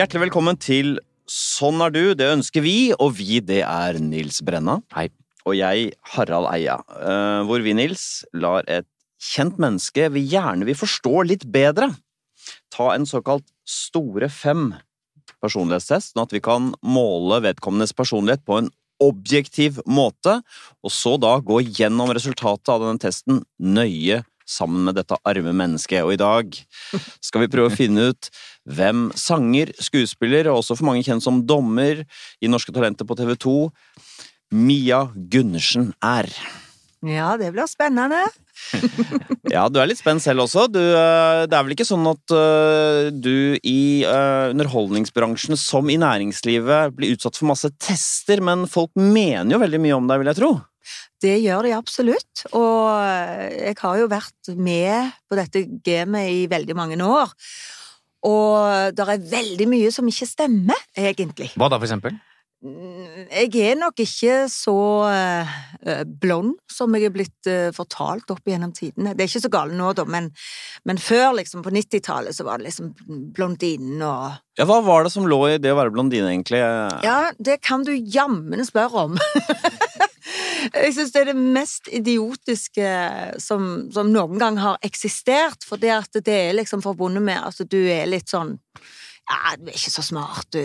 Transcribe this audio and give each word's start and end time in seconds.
Hjertelig 0.00 0.30
velkommen 0.30 0.56
til 0.56 0.94
Sånn 1.28 1.82
er 1.84 1.90
du, 1.92 2.14
det 2.16 2.24
ønsker 2.32 2.62
vi, 2.64 2.88
og 2.96 3.18
vi, 3.18 3.36
det 3.44 3.58
er 3.66 3.98
Nils 4.00 4.38
Brenna. 4.40 4.78
Hei. 4.96 5.10
Og 5.44 5.58
jeg, 5.58 5.90
Harald 6.14 6.48
Eia. 6.48 6.78
eh, 6.96 7.40
hvor 7.44 7.60
vi, 7.60 7.74
Nils, 7.76 8.24
lar 8.32 8.64
et 8.64 8.86
kjent 9.20 9.58
menneske 9.60 10.06
vi 10.14 10.22
gjerne 10.24 10.64
vil 10.64 10.78
forstå 10.80 11.26
litt 11.28 11.44
bedre, 11.52 11.90
ta 12.72 12.94
en 12.94 13.04
såkalt 13.04 13.44
Store 13.68 14.30
fem 14.32 14.70
personlighetstest, 15.44 16.14
sånn 16.14 16.24
at 16.24 16.32
vi 16.32 16.40
kan 16.48 16.72
måle 16.80 17.42
vedkommendes 17.44 17.92
personlighet 17.92 18.40
på 18.48 18.56
en 18.56 18.72
objektiv 19.04 19.82
måte, 19.84 20.38
og 20.80 20.96
så 20.96 21.18
da 21.20 21.36
gå 21.44 21.60
gjennom 21.76 22.16
resultatet 22.16 22.72
av 22.72 22.86
denne 22.86 23.04
testen 23.04 23.44
nøye 23.60 24.22
sammen 24.50 24.86
med 24.88 24.98
dette 24.98 25.18
arme 25.28 25.54
mennesket. 25.56 26.02
Og 26.04 26.14
i 26.14 26.20
dag 26.20 26.56
skal 27.22 27.44
vi 27.44 27.50
prøve 27.52 27.70
å 27.70 27.76
finne 27.76 28.10
ut 28.10 28.30
hvem 28.70 29.08
sanger, 29.18 29.72
skuespiller, 29.80 30.50
og 30.50 30.60
også 30.60 30.78
for 30.78 30.90
mange 30.90 31.04
kjent 31.06 31.24
som 31.24 31.42
dommer 31.46 32.04
i 32.40 32.50
Norske 32.50 32.74
Talenter 32.74 33.08
på 33.08 33.16
TV 33.18 33.36
2, 33.40 33.56
Mia 34.58 35.06
Gundersen 35.30 35.92
er. 36.04 36.30
Ja, 37.06 37.32
det 37.40 37.52
blir 37.54 37.68
spennende. 37.70 38.26
Ja, 39.50 39.64
du 39.72 39.80
er 39.80 39.88
litt 39.88 39.98
spent 39.98 40.22
selv 40.22 40.44
også. 40.44 40.66
Du, 40.70 40.78
eh, 40.78 41.46
det 41.48 41.56
er 41.56 41.64
vel 41.64 41.74
ikke 41.74 41.86
sånn 41.88 42.04
at 42.06 42.34
eh, 42.36 43.08
du 43.10 43.56
i 43.66 44.04
eh, 44.06 44.50
underholdningsbransjen 44.52 45.58
som 45.58 45.88
i 45.90 45.96
næringslivet 45.98 46.94
blir 46.94 47.16
utsatt 47.16 47.40
for 47.40 47.48
masse 47.50 47.72
tester, 47.80 48.42
men 48.44 48.68
folk 48.70 48.92
mener 48.94 49.56
jo 49.56 49.62
veldig 49.64 49.80
mye 49.82 49.96
om 49.96 50.10
deg, 50.10 50.20
vil 50.22 50.30
jeg 50.30 50.38
tro? 50.42 50.52
Det 51.22 51.36
gjør 51.42 51.68
de 51.68 51.74
absolutt. 51.76 52.46
Og 52.52 52.88
jeg 53.56 53.76
har 53.82 54.00
jo 54.00 54.08
vært 54.10 54.54
med 54.56 55.12
på 55.28 55.38
dette 55.38 55.66
gamet 55.86 56.32
i 56.32 56.40
veldig 56.50 56.78
mange 56.78 56.98
år. 57.04 57.34
Og 58.28 58.96
det 58.96 59.06
er 59.06 59.28
veldig 59.30 59.68
mye 59.70 59.92
som 59.94 60.08
ikke 60.10 60.28
stemmer, 60.28 60.88
egentlig. 60.98 61.52
Hva 61.56 61.70
da, 61.72 61.80
for 61.80 61.88
eksempel? 61.88 62.18
Jeg 62.60 63.54
er 63.56 63.78
nok 63.80 64.02
ikke 64.04 64.42
så 64.52 64.74
eh, 65.08 66.02
blond 66.20 66.58
som 66.68 66.92
jeg 66.92 67.08
er 67.08 67.14
blitt 67.14 67.48
eh, 67.48 67.70
fortalt 67.72 68.28
opp 68.34 68.44
gjennom 68.44 68.74
tidene. 68.76 69.14
Det 69.16 69.24
er 69.24 69.30
ikke 69.30 69.42
så 69.46 69.52
galt 69.54 69.72
nå, 69.78 69.94
da, 69.96 70.04
men, 70.04 70.28
men 70.84 71.00
før, 71.00 71.30
liksom, 71.38 71.62
på 71.64 71.72
90-tallet, 71.72 72.36
så 72.36 72.44
var 72.44 72.60
det 72.60 72.68
liksom 72.68 72.92
blondinen 73.32 74.04
og 74.04 74.36
Ja, 74.60 74.68
Hva 74.68 74.82
var 74.84 75.08
det 75.08 75.14
som 75.14 75.24
lå 75.24 75.40
i 75.48 75.56
det 75.56 75.72
å 75.72 75.78
være 75.78 75.94
blondine, 75.94 76.34
egentlig? 76.34 76.60
Ja, 76.60 77.30
det 77.40 77.62
kan 77.64 77.86
du 77.88 77.94
jammen 77.96 78.60
spørre 78.68 79.06
om. 79.08 79.16
Jeg 80.74 80.94
syns 80.96 81.12
det 81.14 81.22
er 81.22 81.30
det 81.32 81.36
mest 81.40 81.88
idiotiske 81.92 82.90
som, 83.42 83.70
som 83.94 84.12
noen 84.12 84.40
gang 84.40 84.58
har 84.60 84.80
eksistert, 84.86 85.64
for 85.66 85.80
det 85.80 85.92
at 85.94 86.20
det 86.20 86.36
er 86.50 86.56
liksom 86.58 86.82
forbundet 86.84 87.24
med 87.24 87.40
at 87.40 87.62
du 87.70 87.80
er 87.90 88.06
litt 88.10 88.30
sånn 88.32 88.56
Ja, 89.30 89.54
du 89.56 89.68
er 89.70 89.76
ikke 89.78 89.92
så 89.94 90.02
smart, 90.02 90.48
du. 90.52 90.60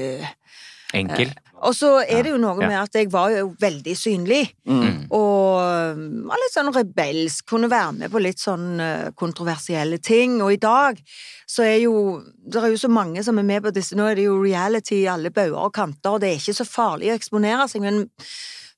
Enkel? 0.96 1.34
Og 1.66 1.74
så 1.74 1.90
er 2.04 2.26
det 2.26 2.32
jo 2.34 2.40
noe 2.42 2.58
med 2.60 2.76
at 2.78 2.96
jeg 2.98 3.08
var 3.14 3.32
jo 3.34 3.54
veldig 3.62 3.94
synlig, 3.98 4.44
Mm. 4.66 5.06
og 5.14 5.94
um, 5.96 6.26
var 6.28 6.40
litt 6.42 6.54
sånn 6.54 6.72
rebelsk, 6.74 7.46
kunne 7.48 7.70
være 7.72 7.94
med 8.00 8.12
på 8.12 8.22
litt 8.22 8.42
sånn 8.42 8.82
uh, 8.82 9.12
kontroversielle 9.18 10.00
ting, 10.04 10.40
og 10.42 10.52
i 10.56 10.60
dag 10.62 11.00
så 11.48 11.64
er 11.64 11.78
jo 11.86 12.22
Det 12.46 12.62
er 12.62 12.74
jo 12.74 12.82
så 12.82 12.90
mange 12.90 13.24
som 13.24 13.38
er 13.40 13.48
med 13.48 13.64
på 13.64 13.74
disse, 13.74 13.96
nå 13.98 14.06
er 14.10 14.18
det 14.20 14.26
jo 14.28 14.42
reality 14.42 15.04
i 15.04 15.10
alle 15.10 15.32
bauger 15.34 15.62
og 15.68 15.74
kanter, 15.74 16.16
og 16.18 16.22
det 16.22 16.32
er 16.32 16.42
ikke 16.42 16.58
så 16.60 16.68
farlig 16.68 17.14
å 17.14 17.18
eksponere 17.18 17.70
seg, 17.72 17.86
men 17.86 18.04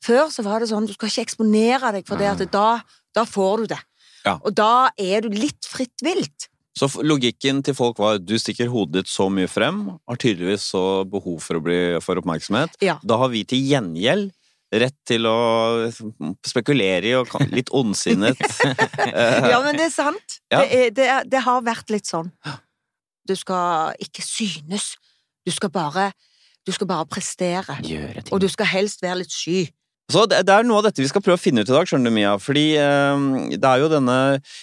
før 0.06 0.32
så 0.34 0.46
var 0.46 0.62
det 0.62 0.70
sånn, 0.72 0.88
du 0.88 0.94
skal 0.96 1.12
ikke 1.12 1.26
eksponere 1.28 1.94
deg, 1.96 2.08
for 2.08 2.20
det 2.22 2.30
at 2.34 2.44
da, 2.54 2.68
da 3.16 3.26
får 3.28 3.64
du 3.64 3.74
det. 3.74 3.82
Ja. 4.28 4.38
Og 4.44 4.54
da 4.56 4.90
er 5.00 5.26
du 5.26 5.34
litt 5.34 5.68
fritt 5.68 6.04
vilt. 6.06 6.50
Så 6.78 6.90
logikken 7.02 7.64
til 7.66 7.74
folk 7.74 7.98
var 8.02 8.20
du 8.22 8.36
stikker 8.38 8.70
hodet 8.70 9.02
ditt 9.02 9.10
så 9.10 9.32
mye 9.34 9.50
frem, 9.50 9.88
har 9.98 10.20
tydeligvis 10.22 10.68
så 10.76 10.84
behov 11.10 11.40
for 11.42 11.58
å 11.58 11.64
bli 11.64 11.80
for 12.06 12.22
oppmerksomhet. 12.22 12.78
Ja. 12.86 13.00
Da 13.02 13.18
har 13.24 13.32
vi 13.34 13.42
til 13.50 13.64
gjengjeld 13.66 14.30
rett 14.78 14.98
til 15.08 15.26
å 15.26 15.88
spekulere 16.46 17.08
i 17.08 17.14
og 17.16 17.32
litt 17.56 17.70
ondsinnet 17.72 18.40
Ja, 19.52 19.62
men 19.64 19.78
det 19.80 19.88
er 19.88 19.94
sant. 19.94 20.40
Ja. 20.54 20.62
Det, 20.64 20.68
er, 20.68 20.92
det, 20.96 21.06
er, 21.12 21.26
det 21.28 21.42
har 21.44 21.64
vært 21.66 21.90
litt 21.92 22.08
sånn. 22.08 22.30
Du 23.28 23.34
skal 23.36 23.98
ikke 24.04 24.24
synes. 24.24 24.94
Du 25.44 25.52
skal 25.52 25.72
bare, 25.74 26.12
du 26.68 26.72
skal 26.76 26.88
bare 26.88 27.08
prestere. 27.10 27.76
Og 28.32 28.40
du 28.44 28.48
skal 28.52 28.70
helst 28.72 29.04
være 29.04 29.24
litt 29.24 29.34
sky. 29.34 29.66
Så 30.12 30.24
det, 30.32 30.46
det 30.48 30.54
er 30.56 30.68
noe 30.68 30.80
av 30.80 30.86
dette 30.88 31.04
vi 31.04 31.10
skal 31.10 31.24
prøve 31.24 31.36
å 31.36 31.42
finne 31.42 31.64
ut 31.64 31.70
i 31.70 31.76
dag, 31.76 31.88
skjønner 31.88 32.12
du, 32.12 32.16
Mia. 32.16 32.36
Fordi 32.40 32.68
eh, 32.80 33.26
det 33.58 33.68
er 33.68 33.82
jo 33.82 33.90
denne 33.92 34.20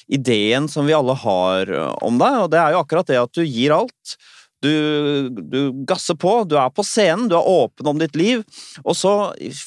ideen 0.09 0.71
som 0.73 0.89
vi 0.89 0.97
alle 0.97 1.17
har 1.21 1.69
eh, 1.69 1.91
om 2.05 2.17
deg, 2.21 2.39
og 2.47 2.49
det 2.55 2.63
er 2.63 2.73
jo 2.73 2.81
akkurat 2.81 3.11
det 3.11 3.21
at 3.21 3.35
du 3.37 3.45
gir 3.45 3.77
alt. 3.77 4.17
Du, 4.65 5.29
du 5.29 5.85
gasser 5.85 6.17
på, 6.17 6.39
du 6.49 6.55
er 6.57 6.71
på 6.73 6.81
scenen, 6.89 7.27
du 7.29 7.35
er 7.37 7.45
åpen 7.51 7.91
om 7.91 8.01
ditt 8.01 8.17
liv. 8.17 8.41
Og 8.87 8.97
så, 8.97 9.13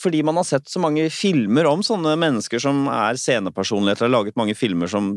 fordi 0.02 0.24
man 0.26 0.40
har 0.42 0.48
sett 0.50 0.72
så 0.72 0.82
mange 0.82 1.06
filmer 1.14 1.70
om 1.70 1.86
sånne 1.86 2.16
mennesker 2.18 2.64
som 2.64 2.88
er 2.90 3.20
scenepersonligheter, 3.22 4.08
har 4.08 4.16
laget 4.16 4.40
mange 4.40 4.58
filmer 4.58 4.90
som 4.90 5.14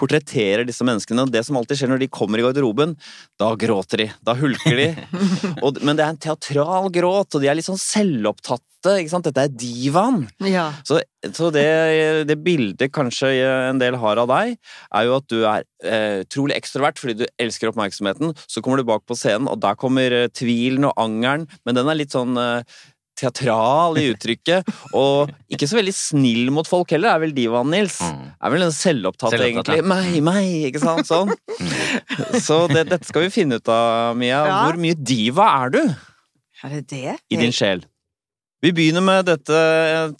portretterer 0.00 0.66
disse 0.68 0.86
menneskene, 0.86 1.26
og 1.26 1.32
det 1.34 1.44
som 1.46 1.58
alltid 1.58 1.80
skjer 1.82 1.92
når 1.92 2.04
de 2.04 2.10
kommer 2.12 2.40
i 2.40 2.46
garderoben, 2.46 2.96
da 3.40 3.52
gråter 3.58 4.04
de, 4.04 4.10
da 4.24 4.36
hulker 4.38 4.78
de. 4.78 4.90
Og, 5.64 5.78
men 5.84 5.96
det 5.98 6.04
er 6.04 6.12
en 6.12 6.20
teatral 6.20 6.90
gråt, 6.92 7.34
og 7.34 7.42
de 7.42 7.50
er 7.50 7.58
litt 7.58 7.68
sånn 7.68 7.80
selvopptatte? 7.80 8.68
Dette 8.82 9.30
er 9.38 9.50
divaen. 9.54 10.24
Ja. 10.42 10.64
Så, 10.82 10.96
så 11.30 11.52
det, 11.54 11.62
det 12.26 12.34
bildet 12.42 12.90
kanskje 12.90 13.30
en 13.68 13.78
del 13.78 13.94
har 14.02 14.18
av 14.18 14.26
deg, 14.32 14.56
er 14.90 15.06
jo 15.06 15.14
at 15.20 15.28
du 15.30 15.36
er 15.46 15.66
eh, 15.86 16.24
trolig 16.26 16.56
ekstrovert 16.56 16.98
fordi 16.98 17.14
du 17.20 17.24
elsker 17.38 17.70
oppmerksomheten. 17.70 18.34
Så 18.50 18.62
kommer 18.64 18.82
du 18.82 18.88
bak 18.88 19.06
på 19.06 19.14
scenen, 19.18 19.46
og 19.46 19.60
der 19.62 19.78
kommer 19.78 20.16
eh, 20.16 20.26
tvilen 20.34 20.88
og 20.88 20.98
angeren, 20.98 21.46
men 21.62 21.78
den 21.78 21.92
er 21.92 22.00
litt 22.00 22.16
sånn 22.16 22.34
eh, 22.34 22.66
teatral 23.18 23.98
i 24.00 24.06
uttrykket, 24.12 24.66
og 24.98 25.30
ikke 25.52 25.68
så 25.70 25.78
veldig 25.78 25.94
snill 25.94 26.50
mot 26.54 26.66
folk 26.68 26.90
heller, 26.94 27.12
er 27.14 27.22
vel 27.22 27.34
divaen, 27.36 27.70
Nils. 27.72 27.98
Mm. 28.02 28.24
Er 28.42 28.54
vel 28.54 28.66
en 28.66 28.74
Selvopptatt, 28.74 29.36
egentlig. 29.38 29.82
Meg, 29.86 30.16
meg, 30.24 30.48
ikke 30.70 30.82
sant? 30.82 31.06
Sånn. 31.08 31.32
Så 32.42 32.64
det, 32.72 32.86
dette 32.90 33.06
skal 33.08 33.26
vi 33.26 33.32
finne 33.34 33.60
ut 33.60 33.68
av, 33.72 34.16
Mia. 34.18 34.42
Ja. 34.48 34.58
Hvor 34.66 34.80
mye 34.82 34.96
diva 34.98 35.48
er 35.62 35.74
du 35.76 35.80
Er 35.84 36.76
det 36.78 36.84
det? 36.92 37.16
i 37.30 37.38
din 37.40 37.54
sjel? 37.54 37.84
Vi 38.62 38.70
begynner 38.70 39.02
med 39.02 39.26
dette 39.26 39.56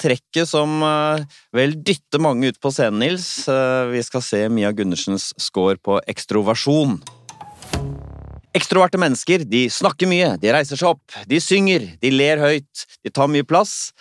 trekket 0.02 0.48
som 0.50 0.80
eh, 0.82 1.22
vel 1.54 1.76
dytter 1.86 2.18
mange 2.18 2.48
ut 2.50 2.56
på 2.58 2.72
scenen, 2.74 2.98
Nils. 3.04 3.28
Eh, 3.46 3.84
Vi 3.92 4.00
skal 4.02 4.24
se 4.26 4.40
Mia 4.50 4.72
Gundersens 4.74 5.28
score 5.38 5.78
på 5.78 6.00
ekstroversjon. 6.10 6.96
Ekstroverte 8.52 8.98
mennesker 9.00 9.46
de 9.48 9.62
snakker 9.72 10.08
mye, 10.10 10.34
de 10.36 10.50
reiser 10.52 10.76
seg 10.76 10.90
opp, 10.90 11.14
de 11.28 11.38
synger, 11.40 11.86
de 12.02 12.10
ler 12.12 12.40
høyt, 12.42 12.82
de 13.00 13.08
tar 13.08 13.30
mye 13.32 13.46
plass. 13.48 13.92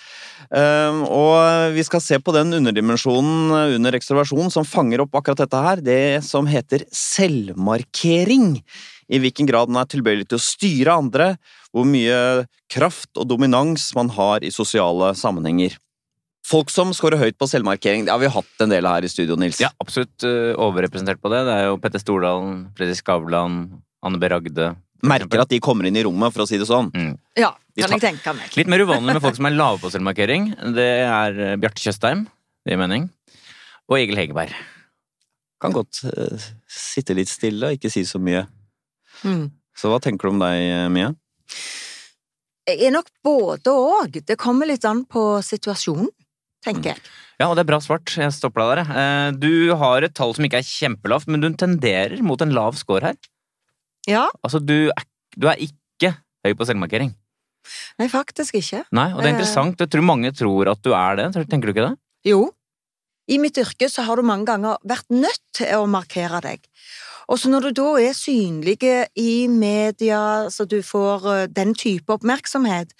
Um, 0.51 1.05
og 1.07 1.71
vi 1.71 1.85
skal 1.87 2.01
se 2.03 2.17
på 2.19 2.33
den 2.35 2.51
underdimensjonen 2.57 3.77
under 3.77 3.95
ekstroversjon 3.95 4.51
som 4.51 4.67
fanger 4.67 5.05
opp 5.05 5.15
akkurat 5.15 5.45
dette 5.45 5.61
her, 5.63 5.83
det 5.85 6.01
som 6.27 6.49
heter 6.51 6.83
selvmarkering. 6.91 8.57
I 9.11 9.21
hvilken 9.23 9.47
grad 9.47 9.71
den 9.71 9.79
er 9.79 9.87
tilbøyelig 9.91 10.27
til 10.27 10.39
å 10.39 10.43
styre 10.43 10.97
andre, 10.99 11.29
hvor 11.71 11.87
mye 11.87 12.43
kraft 12.71 13.15
og 13.15 13.29
dominans 13.31 13.87
man 13.95 14.11
har 14.17 14.43
i 14.43 14.51
sosiale 14.51 15.13
sammenhenger. 15.15 15.77
Folk 16.47 16.73
som 16.73 16.91
scorer 16.95 17.21
høyt 17.21 17.37
på 17.39 17.47
selvmarkering, 17.47 18.03
det 18.03 18.11
har 18.11 18.19
vi 18.19 18.31
hatt 18.33 18.65
en 18.65 18.73
del 18.73 18.89
her 18.89 19.07
i 19.07 19.11
studio, 19.13 19.39
Nils. 19.39 19.61
Ja, 19.63 19.71
absolutt 19.79 20.27
uh, 20.27 20.51
overrepresentert 20.59 21.23
på 21.23 21.31
det. 21.31 21.45
Det 21.47 21.55
er 21.55 21.69
jo 21.69 21.79
Petter 21.79 22.03
Stordalen, 22.03 22.65
Fredrik 22.75 22.99
Skavlan, 22.99 23.61
Anne 24.03 24.17
B. 24.21 24.29
Ragde. 24.31 24.71
Merker 25.03 25.41
at 25.41 25.49
de 25.49 25.59
kommer 25.63 25.87
inn 25.89 25.97
i 25.97 26.03
rommet, 26.05 26.33
for 26.33 26.43
å 26.43 26.47
si 26.49 26.59
det 26.61 26.67
sånn. 26.69 26.91
Ja, 27.37 27.55
De 27.75 27.81
kan 27.81 27.89
tar- 27.89 27.97
jeg 27.97 28.03
tenke 28.19 28.33
meg. 28.37 28.51
Litt 28.59 28.69
mer 28.69 28.83
uvanlig 28.85 29.15
med 29.15 29.21
folk 29.23 29.35
som 29.39 29.47
er 29.49 29.55
lave 29.57 29.79
på 29.81 29.89
selvmarkering. 29.93 30.51
Det 30.75 30.89
er 31.07 31.39
uh, 31.39 31.55
Bjarte 31.61 31.81
Tjøstheim, 31.81 32.27
det 32.65 32.75
gir 32.75 32.81
mening. 32.81 33.07
Og 33.89 33.97
Egil 33.97 34.19
Hegerberg. 34.21 34.53
Kan 35.61 35.73
godt 35.73 36.03
uh, 36.05 36.45
sitte 36.69 37.15
litt 37.17 37.29
stille 37.33 37.71
og 37.71 37.77
ikke 37.79 37.89
si 37.93 38.03
så 38.05 38.21
mye. 38.21 38.45
Mm. 39.25 39.47
Så 39.77 39.89
hva 39.89 39.97
tenker 40.03 40.29
du 40.29 40.35
om 40.35 40.41
deg, 40.43 40.91
Mia? 40.93 41.11
Jeg 42.69 42.85
er 42.87 42.93
nok 42.93 43.09
både 43.25 43.73
og. 43.73 44.19
Det 44.27 44.37
kommer 44.39 44.69
litt 44.69 44.85
an 44.87 45.01
på 45.09 45.23
situasjonen, 45.45 46.11
tenker 46.63 46.93
jeg. 46.93 47.01
Ja, 47.41 47.47
og 47.49 47.55
det 47.57 47.63
er 47.65 47.71
bra 47.71 47.79
svart. 47.81 48.13
Jeg 48.21 48.33
stopper 48.37 48.61
deg 48.61 48.83
der. 48.85 49.01
Eh, 49.01 49.31
Du 49.41 49.73
har 49.81 50.05
et 50.05 50.13
tall 50.17 50.35
som 50.37 50.45
ikke 50.45 50.59
er 50.61 50.67
kjempelavt, 50.67 51.25
men 51.31 51.41
du 51.41 51.49
tenderer 51.57 52.21
mot 52.21 52.41
en 52.45 52.53
lav 52.53 52.77
score 52.77 53.01
her. 53.09 53.17
Ja, 54.09 54.27
Altså, 54.43 54.59
du 54.59 54.89
er, 54.89 55.03
du 55.37 55.47
er 55.47 55.59
ikke 55.61 56.15
høy 56.45 56.53
på 56.57 56.65
selvmarkering. 56.65 57.13
nei, 57.99 58.07
faktisk 58.09 58.55
ikke. 58.57 58.83
Nei, 58.91 59.11
og 59.13 59.21
det 59.21 59.27
er 59.27 59.33
Eh. 59.33 59.35
interessant. 59.37 59.77
Jeg 59.79 59.89
tror 59.89 60.01
mange 60.01 60.31
tror 60.33 60.71
at 60.71 60.81
du 60.81 60.91
er 60.93 61.15
det. 61.15 61.27
Tenker 61.49 61.67
du 61.69 61.73
ikke 61.73 61.89
det? 61.89 61.97
Jo, 62.25 62.51
i 63.29 63.37
mitt 63.37 63.55
yrke 63.57 63.87
så 63.89 64.03
har 64.03 64.15
du 64.17 64.23
mange 64.23 64.45
ganger 64.45 64.77
vært 64.83 65.05
nødt 65.09 65.39
til 65.53 65.67
å 65.77 65.85
markere 65.87 66.41
deg. 66.41 66.59
Og 67.29 67.37
så 67.37 67.47
når 67.49 67.61
du 67.69 67.71
da 67.71 67.89
er 68.01 68.13
synlig 68.17 68.81
i 69.15 69.47
media, 69.47 70.49
så 70.49 70.65
du 70.67 70.81
får 70.81 71.43
eh, 71.43 71.47
den 71.47 71.73
type 71.75 72.09
oppmerksomhet, 72.11 72.91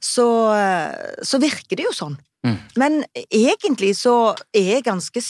så, 0.00 0.26
eh, 0.56 1.22
så 1.22 1.38
virker 1.38 1.76
det 1.76 1.84
jo 1.84 1.92
sånn. 1.92 2.16
Mm. 2.48 2.56
Men 2.80 3.00
egentlig 3.14 3.94
så 4.00 4.14
er 4.56 4.72
jeg 4.74 4.86
ganske 4.88 5.22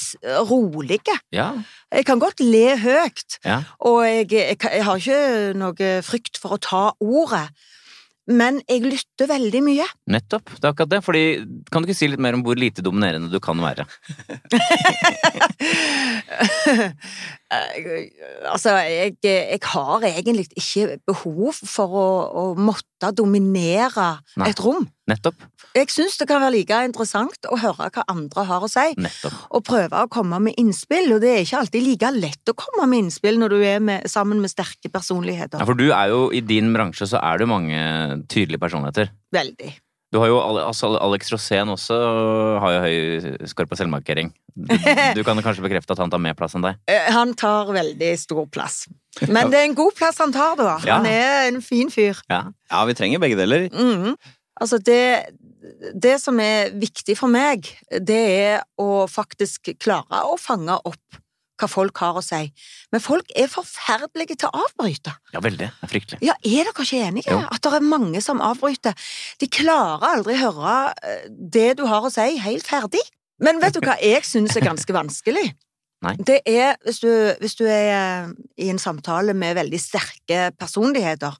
rolig. 0.50 1.00
Ja. 1.35 1.50
Jeg 1.93 2.06
kan 2.09 2.23
godt 2.23 2.43
le 2.44 2.76
høyt, 2.79 3.41
ja. 3.44 3.62
og 3.81 4.05
jeg, 4.06 4.31
jeg, 4.32 4.61
jeg 4.62 4.85
har 4.87 5.03
ikke 5.03 5.59
noe 5.59 5.91
frykt 6.06 6.41
for 6.41 6.56
å 6.56 6.62
ta 6.62 6.85
ordet. 7.00 7.49
Men 8.29 8.59
jeg 8.69 8.82
lytter 8.85 9.29
veldig 9.31 9.61
mye. 9.65 9.85
Nettopp. 10.12 10.50
Det 10.59 10.67
er 10.67 10.75
akkurat 10.75 10.91
det. 10.93 11.00
Fordi, 11.05 11.23
kan 11.73 11.81
du 11.81 11.88
ikke 11.88 11.97
si 11.97 12.11
litt 12.12 12.20
mer 12.20 12.37
om 12.37 12.43
hvor 12.44 12.59
lite 12.61 12.85
dominerende 12.85 13.32
du 13.32 13.41
kan 13.43 13.56
være? 13.62 13.88
Altså, 17.49 18.75
jeg, 18.85 19.15
jeg 19.25 19.61
har 19.73 20.03
egentlig 20.05 20.44
ikke 20.53 20.99
behov 21.09 21.56
for 21.65 21.94
å, 21.97 22.09
å 22.29 22.43
måtte 22.61 23.09
dominere 23.17 24.11
Nei. 24.37 24.50
et 24.50 24.61
rom. 24.61 24.85
Nettopp. 25.09 25.41
Jeg 25.78 25.92
syns 25.94 26.19
det 26.20 26.26
kan 26.30 26.42
være 26.42 26.54
like 26.58 26.78
interessant 26.88 27.48
å 27.48 27.58
høre 27.60 27.88
hva 27.94 28.04
andre 28.12 28.44
har 28.50 28.66
å 28.66 28.70
si, 28.70 28.86
Nettopp. 28.98 29.40
og 29.54 29.64
prøve 29.69 30.04
å 30.04 30.10
komme 30.12 30.40
med 30.48 30.58
innspill. 30.60 31.12
Og 31.16 31.22
det 31.25 31.32
er 31.36 31.42
ikke 31.46 31.62
alltid 31.62 31.86
like 31.86 32.12
lett 32.19 32.52
å 32.52 32.56
komme 32.58 32.86
med 32.90 33.06
innspill 33.06 33.38
når 33.40 33.54
du 33.56 33.58
er 33.64 33.82
med, 33.84 34.06
sammen 34.10 34.40
med 34.42 34.50
sterke 34.52 34.90
personligheter. 34.92 35.60
Ja, 35.62 35.66
for 35.69 35.78
du 35.78 35.88
er 35.90 36.12
jo, 36.12 36.25
i 36.34 36.40
din 36.44 36.72
bransje 36.76 37.08
så 37.10 37.20
er 37.22 37.38
det 37.42 37.48
mange 37.50 37.78
tydelige 38.28 38.60
personligheter. 38.62 39.12
Veldig. 39.34 39.75
Du 40.08 40.16
har 40.22 40.30
jo 40.30 40.38
altså 40.40 40.88
Alex 41.04 41.28
Rosén 41.34 41.69
også 41.69 41.96
har 42.62 42.72
jo 42.72 42.78
høy 42.86 43.48
skår 43.50 43.66
på 43.69 43.76
selvmarkering. 43.76 44.31
Du, 44.56 44.72
du 45.19 45.20
kan 45.26 45.36
kanskje 45.44 45.66
bekrefte 45.66 45.92
at 45.92 46.00
han 46.00 46.08
tar 46.14 46.22
mer 46.24 46.32
plass 46.38 46.56
enn 46.56 46.64
deg? 46.64 46.78
Eh, 46.88 47.10
Han 47.12 47.34
tar 47.36 47.69
veldig 47.76 48.14
stor 48.16 48.46
plass. 48.48 48.86
Men 49.34 49.52
det 49.52 49.60
er 49.60 49.69
en 49.69 49.76
god 49.76 49.92
plass 49.98 50.16
han 50.24 50.32
tar, 50.32 50.56
da. 50.56 50.78
Ja. 50.88 50.96
Han 51.02 51.10
er 51.12 51.50
en 51.50 51.60
fin 51.60 51.92
fyr. 51.92 52.16
Ja. 52.32 52.46
Ja, 52.72 52.81
vi 52.88 52.96
trenger 52.96 53.20
begge 53.20 53.36
deler. 53.36 53.69
Mhm. 53.69 54.16
Altså, 54.58 54.81
det, 54.82 54.96
det 55.94 56.19
som 56.22 56.38
er 56.43 56.75
viktig 56.78 57.16
for 57.19 57.31
meg, 57.32 57.66
det 57.90 58.20
er 58.34 58.60
å 58.81 59.06
faktisk 59.10 59.72
klare 59.82 60.22
å 60.28 60.37
fange 60.40 60.76
opp 60.88 61.19
hva 61.58 61.69
folk 61.70 61.99
har 62.02 62.19
å 62.19 62.22
si. 62.22 62.40
Men 62.94 63.02
folk 63.02 63.31
er 63.38 63.50
forferdelige 63.50 64.38
til 64.38 64.50
å 64.50 64.64
avbryte. 64.64 65.14
ja, 65.34 65.43
veldig. 65.43 65.70
Det 65.70 65.87
er 65.87 65.93
fryktelig. 65.93 66.20
Ja, 66.22 66.37
er 66.38 66.69
dere 66.69 66.84
ikke 66.87 67.02
enige? 67.02 67.32
Jo. 67.32 67.40
At 67.50 67.62
det 67.64 67.81
er 67.81 67.87
mange 67.87 68.22
som 68.25 68.43
avbryter. 68.44 68.94
De 69.43 69.50
klarer 69.50 70.06
aldri 70.12 70.37
å 70.38 70.43
høre 70.46 70.76
eh, 71.02 71.25
det 71.28 71.72
du 71.81 71.87
har 71.90 72.06
å 72.06 72.12
si, 72.14 72.28
helt 72.44 72.69
ferdig. 72.69 73.02
Men 73.43 73.60
vet 73.62 73.76
du 73.76 73.82
hva 73.82 73.99
jeg 74.02 74.25
syns 74.26 74.56
er 74.58 74.66
ganske 74.66 74.94
vanskelig? 74.94 75.50
Nei. 76.06 76.14
Det 76.22 76.40
er 76.46 76.76
hvis 76.87 77.00
du, 77.02 77.10
hvis 77.43 77.58
du 77.58 77.64
er 77.66 77.88
eh, 77.90 78.34
i 78.62 78.70
en 78.70 78.78
samtale 78.78 79.34
med 79.34 79.58
veldig 79.58 79.81
sterke 79.82 80.52
personligheter. 80.58 81.34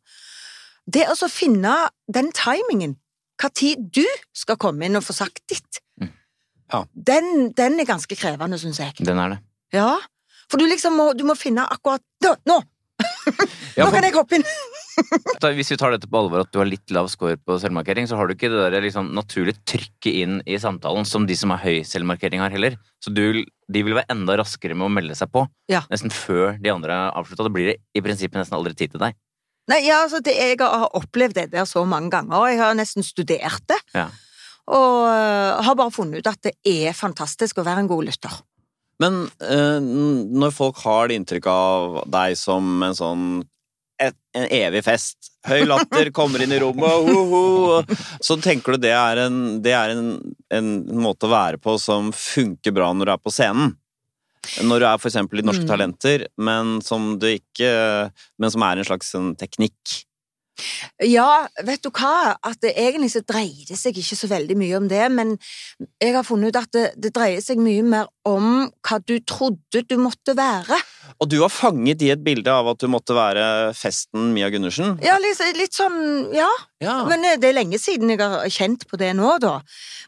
Det 0.89 1.05
å 1.13 1.29
finne 1.31 1.75
den 2.11 2.33
timingen, 2.35 2.97
hva 3.39 3.51
tid 3.55 3.89
du 3.95 4.05
skal 4.37 4.57
komme 4.61 4.87
inn 4.89 4.99
og 4.99 5.05
få 5.07 5.15
sagt 5.17 5.43
ditt, 5.49 5.83
Mm. 6.01 6.11
Ja. 6.73 6.85
den, 6.95 7.53
den 7.57 7.79
er 7.81 7.87
ganske 7.89 8.15
krevende, 8.19 8.59
syns 8.61 8.79
jeg. 8.83 8.93
Den 9.01 9.19
er 9.19 9.37
det. 9.37 9.39
Ja. 9.73 9.95
For 10.51 10.59
du 10.61 10.67
liksom 10.69 10.95
må, 10.97 11.11
du 11.17 11.25
må 11.29 11.35
finne 11.37 11.65
akkurat 11.69 12.03
Nå! 12.25 12.35
Nå, 12.49 12.59
Ja, 13.79 13.85
nå 13.85 13.89
for- 13.89 13.95
kan 13.95 14.05
jeg 14.05 14.15
hoppe 14.17 14.39
inn! 14.39 14.45
Hvis 15.55 15.69
vi 15.71 15.77
tar 15.79 15.93
dette 15.95 16.09
på 16.11 16.19
alvor 16.19 16.41
at 16.43 16.51
du 16.51 16.59
har 16.59 16.67
litt 16.67 16.91
lav 16.91 17.07
score 17.13 17.37
på 17.39 17.55
selvmarkering, 17.63 18.09
så 18.11 18.17
har 18.19 18.27
du 18.27 18.35
ikke 18.35 18.49
det 18.51 18.65
der 18.73 18.83
liksom 18.83 19.13
naturlige 19.15 19.61
trykket 19.71 20.11
inn 20.25 20.41
i 20.51 20.57
samtalen 20.59 21.07
som 21.07 21.27
de 21.29 21.37
som 21.39 21.53
har 21.55 21.61
høy 21.63 21.85
selvmarkering 21.87 22.43
har 22.43 22.51
heller. 22.51 22.75
Så 22.99 23.13
du, 23.15 23.45
de 23.47 23.83
vil 23.87 23.95
være 23.95 24.11
enda 24.11 24.35
raskere 24.41 24.75
med 24.75 24.89
å 24.89 24.91
melde 24.91 25.15
seg 25.15 25.31
på. 25.31 25.45
Ja. 25.71 25.85
Nesten 25.93 26.11
før 26.11 26.59
de 26.59 26.73
andre 26.75 26.97
har 26.99 27.15
avslutta. 27.21 27.47
Da 27.47 27.53
blir 27.55 27.71
det 27.71 27.77
i 27.95 28.03
prinsippet 28.03 28.41
nesten 28.41 28.59
aldri 28.59 28.75
tid 28.75 28.97
til 28.97 29.05
deg. 29.05 29.15
Nei, 29.69 29.83
ja, 29.85 30.03
altså, 30.05 30.23
det, 30.25 30.35
Jeg 30.37 30.59
har 30.63 30.89
opplevd 30.97 31.37
det 31.37 31.51
der 31.53 31.69
så 31.69 31.85
mange 31.89 32.11
ganger. 32.15 32.39
og 32.39 32.49
Jeg 32.51 32.61
har 32.63 32.79
nesten 32.79 33.05
studert 33.07 33.65
det. 33.69 33.79
Ja. 33.97 34.09
Og 34.69 35.05
uh, 35.09 35.61
har 35.65 35.77
bare 35.77 35.95
funnet 35.95 36.21
ut 36.21 36.31
at 36.31 36.41
det 36.45 36.55
er 36.69 36.97
fantastisk 36.97 37.61
å 37.61 37.67
være 37.67 37.85
en 37.85 37.91
god 37.91 38.09
lytter. 38.09 38.41
Men 39.01 39.23
uh, 39.45 39.79
når 39.81 40.57
folk 40.57 40.81
har 40.85 41.09
det 41.09 41.21
inntrykk 41.21 41.49
av 41.53 42.03
deg 42.11 42.37
som 42.41 42.83
en 42.85 42.97
sånn 42.97 43.25
et, 43.99 44.15
en 44.37 44.47
evig 44.55 44.85
fest. 44.87 45.33
Høy 45.49 45.65
latter, 45.67 46.11
kommer 46.15 46.43
inn 46.43 46.55
i 46.55 46.61
rommet, 46.63 46.87
ho, 47.09 47.23
ho, 47.33 47.99
så 48.23 48.37
tenker 48.43 48.77
du 48.77 48.85
det 48.87 48.93
er, 48.95 49.25
en, 49.25 49.59
det 49.65 49.75
er 49.75 49.95
en, 49.95 50.13
en 50.55 50.69
måte 51.03 51.27
å 51.27 51.33
være 51.33 51.59
på 51.63 51.75
som 51.83 52.13
funker 52.15 52.75
bra 52.77 52.93
når 52.95 53.11
du 53.11 53.15
er 53.17 53.23
på 53.25 53.35
scenen. 53.35 53.75
Når 54.65 54.81
du 54.81 54.87
er 54.89 55.01
eksempel 55.11 55.43
i 55.43 55.47
Norske 55.47 55.67
Mm. 55.67 55.71
Talenter, 55.71 56.27
men 56.39 56.79
som 56.85 57.19
du 57.19 57.27
ikke 57.27 58.11
Men 58.39 58.51
som 58.51 58.63
er 58.63 58.79
en 58.79 58.89
slags 58.89 59.15
en 59.15 59.35
teknikk. 59.37 60.05
Ja, 61.07 61.47
vet 61.63 61.85
du 61.85 61.91
hva? 61.95 62.35
At 62.43 62.59
det 62.65 62.75
egentlig 62.75 63.13
så 63.13 63.23
dreier 63.27 63.67
det 63.69 63.79
seg 63.79 63.99
ikke 63.99 64.19
så 64.19 64.29
veldig 64.31 64.57
mye 64.59 64.79
om 64.81 64.89
det, 64.91 65.05
men 65.15 65.37
jeg 66.03 66.17
har 66.17 66.27
funnet 66.27 66.51
ut 66.51 66.61
at 66.63 66.73
det, 66.75 66.87
det 66.99 67.13
dreier 67.15 67.43
seg 67.45 67.61
mye 67.63 67.85
mer 67.87 68.09
om 68.27 68.67
hva 68.83 68.99
du 69.07 69.19
trodde 69.23 69.85
du 69.87 69.97
måtte 70.03 70.35
være. 70.39 70.81
Og 71.19 71.29
du 71.31 71.39
var 71.41 71.53
fanget 71.53 72.03
i 72.05 72.11
et 72.13 72.23
bilde 72.25 72.53
av 72.53 72.69
at 72.73 72.81
du 72.83 72.89
måtte 72.93 73.17
være 73.17 73.73
festen 73.77 74.33
Mia 74.35 74.51
Gundersen. 74.53 74.99
Ja, 75.05 75.17
litt, 75.23 75.41
litt 75.59 75.77
sånn, 75.77 76.29
ja. 76.37 76.49
Ja. 76.85 77.01
Men 77.09 77.25
eh, 77.27 77.39
det 77.41 77.51
er 77.51 77.59
lenge 77.59 77.81
siden 77.83 78.13
jeg 78.13 78.21
har 78.23 78.45
kjent 78.53 78.85
på 78.91 79.01
det 79.01 79.15
nå, 79.19 79.37
da. 79.43 79.59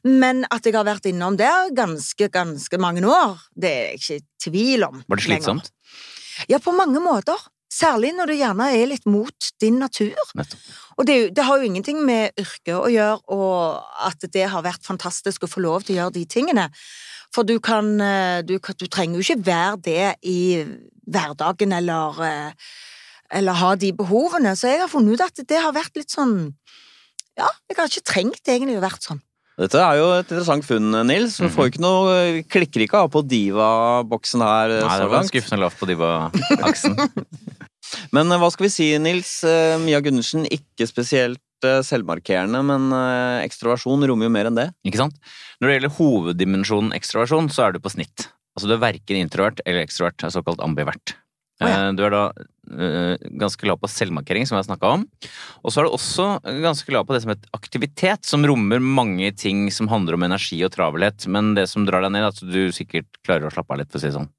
Men 0.06 0.44
at 0.52 0.66
jeg 0.66 0.76
har 0.76 0.86
vært 0.88 1.08
innom 1.10 1.38
der 1.40 1.72
ganske, 1.76 2.30
ganske 2.32 2.80
mange 2.82 3.04
år, 3.08 3.40
det 3.56 3.70
er 3.70 3.88
jeg 3.88 4.02
ikke 4.02 4.18
i 4.20 4.26
tvil 4.46 4.86
om. 4.90 5.00
Var 5.06 5.22
det 5.22 5.26
slitsomt? 5.26 5.72
lenger. 5.72 6.46
Ja, 6.48 6.60
på 6.62 6.72
mange 6.72 7.02
måter. 7.04 7.40
Særlig 7.70 8.10
når 8.16 8.32
du 8.32 8.34
gjerne 8.34 8.66
er 8.74 8.88
litt 8.90 9.04
mot 9.06 9.50
din 9.62 9.76
natur. 9.78 10.16
Nettopp. 10.34 10.70
Og 10.98 11.06
det, 11.06 11.16
det 11.36 11.44
har 11.46 11.60
jo 11.60 11.68
ingenting 11.68 12.02
med 12.04 12.34
yrket 12.40 12.74
å 12.76 12.88
gjøre, 12.92 13.20
og 13.32 14.08
at 14.08 14.26
det 14.34 14.48
har 14.52 14.64
vært 14.66 14.84
fantastisk 14.84 15.46
å 15.46 15.50
få 15.50 15.62
lov 15.64 15.86
til 15.86 15.96
å 15.96 16.00
gjøre 16.00 16.16
de 16.18 16.24
tingene. 16.28 16.66
For 17.34 17.46
du 17.46 17.58
kan 17.62 17.92
eh, 18.02 18.42
Du, 18.46 18.56
du 18.58 18.86
trenger 18.86 19.18
jo 19.20 19.24
ikke 19.24 19.46
være 19.46 19.80
det 19.86 20.06
i 20.26 20.40
hverdagen, 21.10 21.72
eller 21.76 22.22
eh, 22.26 22.68
Eller 23.40 23.58
ha 23.60 23.74
de 23.78 23.92
behovene. 23.94 24.56
Så 24.58 24.70
jeg 24.72 24.82
har 24.82 24.90
funnet 24.90 25.14
ut 25.14 25.26
at 25.26 25.42
det 25.46 25.62
har 25.62 25.74
vært 25.76 25.96
litt 25.98 26.10
sånn 26.10 26.54
Ja, 27.38 27.48
jeg 27.70 27.78
har 27.78 27.90
ikke 27.90 28.08
trengt 28.12 28.48
egentlig 28.48 28.78
å 28.78 28.84
vært 28.84 29.06
sånn. 29.06 29.22
Dette 29.60 29.76
er 29.76 29.98
jo 29.98 30.06
et 30.14 30.24
interessant 30.24 30.64
funn, 30.64 30.94
Nils. 31.04 31.36
Du 31.36 31.50
får 31.52 31.68
ikke 31.68 31.82
noe, 31.84 32.12
klikker 32.48 32.84
ikke 32.86 33.02
av 33.04 33.10
på 33.12 33.20
diva-boksen 33.28 34.44
her 34.44 34.72
eh, 34.78 34.84
Nei, 34.86 34.98
det 35.02 35.08
var 35.12 35.26
skuffende 35.28 35.60
lavt 35.60 35.76
på 35.80 35.88
diva-aksen. 35.90 36.96
Men 38.14 38.30
eh, 38.30 38.40
hva 38.40 38.48
skal 38.52 38.66
vi 38.68 38.72
si, 38.72 38.88
Nils? 39.02 39.34
Eh, 39.44 39.76
Mia 39.82 40.00
Gundersen, 40.04 40.46
ikke 40.48 40.88
spesielt 40.88 41.40
eh, 41.40 41.49
selvmarkerende, 41.62 42.62
men 42.64 42.90
eh, 42.92 43.44
ekstroversjon 43.46 44.06
rommer 44.08 44.26
jo 44.28 44.30
mer 44.34 44.46
enn 44.50 44.54
det. 44.58 44.68
Ikke 44.86 44.98
sant? 45.02 45.16
Når 45.60 45.68
det 45.68 45.74
gjelder 45.78 45.96
hoveddimensjonen 45.98 46.92
ekstroversjon, 46.96 47.50
så 47.52 47.66
er 47.68 47.72
du 47.72 47.80
på 47.80 47.90
snitt. 47.92 48.28
Altså 48.56 48.66
du 48.68 48.74
er 48.74 48.82
verken 48.82 49.16
introvert 49.20 49.60
eller 49.66 49.84
ekstrovert, 49.84 50.22
er 50.24 50.30
såkalt 50.34 50.60
ambivert. 50.64 51.14
Oh, 51.60 51.68
ja. 51.68 51.88
Eh, 51.88 51.92
Du 51.92 52.02
er 52.06 52.10
da 52.10 52.22
eh, 52.72 53.16
ganske 53.38 53.66
lav 53.68 53.78
på 53.82 53.88
selvmarkering, 53.90 54.46
som 54.48 54.56
jeg 54.56 54.64
har 54.64 54.68
snakka 54.70 54.92
om. 54.96 55.04
Og 55.62 55.70
så 55.74 55.80
er 55.82 55.84
du 55.88 55.92
også 55.96 56.26
ganske 56.64 56.90
lav 56.94 57.04
på 57.06 57.12
det 57.14 57.20
som 57.22 57.34
heter 57.34 57.50
aktivitet, 57.52 58.24
som 58.24 58.44
rommer 58.48 58.80
mange 58.80 59.28
ting 59.36 59.66
som 59.70 59.88
handler 59.92 60.16
om 60.16 60.24
energi 60.24 60.62
og 60.64 60.72
travelhet. 60.72 61.26
Men 61.28 61.52
det 61.58 61.68
som 61.68 61.84
drar 61.84 62.00
deg 62.06 62.14
ned, 62.16 62.24
er 62.24 62.32
at 62.32 62.40
du 62.40 62.72
sikkert 62.72 63.20
klarer 63.26 63.46
å 63.50 63.52
slappe 63.52 63.74
av 63.76 63.82
litt, 63.82 63.90
for 63.92 64.00
å 64.00 64.04
si 64.04 64.08
det 64.08 64.16
sånn. 64.16 64.30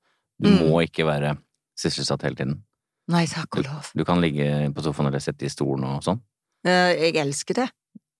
Du 0.42 0.50
Mm. 0.50 0.60
må 0.66 0.82
ikke 0.82 1.06
være 1.06 1.38
sysselsatt 1.78 2.24
hele 2.26 2.36
tiden. 2.36 2.64
Nei, 3.12 3.26
takk 3.28 3.58
og 3.60 3.66
lov. 3.66 3.92
Du 3.94 4.04
kan 4.06 4.22
ligge 4.22 4.74
på 4.74 4.82
sofaen 4.82 5.08
eller 5.10 5.20
sitte 5.22 5.46
i 5.46 5.50
stolen 5.54 5.84
og 5.86 6.02
sånn. 6.06 6.20
Eh, 6.66 6.92
Jeg 7.08 7.16
elsker 7.24 7.54
det. 7.64 7.70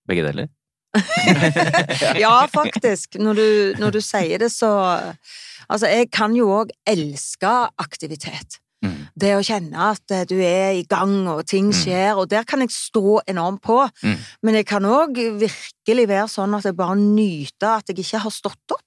Begge 0.08 0.24
deler. 0.26 0.48
Ja, 2.20 2.34
faktisk. 2.52 3.16
Når 3.20 3.38
du, 3.38 3.46
når 3.80 3.94
du 3.96 4.00
sier 4.04 4.38
det, 4.42 4.50
så 4.52 4.70
Altså, 5.70 5.86
jeg 5.88 6.10
kan 6.12 6.34
jo 6.36 6.48
òg 6.52 6.72
elske 6.90 7.48
aktivitet. 7.80 8.58
Mm. 8.84 8.96
Det 9.16 9.28
å 9.38 9.44
kjenne 9.46 9.84
at 9.94 10.10
eh, 10.12 10.24
du 10.28 10.34
er 10.42 10.74
i 10.74 10.82
gang, 10.90 11.22
og 11.30 11.44
ting 11.48 11.68
Mm. 11.70 11.76
skjer, 11.78 12.16
og 12.18 12.26
der 12.28 12.42
kan 12.44 12.60
jeg 12.60 12.74
stå 12.74 13.22
enormt 13.30 13.62
på. 13.62 13.78
Mm. 14.02 14.16
Men 14.42 14.54
jeg 14.58 14.66
kan 14.68 14.84
òg 14.84 15.16
virkelig 15.40 16.08
være 16.10 16.26
sånn 16.28 16.58
at 16.58 16.66
jeg 16.66 16.76
bare 16.76 16.96
nyter 16.98 17.78
at 17.78 17.88
jeg 17.88 18.02
ikke 18.02 18.20
har 18.26 18.34
stått 18.34 18.74
opp. 18.74 18.82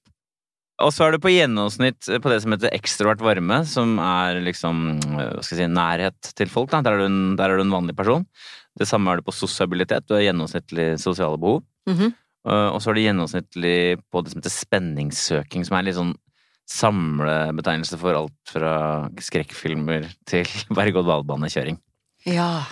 Og 0.84 0.92
så 0.92 1.08
er 1.08 1.16
du 1.16 1.20
på 1.24 1.32
gjennomsnitt 1.32 2.04
på 2.22 2.30
det 2.30 2.42
som 2.44 2.52
heter 2.52 2.76
ekstrovert 2.76 3.24
varme, 3.24 3.62
som 3.66 3.96
er 4.04 4.42
liksom 4.44 5.00
hva 5.16 5.30
skal 5.42 5.58
jeg 5.58 5.70
si, 5.70 5.72
nærhet 5.72 6.34
til 6.36 6.52
folk. 6.52 6.70
Der, 6.76 6.92
er 6.92 7.00
du 7.00 7.06
en, 7.08 7.36
der 7.40 7.50
er 7.50 7.58
du 7.58 7.64
en 7.64 7.72
vanlig 7.74 7.96
person. 7.96 8.28
Det 8.76 8.88
samme 8.90 9.12
er 9.12 9.22
det 9.22 9.28
på 9.28 9.36
sosialitet. 9.36 10.06
Du 10.08 10.16
har 10.18 10.26
gjennomsnittlig 10.26 11.00
sosiale 11.02 11.40
behov. 11.40 11.64
Mhm. 11.90 12.14
Uh, 12.46 12.70
Og 12.76 12.82
så 12.82 12.92
er 12.92 12.94
det 12.94 13.08
gjennomsnittlig 13.08 13.98
på 14.14 14.22
det 14.22 14.32
som 14.32 14.38
heter 14.38 14.54
spenningssøking, 14.54 15.64
som 15.66 15.78
er 15.78 15.88
litt 15.88 15.98
sånn 15.98 16.14
samlebetegnelse 16.70 17.98
for 17.98 18.18
alt 18.18 18.52
fra 18.52 18.76
skrekkfilmer 19.18 20.06
til 20.30 20.46
berg-og-dal-banekjøring. 20.78 21.80
Ja. 22.26 22.66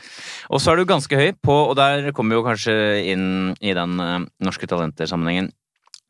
Og 0.50 0.62
så 0.62 0.72
er 0.72 0.82
du 0.82 0.90
ganske 0.90 1.18
høy 1.18 1.34
på, 1.42 1.54
og 1.54 1.76
der 1.78 2.12
kommer 2.14 2.34
vi 2.34 2.40
jo 2.40 2.46
kanskje 2.46 2.76
inn 3.14 3.28
i 3.62 3.74
den 3.78 4.00
eh, 4.02 4.26
norske 4.46 4.70
talenter-sammenhengen, 4.70 5.52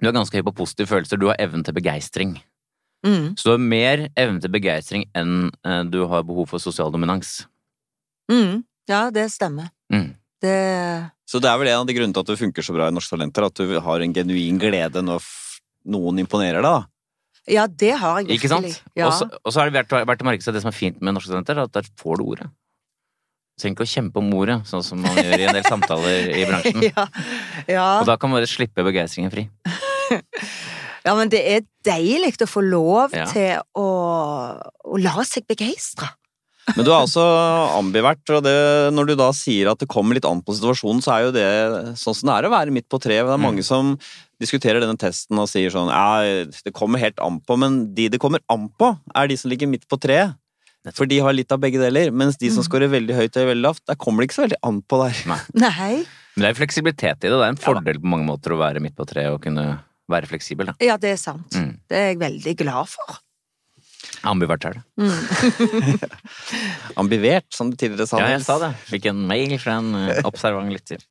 du 0.04 0.10
er 0.10 0.16
ganske 0.16 0.36
høy 0.36 0.46
på 0.48 0.56
positive 0.64 0.90
følelser, 0.90 1.20
du 1.20 1.30
har 1.30 1.40
evnen 1.44 1.64
til 1.64 1.76
begeistring. 1.76 2.38
Mm. 3.06 3.36
Så 3.36 3.48
du 3.48 3.52
har 3.54 3.64
mer 3.64 4.06
evne 4.20 4.44
til 4.44 4.52
begeistring 4.52 5.06
enn 5.16 5.52
eh, 5.68 5.84
du 5.88 6.06
har 6.12 6.24
behov 6.28 6.50
for 6.52 6.64
sosial 6.64 6.92
dominans. 6.92 7.42
Mm. 8.32 8.64
Ja, 8.90 9.10
det 9.16 9.30
stemmer. 9.32 9.70
Mm. 9.94 10.16
Det 10.44 11.12
Så 11.30 11.40
det 11.40 11.48
er 11.50 11.58
vel 11.62 11.70
en 11.72 11.82
av 11.84 11.88
de 11.88 11.94
grunnene 11.96 12.14
til 12.14 12.24
at 12.26 12.32
du 12.34 12.36
funker 12.40 12.66
så 12.66 12.74
bra 12.76 12.90
i 12.90 12.96
Norske 12.96 13.16
Talenter, 13.16 13.46
at 13.48 13.56
du 13.56 13.78
har 13.80 14.02
en 14.04 14.14
genuin 14.16 14.58
glede 14.60 15.04
når 15.06 15.24
noen 15.94 16.20
imponerer 16.24 16.60
deg, 16.60 16.68
da. 16.68 16.88
Ja, 17.52 17.66
det 17.68 17.94
har 18.00 18.22
jeg 18.24 18.38
Ikke 18.38 18.48
sant? 18.52 18.82
Ja. 18.96 19.08
Og 19.10 19.52
så- 19.52 19.62
er 19.62 19.70
det 19.72 19.74
verdt, 19.88 20.08
verdt 20.08 20.22
å 20.24 20.28
merke 20.28 20.44
seg 20.44 20.54
det 20.56 20.62
som 20.64 20.70
er 20.72 20.78
fint 20.78 21.02
med 21.02 21.14
norske 21.16 21.32
Talenter, 21.32 21.60
at 21.64 21.72
der 21.76 21.88
får 22.00 22.18
du 22.20 22.24
ordet. 22.24 22.48
Du 23.54 23.62
trenger 23.62 23.76
ikke 23.76 23.86
å 23.88 23.94
kjempe 23.94 24.18
om 24.18 24.32
ordet, 24.34 24.64
sånn 24.66 24.84
som 24.84 25.02
man 25.02 25.16
gjør 25.16 25.40
i 25.40 25.44
en 25.48 25.54
del 25.54 25.64
samtaler 25.64 26.30
i 26.34 26.46
bransjen. 26.50 26.82
ja. 26.90 27.08
ja. 27.68 28.00
Og 28.02 28.06
da 28.08 28.16
kan 28.18 28.30
man 28.32 28.40
bare 28.42 28.48
slippe 28.50 28.84
begeistringen 28.84 29.32
fri. 29.32 29.48
ja, 31.06 31.14
men 31.16 31.30
det 31.30 31.42
er 31.52 31.62
deilig 31.86 32.34
å 32.44 32.48
få 32.50 32.64
lov 32.66 33.14
Ja. 33.14 33.26
til 33.32 33.60
å, 33.78 33.88
å 34.86 34.98
la 35.04 35.24
seg 35.28 35.46
begeistre. 35.48 36.10
Men 36.78 36.86
du 36.88 36.92
er 36.94 37.02
altså 37.04 37.24
ambivert, 37.78 38.24
og 38.32 38.44
det, 38.46 38.54
når 38.96 39.10
du 39.10 39.14
da 39.20 39.30
sier 39.36 39.68
at 39.72 39.82
det 39.84 39.90
kommer 39.92 40.16
litt 40.16 40.26
an 40.26 40.40
på 40.46 40.56
situasjonen, 40.56 41.02
så 41.04 41.12
er 41.18 41.26
jo 41.26 41.34
det 41.36 41.48
sånn 42.00 42.16
som 42.16 42.30
det 42.30 42.36
er 42.38 42.48
å 42.48 42.54
være 42.54 42.72
midt 42.72 42.88
på 42.92 43.00
treet. 43.04 43.26
Det 43.28 43.34
er 43.34 43.42
Mm. 43.42 43.44
mange 43.50 43.64
som 43.68 43.98
diskuterer 44.40 44.80
denne 44.80 44.98
testen 44.98 45.38
og 45.40 45.48
sier 45.52 45.70
sånn 45.72 45.92
ja, 45.92 46.24
det 46.64 46.74
kommer 46.74 47.00
helt 47.04 47.20
an 47.20 47.42
på, 47.44 47.58
men 47.60 47.94
de 47.96 48.08
det 48.10 48.20
kommer 48.20 48.40
an 48.50 48.70
på, 48.80 48.94
er 49.16 49.28
de 49.28 49.36
som 49.38 49.52
ligger 49.52 49.68
midt 49.68 49.88
på 49.92 50.00
treet. 50.00 50.36
For 50.96 51.06
de 51.08 51.20
har 51.24 51.32
litt 51.36 51.52
av 51.52 51.60
begge 51.64 51.80
deler, 51.80 52.12
mens 52.12 52.36
de 52.38 52.50
som 52.50 52.60
Mm. 52.64 52.68
scorer 52.68 52.90
veldig 52.92 53.16
høyt 53.16 53.36
eller 53.38 53.54
veldig 53.56 53.64
lavt, 53.64 53.86
der 53.88 53.96
kommer 53.96 54.20
det 54.24 54.30
ikke 54.32 54.40
så 54.42 54.48
veldig 54.48 54.60
an 54.64 54.82
på 54.84 55.00
der. 55.04 55.38
Nei. 55.56 56.06
Men 56.36 56.44
det 56.44 56.50
er 56.50 56.60
fleksibilitet 56.66 57.24
i 57.24 57.30
det. 57.30 57.38
Det 57.40 57.44
er 57.46 57.54
en 57.54 57.56
fordel 57.62 58.00
på 58.00 58.10
mange 58.10 58.26
måter 58.26 58.52
å 58.52 58.58
være 58.60 58.82
midt 58.82 58.96
på 58.96 59.06
treet 59.06 59.32
og 59.32 59.42
kunne 59.44 59.80
være 60.10 60.28
fleksibel. 60.28 60.66
Da. 60.68 60.74
Ja, 60.82 60.98
det 60.98 61.12
er 61.14 61.20
sant. 61.22 61.48
Mm. 61.56 61.78
Det 61.88 61.96
er 61.98 62.08
jeg 62.14 62.20
veldig 62.20 62.58
glad 62.58 62.88
for. 62.90 63.20
Ambivert 64.24 64.66
er 64.66 64.78
det. 64.78 64.84
Mm. 65.00 65.98
Ambivert, 67.02 67.50
som 67.52 67.72
du 67.72 67.76
tidligere 67.80 68.08
sa. 68.08 68.22
Ja, 68.24 68.32
jeg 68.38 68.46
sa 68.46 68.60
det. 68.62 68.72
Fikk 68.88 69.10
en 69.12 69.26
mail 69.28 69.58
fra 69.60 69.80
en 69.82 69.92
eh, 70.00 70.22
observant 70.28 70.72
lytter. 70.72 71.04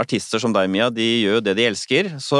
artister 0.00 0.40
som 0.40 0.54
deg, 0.54 0.70
Mia, 0.70 0.88
de 0.94 1.04
gjør 1.04 1.38
jo 1.38 1.44
det 1.44 1.56
de 1.58 1.66
elsker, 1.68 2.08
så 2.22 2.38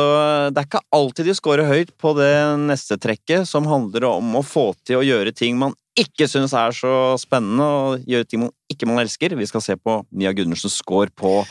det 0.53 0.63
er 0.63 0.69
ikke 0.69 0.83
alltid 0.95 1.29
de 1.29 1.35
scorer 1.37 1.69
høyt 1.69 1.93
på 2.01 2.15
det 2.17 2.33
neste 2.63 2.99
trekket, 3.01 3.49
som 3.49 3.69
handler 3.69 4.09
om 4.09 4.37
å 4.39 4.45
få 4.47 4.71
til 4.87 5.01
å 5.01 5.07
gjøre 5.07 5.35
ting 5.37 5.59
man 5.61 5.77
ikke 5.99 6.29
syns 6.31 6.55
er 6.57 6.73
så 6.77 6.93
spennende, 7.21 7.65
og 7.65 8.07
gjøre 8.09 8.29
ting 8.29 8.47
man 8.47 8.55
ikke 8.73 8.89
man 8.89 9.03
elsker. 9.03 9.37
Vi 9.37 9.49
skal 9.51 9.65
se 9.65 9.77
på 9.77 10.01
Mia 10.11 10.33
Gundersens 10.37 10.79
score 10.81 11.13
på 11.13 11.43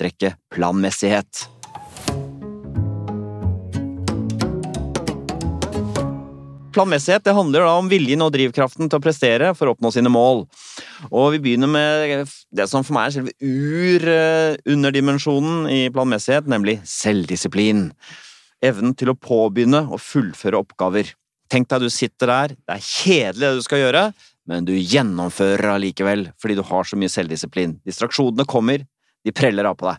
trekket 0.00 0.40
planmessighet. 0.54 1.44
Planmessighet 6.74 7.22
det 7.22 7.30
handler 7.36 7.62
da 7.62 7.76
om 7.78 7.86
viljen 7.90 8.22
og 8.24 8.32
drivkraften 8.34 8.88
til 8.90 8.98
å 8.98 9.02
prestere 9.02 9.54
for 9.54 9.68
å 9.70 9.72
oppnå 9.76 9.90
sine 9.94 10.10
mål. 10.10 10.42
Og 11.12 11.32
vi 11.36 11.42
begynner 11.44 11.68
med 11.70 12.26
det 12.50 12.66
som 12.70 12.82
for 12.82 12.94
meg 12.96 13.06
er 13.06 13.12
selve 13.14 13.32
ur-underdimensjonen 13.38 15.68
i 15.70 15.90
planmessighet, 15.94 16.46
nemlig 16.50 16.80
selvdisiplin. 16.88 17.92
Evnen 18.64 18.94
til 18.98 19.08
å 19.12 19.18
påbegynne 19.18 19.82
og 19.86 20.00
fullføre 20.02 20.58
oppgaver. 20.64 21.06
Tenk 21.52 21.68
deg 21.70 21.80
du 21.84 21.90
sitter 21.92 22.26
der, 22.32 22.48
det 22.58 22.72
er 22.74 22.82
kjedelig 22.82 23.44
det 23.44 23.58
du 23.60 23.64
skal 23.68 23.82
gjøre, 23.84 24.02
men 24.50 24.66
du 24.66 24.74
gjennomfører 24.74 25.76
allikevel 25.76 26.20
fordi 26.40 26.54
du 26.58 26.64
har 26.66 26.82
så 26.88 26.94
mye 26.98 27.12
selvdisiplin. 27.12 27.78
Distraksjonene 27.86 28.44
kommer, 28.50 28.78
de 29.24 29.32
preller 29.36 29.64
av 29.70 29.76
på 29.78 29.86
deg. 29.92 29.98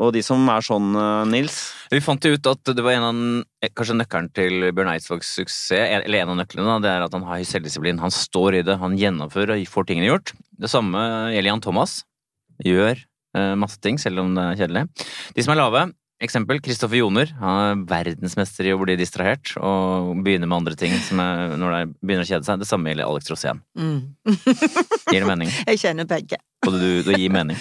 Og 0.00 0.12
de 0.14 0.22
som 0.24 0.40
er 0.48 0.64
sånn, 0.64 0.94
eh, 0.96 1.24
Nils 1.28 1.56
Vi 1.92 2.00
fant 2.00 2.24
jo 2.24 2.32
ut 2.32 2.46
at 2.48 2.70
det 2.72 2.84
var 2.84 2.96
en 2.96 3.04
av 3.04 3.18
eh, 3.60 3.72
kanskje 3.76 3.98
nøkkelen 3.98 4.30
til 4.32 4.68
Bjørn 4.72 4.92
Eidsvågs 4.94 5.34
suksess, 5.36 5.72
eller 6.00 6.22
en 6.22 6.32
av 6.32 6.38
nøklene, 6.40 6.78
det 6.80 6.88
er 6.88 7.04
at 7.04 7.12
han 7.12 7.26
har 7.28 7.42
selvdisiplin. 7.44 8.00
Han 8.00 8.14
står 8.14 8.60
i 8.60 8.62
det, 8.64 8.78
han 8.80 8.96
gjennomfører 8.96 9.58
og 9.58 9.68
får 9.68 9.90
tingene 9.90 10.08
gjort. 10.08 10.32
Det 10.56 10.70
samme 10.72 11.02
gjelder 11.34 11.50
Jan 11.52 11.64
Thomas. 11.64 11.98
Gjør 12.64 12.96
eh, 12.96 13.54
masse 13.60 13.80
ting, 13.84 14.00
selv 14.00 14.24
om 14.24 14.32
det 14.36 14.46
er 14.46 14.62
kjedelig. 14.62 14.86
De 15.36 15.44
som 15.44 15.52
er 15.52 15.60
lave, 15.60 15.84
eksempel 16.22 16.60
Kristoffer 16.62 17.00
Joner. 17.00 17.32
Han 17.40 17.60
er 17.62 17.82
verdensmester 17.90 18.68
i 18.68 18.74
å 18.74 18.80
bli 18.80 18.96
distrahert 19.00 19.54
og 19.58 20.12
begynne 20.24 20.48
med 20.48 20.60
andre 20.60 20.78
ting 20.78 20.94
som 21.06 21.20
er, 21.22 21.56
når 21.60 21.74
det 21.74 21.82
begynner 22.00 22.26
å 22.26 22.30
kjede 22.30 22.48
seg. 22.48 22.62
Det 22.62 22.68
samme 22.68 22.92
gjelder 22.92 23.10
Alex 23.10 23.32
Rosén. 23.32 23.62
Mm. 23.78 23.98
Gir 24.26 25.20
det 25.20 25.28
mening? 25.28 25.52
Jeg 25.70 25.82
kjenner 25.82 26.08
begge. 26.08 26.40
Og 26.62 26.76
du, 26.78 27.02
du 27.02 27.10
gir 27.16 27.32
mening? 27.34 27.58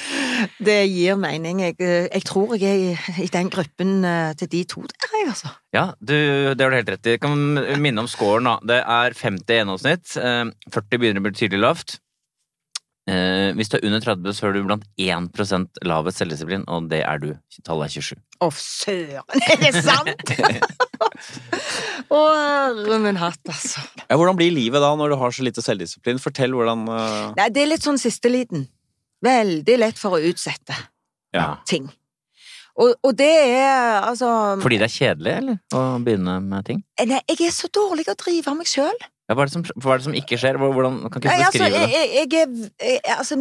Det 0.62 0.77
gir 0.86 1.18
mening. 1.18 1.63
Jeg, 1.63 1.75
eh, 1.82 2.06
jeg 2.12 2.25
tror 2.30 2.53
jeg 2.62 2.91
er 2.94 3.22
i, 3.24 3.30
den 3.34 3.50
gruppen 3.50 4.06
eh, 4.06 4.36
til 4.38 4.51
de 4.51 4.62
to 4.70 4.84
der, 4.86 5.15
jeg, 5.15 5.32
altså. 5.32 5.50
Ja, 5.74 5.88
du, 5.98 6.13
det 6.53 6.62
har 6.62 6.70
du 6.70 6.77
helt 6.77 6.91
rett 6.94 7.10
i. 7.10 7.15
Jeg 7.15 7.24
kan 7.24 7.34
minne 7.82 8.06
om 8.06 8.10
scoren, 8.12 8.46
da. 8.46 8.60
Det 8.62 8.77
er 8.84 9.18
50 9.18 9.41
i 9.50 9.58
gjennomsnitt. 9.58 10.13
Eh, 10.22 10.44
40 10.70 11.01
begynner 11.01 11.24
å 11.24 11.25
bli 11.25 11.34
tydelig 11.39 11.63
lavt. 11.65 11.98
Eh, 13.10 13.50
hvis 13.58 13.72
du 13.72 13.79
er 13.79 13.86
under 13.88 14.03
30, 14.03 14.36
så 14.38 14.48
er 14.48 14.53
du 14.53 14.65
blant 14.67 14.84
1% 15.01 15.79
lavest 15.89 16.20
selvdisiplin, 16.22 16.65
og 16.70 16.89
det 16.91 17.00
er 17.01 17.22
du. 17.22 17.31
Tallet 17.65 17.89
er 17.89 17.96
27. 17.98 18.20
Å, 18.46 18.50
søren, 18.53 19.46
er 19.48 19.63
det 19.63 19.72
sant?! 19.81 20.34
Å, 22.12 22.20
herre 22.20 23.00
min 23.01 23.17
hatt, 23.22 23.41
altså. 23.50 23.81
Ja, 24.05 24.17
hvordan 24.20 24.38
blir 24.38 24.53
livet 24.53 24.84
da 24.84 24.91
når 25.00 25.13
du 25.13 25.17
har 25.22 25.34
så 25.34 25.46
lite 25.46 25.63
selvdisiplin? 25.65 26.22
Fortell 26.22 26.53
hvordan 26.55 26.86
uh... 26.89 27.31
Nei, 27.39 27.50
det 27.53 27.63
er 27.63 27.72
litt 27.74 27.88
sånn 27.88 28.00
sisteliten. 28.01 28.67
Veldig 29.25 29.79
lett 29.81 30.00
for 30.01 30.17
å 30.17 30.22
utsette 30.31 30.77
Ja. 31.36 31.55
ting. 31.70 31.89
Og, 32.81 32.93
og 33.03 33.15
det 33.20 33.27
er 33.27 34.00
altså 34.08 34.29
Fordi 34.62 34.77
det 34.79 34.88
er 34.88 34.93
kjedelig, 34.93 35.34
eller? 35.41 35.58
Å 35.75 35.81
begynne 36.03 36.38
med 36.46 36.70
ting? 36.70 36.79
Nei, 37.03 37.20
jeg 37.29 37.50
er 37.50 37.53
så 37.53 37.70
dårlig 37.74 38.08
å 38.10 38.15
drive 38.17 38.53
meg 38.58 38.70
sjøl. 38.70 38.98
Ja, 39.31 39.35
hva, 39.38 39.45
er 39.47 39.53
som, 39.53 39.63
hva 39.79 39.93
er 39.95 40.01
det 40.01 40.07
som 40.09 40.15
ikke 40.17 40.38
skjer? 40.39 40.59
Hvordan, 40.59 41.00
kan 41.07 41.21
ikke 41.23 41.31
du 41.31 41.45
Altså, 41.45 41.51
beskrive 41.55 41.79
jeg, 41.79 41.88
det? 41.88 41.91
jeg, 41.95 42.09
jeg 42.11 42.71
er 42.83 42.89
jeg, 42.91 43.15
Altså, 43.15 43.38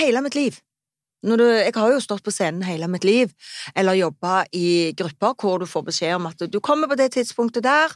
hele 0.00 0.22
mitt 0.24 0.36
liv 0.38 0.56
du, 1.20 1.44
Jeg 1.44 1.74
har 1.76 1.90
jo 1.92 2.00
stått 2.00 2.24
på 2.24 2.32
scenen 2.32 2.64
hele 2.64 2.88
mitt 2.88 3.04
liv, 3.04 3.34
eller 3.76 3.98
jobba 3.98 4.46
i 4.56 4.94
grupper 4.96 5.34
hvor 5.36 5.60
du 5.60 5.66
får 5.68 5.84
beskjed 5.90 6.14
om 6.16 6.30
at 6.30 6.46
du 6.48 6.60
kommer 6.64 6.88
på 6.88 6.96
det 6.96 7.10
tidspunktet 7.12 7.66
der, 7.66 7.92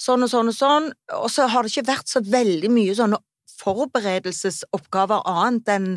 sånn 0.00 0.24
og 0.24 0.30
sånn 0.32 0.48
og 0.48 0.56
sånn, 0.56 0.86
og 1.18 1.28
så 1.28 1.50
har 1.52 1.62
det 1.66 1.74
ikke 1.74 1.90
vært 1.90 2.08
så 2.08 2.22
veldig 2.24 2.70
mye 2.72 2.94
sånne 2.96 3.20
forberedelsesoppgaver 3.60 5.20
annet 5.28 5.68
enn 5.68 5.90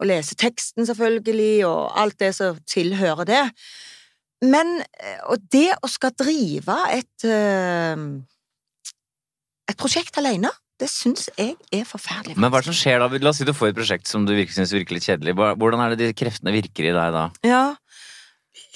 å 0.00 0.08
lese 0.08 0.38
teksten, 0.40 0.86
selvfølgelig, 0.88 1.66
og 1.68 1.92
alt 2.00 2.16
det 2.24 2.32
som 2.38 2.56
tilhører 2.64 3.28
det. 3.28 3.44
Men 4.44 4.80
eh, 4.80 5.20
Og 5.28 5.44
det 5.52 5.70
å 5.80 5.88
skal 5.88 6.16
drive 6.16 6.80
et 6.96 7.28
eh, 7.28 7.96
et 9.70 9.78
prosjekt 9.78 10.18
alene, 10.20 10.50
det 10.80 10.88
syns 10.92 11.30
jeg 11.38 11.54
er 11.72 11.86
forferdelig. 11.88 12.36
Men 12.36 12.52
hva 12.52 12.60
er 12.60 12.66
det 12.66 12.70
som 12.72 12.76
skjer 12.76 13.00
da? 13.00 13.08
La 13.24 13.32
oss 13.32 13.40
si 13.40 13.46
du 13.48 13.54
får 13.56 13.72
et 13.72 13.78
prosjekt 13.78 14.10
som 14.10 14.26
du 14.28 14.34
virker, 14.36 14.52
synes 14.52 14.74
virker 14.76 14.98
litt 14.98 15.08
kjedelig. 15.08 15.34
Hvordan 15.36 15.82
er 15.82 15.94
det 15.94 16.02
de 16.02 16.16
kreftene 16.16 16.52
virker 16.54 16.90
i 16.90 16.94
deg 16.96 17.16
da? 17.16 17.24
Ja, 17.46 17.64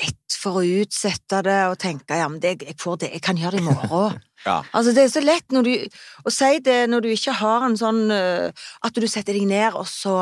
litt 0.01 0.37
for 0.41 0.61
å 0.61 0.65
utsette 0.65 1.43
det 1.45 1.59
og 1.69 1.77
tenke 1.81 2.17
ja, 2.17 2.29
men 2.31 2.41
det, 2.43 2.57
jeg 2.65 2.77
får 2.81 3.03
det, 3.03 3.13
jeg 3.17 3.25
kan 3.25 3.41
gjøre 3.41 3.59
det 3.59 3.65
i 3.65 3.69
morgen. 3.71 4.19
Ja. 4.41 4.63
Altså, 4.73 4.95
det 4.97 5.03
er 5.03 5.11
så 5.13 5.21
lett 5.21 5.53
når 5.53 5.67
du, 5.67 5.97
å 6.25 6.31
si 6.33 6.63
det 6.65 6.87
når 6.89 7.03
du 7.05 7.11
ikke 7.13 7.35
har 7.43 7.67
en 7.67 7.75
sånn 7.77 8.07
øh, 8.09 8.63
At 8.89 8.97
du 8.97 9.05
setter 9.05 9.37
deg 9.37 9.45
ned, 9.45 9.77
og 9.77 9.85
så, 9.85 10.15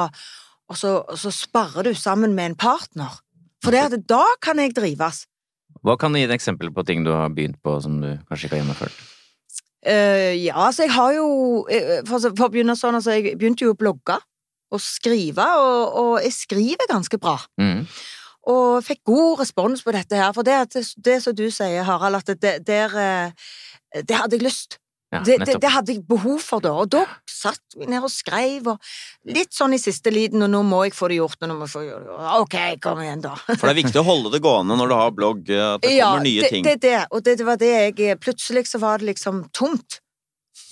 og 0.66 0.80
så, 0.80 0.96
og 1.06 1.20
så 1.22 1.30
sparrer 1.30 1.86
du 1.86 1.92
sammen 1.94 2.34
med 2.34 2.50
en 2.50 2.56
partner. 2.58 3.20
For 3.62 3.70
det 3.70 3.84
at 3.84 3.94
da 4.10 4.24
kan 4.42 4.58
jeg 4.58 4.74
drives. 4.74 5.20
Hva 5.86 5.94
kan 6.02 6.10
du 6.10 6.18
gi 6.18 6.26
et 6.26 6.34
eksempel 6.34 6.74
på 6.74 6.82
ting 6.88 7.06
du 7.06 7.12
har 7.14 7.30
begynt 7.30 7.62
på 7.62 7.76
som 7.78 8.00
du 8.02 8.08
kanskje 8.26 8.48
ikke 8.48 8.56
har 8.56 8.64
gjennomført? 8.64 8.98
Eh, 9.88 10.34
ja, 10.44 10.68
så 10.74 10.84
jeg 10.84 10.92
har 10.92 11.14
jo 11.16 11.28
eh, 11.72 12.00
For, 12.04 12.20
for 12.36 12.48
å 12.48 12.52
begynne 12.52 12.76
sånn, 12.76 12.98
altså 12.98 13.14
jeg 13.16 13.38
begynte 13.40 13.64
jo 13.64 13.72
å 13.72 13.78
blogge 13.78 14.18
og 14.68 14.82
skrive, 14.84 15.44
og, 15.56 15.94
og 15.96 16.10
jeg 16.20 16.34
skriver 16.36 16.90
ganske 16.90 17.16
bra. 17.16 17.38
Mm. 17.56 17.86
Og 18.52 18.82
fikk 18.84 19.00
god 19.08 19.40
respons 19.40 19.80
på 19.84 19.94
dette 19.96 20.18
her, 20.20 20.34
for 20.36 20.44
det, 20.44 20.58
at 20.66 20.76
det, 20.76 20.82
det 21.04 21.14
som 21.24 21.36
du 21.36 21.46
sier, 21.48 21.86
Harald, 21.88 22.20
at 22.20 22.42
det, 22.42 22.52
der, 22.68 22.98
eh, 23.00 24.02
det 24.02 24.18
hadde 24.18 24.36
jeg 24.36 24.44
lyst. 24.44 24.76
Ja, 25.08 25.22
Det, 25.24 25.38
det, 25.40 25.54
det 25.62 25.70
hadde 25.72 25.94
jeg 25.94 26.02
behov 26.04 26.42
for 26.44 26.60
da, 26.60 26.74
og 26.82 26.90
da 26.92 27.06
satt 27.24 27.76
vi 27.78 27.86
ned 27.88 28.04
og 28.04 28.10
skrev, 28.12 28.66
og 28.74 29.30
litt 29.32 29.54
sånn 29.56 29.72
i 29.72 29.78
siste 29.80 30.12
liten, 30.12 30.42
og 30.44 30.50
nå 30.52 30.60
må 30.68 30.82
jeg 30.84 30.92
få 30.96 31.08
det 31.08 31.16
gjort, 31.16 31.38
og 31.40 31.48
nå 31.48 31.56
må 31.56 31.64
jeg 31.64 31.72
få 31.72 31.84
det. 31.84 31.94
gjort. 31.94 32.26
Ok, 32.42 32.56
kom 32.84 33.00
igjen 33.00 33.22
da. 33.24 33.32
For 33.46 33.64
det 33.64 33.72
er 33.72 33.78
viktig 33.80 34.02
å 34.02 34.04
holde 34.04 34.34
det 34.34 34.42
gående 34.44 34.76
når 34.76 34.92
du 34.92 34.96
har 34.98 35.14
blogg, 35.16 35.40
eh, 35.48 35.64
at 35.78 35.86
det 35.86 35.94
kommer 35.96 36.26
nye 36.26 36.44
det, 36.44 36.50
ting. 36.52 36.66
det, 36.66 36.76
det, 36.84 36.94
og 37.08 37.24
det, 37.24 37.38
det 37.40 37.48
var 37.48 37.60
det 37.62 37.72
jeg 37.72 38.18
Plutselig 38.20 38.66
så 38.68 38.80
var 38.82 39.00
det 39.00 39.08
liksom 39.14 39.46
tomt. 39.56 40.02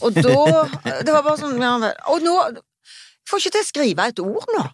Og 0.04 0.12
da 0.12 0.66
Det 1.06 1.12
var 1.14 1.22
bare 1.24 1.38
sånn 1.40 1.56
ja, 1.62 1.70
Og 2.12 2.24
nå 2.24 2.34
får 3.26 3.40
ikke 3.40 3.52
til 3.54 3.62
å 3.62 3.68
skrive 3.70 4.06
et 4.10 4.20
ord 4.20 4.50
nå. 4.52 4.64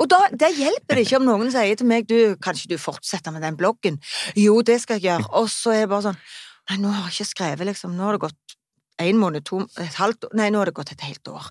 Og 0.00 0.08
da 0.10 0.24
det 0.32 0.50
hjelper 0.56 0.98
det 0.98 1.04
ikke 1.06 1.20
om 1.20 1.28
noen 1.28 1.52
sier 1.54 1.78
til 1.78 1.88
meg 1.88 2.08
du, 2.10 2.34
kan 2.42 2.58
ikke 2.58 2.74
du 2.74 2.82
fortsette 2.82 3.32
med 3.32 3.44
den 3.46 3.56
bloggen? 3.60 4.00
Jo, 4.34 4.58
det 4.66 4.80
skal 4.82 4.98
jeg 4.98 5.12
gjøre. 5.12 5.30
Og 5.38 5.46
så 5.52 5.76
er 5.76 5.84
jeg 5.84 5.92
bare 5.94 6.10
sånn 6.10 6.20
Nei, 6.64 6.78
nå 6.80 6.88
har 6.88 7.10
jeg 7.10 7.18
ikke 7.18 7.28
skrevet, 7.28 7.66
liksom. 7.68 7.92
Nå 7.92 8.06
har 8.06 8.16
det 8.16 8.22
gått 8.22 8.54
en 8.98 9.16
måned, 9.18 9.44
to, 9.46 9.64
et 9.82 9.96
halvt 9.98 10.28
år 10.28 10.36
Nei, 10.38 10.50
nå 10.54 10.60
har 10.62 10.70
det 10.70 10.76
gått 10.76 10.92
et 10.94 11.00
helt 11.08 11.28
år. 11.28 11.48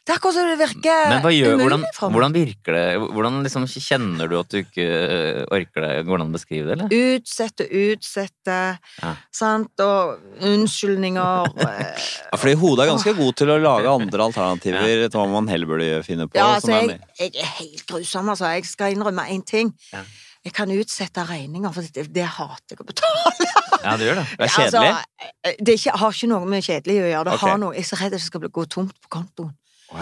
Det 0.00 0.14
er 0.14 0.16
akkurat 0.16 0.34
som 0.34 0.46
det 0.48 0.56
virker 0.56 1.10
Men 1.10 1.20
hva 1.20 1.30
gjør, 1.30 1.50
umulig 1.52 1.64
hvordan, 1.66 1.82
for 1.92 2.08
meg. 2.08 2.14
hvordan 2.16 2.34
virker 2.34 2.76
det? 2.76 2.84
Hvordan 3.12 3.34
liksom 3.44 3.66
kjenner 3.68 4.30
du 4.30 4.36
at 4.38 4.48
du 4.48 4.56
ikke 4.62 4.86
øh, 4.88 5.40
orker 5.52 5.84
det? 5.84 5.90
Går 6.08 6.16
det 6.16 6.24
an 6.24 6.32
å 6.32 6.36
beskrive 6.38 6.64
det, 6.70 6.76
eller? 6.78 6.94
Utsette, 7.18 7.66
utsette, 7.68 8.56
Ja. 9.02 9.10
sant, 9.30 9.84
og 9.84 10.40
unnskyldninger 10.40 11.52
eh, 11.66 12.08
Ja, 12.32 12.40
fordi 12.40 12.56
hodet 12.62 12.86
er 12.86 12.92
ganske 12.94 13.14
god 13.20 13.38
til 13.42 13.52
å 13.52 13.58
lage 13.60 13.92
andre 13.92 14.26
alternativer 14.30 15.04
til 15.04 15.20
hva 15.20 15.28
man 15.36 15.52
heller 15.52 15.68
burde 15.68 16.02
finne 16.08 16.26
på. 16.30 16.40
Ja, 16.40 16.48
altså, 16.56 16.80
jeg, 16.80 16.98
jeg 17.20 17.36
er 17.44 17.52
helt 17.60 17.86
grusom, 17.92 18.32
altså. 18.32 18.48
Jeg 18.56 18.66
skal 18.72 18.96
innrømme 18.96 19.28
én 19.30 19.44
ting. 19.46 19.74
Ja. 19.92 20.02
Jeg 20.40 20.54
kan 20.56 20.70
utsette 20.72 21.24
regninger, 21.28 21.72
for 21.74 21.84
det, 21.84 22.06
det 22.14 22.24
hater 22.24 22.76
jeg 22.76 22.80
å 22.80 22.88
betale. 22.88 23.48
Ja, 23.80 23.94
det 23.96 24.10
gjør 24.10 24.18
det. 24.18 24.26
det 24.36 24.44
er 24.44 24.50
kjedelig. 24.52 24.88
Altså, 24.92 25.52
det 25.64 25.74
ikke, 25.78 25.92
har 26.02 26.10
ikke 26.12 26.26
noe 26.28 26.48
med 26.52 26.64
kjedelig 26.66 26.96
å 27.00 27.06
gjøre. 27.06 27.22
Det 27.24 27.32
okay. 27.32 27.48
har 27.48 27.60
noe, 27.62 27.72
jeg 27.72 27.80
er 27.80 27.88
så 27.88 27.96
redd 27.96 28.12
det 28.12 28.18
skal 28.20 28.42
gå 28.52 28.64
tomt 28.68 28.92
på 29.00 29.08
kontoen. 29.14 29.54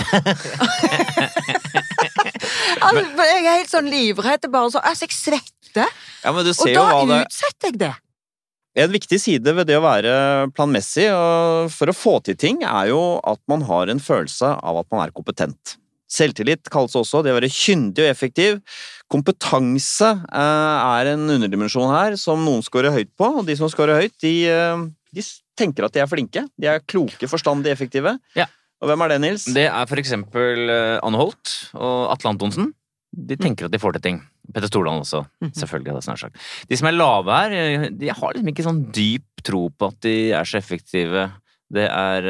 altså, 2.83 3.05
jeg 3.07 3.39
er 3.39 3.55
helt 3.55 3.71
sånn 3.71 3.87
livredd. 3.93 4.49
Bare 4.51 4.73
så, 4.75 4.83
altså, 4.83 5.07
jeg 5.07 5.15
svetter, 5.15 5.87
ja, 6.25 6.35
og 6.35 6.43
da 6.43 7.23
utsetter 7.23 7.71
jeg 7.71 7.79
det. 7.85 7.95
En 8.83 8.93
viktig 8.93 9.19
side 9.23 9.55
ved 9.57 9.67
det 9.71 9.79
å 9.79 9.83
være 9.83 10.13
planmessig 10.55 11.09
og 11.15 11.71
for 11.75 11.91
å 11.91 11.97
få 11.97 12.19
til 12.27 12.37
ting, 12.39 12.61
er 12.67 12.91
jo 12.93 13.19
at 13.27 13.41
man 13.51 13.63
har 13.67 13.91
en 13.91 14.03
følelse 14.03 14.53
av 14.59 14.83
at 14.83 14.91
man 14.91 15.07
er 15.07 15.15
kompetent. 15.15 15.79
Selvtillit 16.09 16.71
kalles 16.73 16.95
også 16.97 17.21
det 17.23 17.35
å 17.35 17.37
være 17.37 17.51
kyndig 17.53 18.01
og 18.07 18.09
effektiv. 18.11 18.61
Kompetanse 19.13 20.09
eh, 20.33 20.79
er 20.99 21.11
en 21.15 21.27
underdimensjon 21.35 21.91
her 21.93 22.17
som 22.21 22.41
noen 22.47 22.63
scorer 22.65 22.95
høyt 22.95 23.11
på, 23.19 23.29
og 23.41 23.47
de 23.49 23.57
som 23.59 23.69
scorer 23.73 24.01
høyt, 24.03 24.15
de, 24.25 24.33
eh, 24.49 24.85
de 25.17 25.25
tenker 25.59 25.85
at 25.89 25.93
de 25.97 26.01
er 26.05 26.09
flinke. 26.11 26.45
De 26.61 26.71
er 26.71 26.81
kloke, 26.89 27.29
forstandige, 27.31 27.75
effektive. 27.77 28.15
Ja. 28.39 28.47
Og 28.81 28.89
hvem 28.93 29.03
er 29.05 29.09
det, 29.15 29.21
Nils? 29.25 29.45
Det 29.53 29.67
er 29.67 29.89
for 29.91 29.99
eksempel 30.01 30.71
øh, 30.71 30.97
Anne 31.03 31.19
Holt 31.19 31.55
og 31.75 32.13
Atle 32.15 32.31
Antonsen. 32.37 32.73
De 33.13 33.37
tenker 33.41 33.67
at 33.67 33.73
de 33.75 33.81
får 33.83 33.97
til 33.97 34.05
ting. 34.05 34.19
Petter 34.55 34.69
Stordalen 34.71 35.03
også, 35.03 35.25
Mhm. 35.43 35.53
selvfølgelig. 35.57 35.93
det 35.93 35.97
er 36.01 36.07
snart 36.07 36.21
sagt. 36.21 36.37
De 36.69 36.77
som 36.77 36.89
er 36.89 36.97
lave 36.97 37.33
her, 37.37 37.89
de 37.91 38.09
har 38.09 38.33
liksom 38.37 38.49
ikke 38.53 38.65
sånn 38.69 38.83
dyp 38.95 39.43
tro 39.45 39.67
på 39.71 39.89
at 39.91 40.01
de 40.07 40.15
er 40.33 40.45
så 40.49 40.57
effektive. 40.61 41.27
Det 41.73 41.89
er 41.91 42.23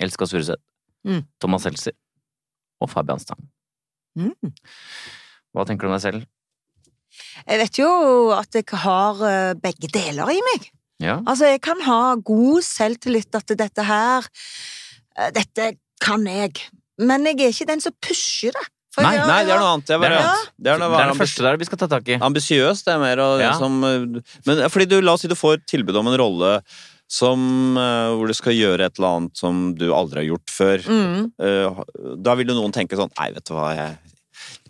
Elska 0.00 0.24
Sureseth, 0.28 0.62
Mm. 1.06 1.22
Thomas 1.40 1.62
Seltzer 1.62 1.92
og 2.80 2.90
Fabian 2.92 3.20
Stang. 3.22 3.40
Mm. 4.18 4.32
Hva 5.54 5.64
tenker 5.68 5.86
du 5.86 5.90
om 5.92 5.96
deg 5.98 6.04
selv? 6.04 6.26
Jeg 7.48 7.58
vet 7.62 7.78
jo 7.80 7.88
at 8.36 8.54
jeg 8.58 8.66
har 8.84 9.22
eh, 9.26 9.52
begge 9.58 9.90
deler 9.94 10.30
i 10.34 10.40
meg. 10.52 10.68
Ja. 11.02 11.20
Altså, 11.30 11.46
jeg 11.52 11.60
kan 11.62 11.80
ha 11.86 12.14
god 12.26 12.64
selvtillit 12.66 13.34
at 13.38 13.52
dette 13.58 13.84
her 13.86 14.26
eh, 15.16 15.30
Dette 15.34 15.72
kan 16.02 16.24
jeg. 16.26 16.58
Men 16.98 17.26
jeg 17.30 17.38
er 17.46 17.54
ikke 17.54 17.68
den 17.70 17.82
som 17.82 17.94
pusher 18.02 18.54
det. 18.54 18.66
For 18.94 19.04
Nei, 19.04 19.12
jeg- 19.14 19.26
Nei, 19.28 19.38
det 19.46 19.52
er 19.54 19.60
noe 19.62 19.72
annet. 19.76 19.86
Det 19.86 19.94
er, 19.94 20.00
Det 20.00 20.08
er 20.08 20.18
noe 20.18 20.44
det 20.58 20.70
er, 20.72 20.78
noe 20.82 20.90
det 20.96 21.00
er 21.04 21.10
det 21.12 21.18
første 21.20 21.44
der 21.46 21.58
vi 21.60 21.66
skal 21.68 21.78
ta 21.78 21.86
tak 21.92 22.08
i. 22.08 22.16
ambisiøst, 22.18 22.84
det 22.88 22.94
er 22.94 23.02
mer 23.02 23.20
og 23.22 23.40
Ja. 23.42 23.52
som 23.58 23.76
eh, 23.84 24.22
Men 24.46 24.62
fordi 24.70 24.88
du, 24.90 25.00
la 25.00 25.12
oss 25.14 25.22
si 25.22 25.28
du 25.30 25.36
får 25.38 25.60
tilbud 25.70 25.94
om 26.00 26.08
en 26.10 26.18
rolle 26.18 26.52
som 27.08 27.40
eh, 27.80 28.10
Hvor 28.14 28.28
du 28.28 28.36
skal 28.36 28.56
gjøre 28.56 28.84
et 28.84 28.98
eller 29.00 29.16
annet 29.16 29.40
som 29.40 29.72
du 29.78 29.88
aldri 29.96 30.22
har 30.22 30.28
gjort 30.34 30.52
før. 30.52 30.84
Mm. 30.84 31.30
Eh, 31.40 31.82
da 32.20 32.36
vil 32.38 32.52
jo 32.52 32.58
noen 32.58 32.74
tenke 32.76 32.98
sånn 33.00 33.12
Nei, 33.16 33.30
vet 33.36 33.48
du 33.48 33.54
hva, 33.56 33.72
jeg 33.76 34.16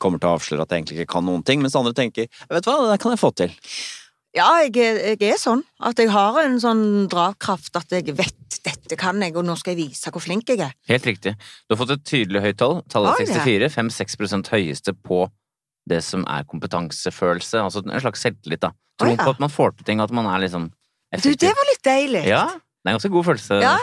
kommer 0.01 0.23
til 0.23 0.31
å 0.31 0.37
avsløre 0.39 0.65
at 0.65 0.73
jeg 0.73 0.83
egentlig 0.83 1.01
ikke 1.01 1.15
kan 1.17 1.27
noen 1.27 1.45
ting. 1.47 1.63
Mens 1.65 1.77
andre 1.79 1.95
tenker 1.97 2.29
Vet 2.31 2.65
du 2.65 2.71
hva, 2.71 2.93
det 2.93 3.01
kan 3.03 3.15
jeg 3.15 3.23
få 3.23 3.33
til. 3.37 3.55
Ja, 4.37 4.49
jeg 4.63 4.77
er, 4.85 5.01
jeg 5.17 5.33
er 5.33 5.41
sånn. 5.41 5.65
At 5.83 5.99
jeg 5.99 6.13
har 6.13 6.39
en 6.45 6.59
sånn 6.63 6.85
dragkraft 7.11 7.79
at 7.81 7.95
jeg 7.97 8.15
vet 8.15 8.61
dette 8.65 8.99
kan 9.01 9.19
jeg, 9.23 9.35
og 9.39 9.47
nå 9.47 9.55
skal 9.59 9.75
jeg 9.75 9.89
vise 9.89 10.13
hvor 10.13 10.23
flink 10.23 10.51
jeg 10.53 10.63
er. 10.67 10.75
Helt 10.91 11.07
riktig. 11.09 11.35
Du 11.67 11.75
har 11.75 11.81
fått 11.81 11.95
et 11.97 12.07
tydelig 12.07 12.43
høyt 12.45 12.59
tall. 12.61 12.81
Tallet 12.93 13.25
er 13.25 13.33
64. 13.33 13.71
5-6 13.75 14.53
høyeste 14.53 14.95
på 14.95 15.25
det 15.89 16.03
som 16.05 16.27
er 16.29 16.47
kompetansefølelse. 16.49 17.63
Altså 17.65 17.83
en 17.85 18.03
slags 18.05 18.25
selvtillit, 18.27 18.63
da. 18.63 18.75
Troen 18.99 19.19
på 19.19 19.33
at 19.33 19.41
man 19.43 19.53
får 19.53 19.79
til 19.79 19.89
ting, 19.89 20.03
at 20.03 20.13
man 20.15 20.29
er 20.29 20.43
liksom 20.45 20.69
Du, 21.17 21.31
det 21.35 21.53
var 21.57 21.69
litt 21.73 21.85
deilig. 21.87 22.25
Ja, 22.29 22.43
det 22.53 22.91
er 22.91 22.93
en 22.93 22.99
ganske 22.99 23.11
god 23.13 23.25
følelse, 23.27 23.57
Ja. 23.63 23.77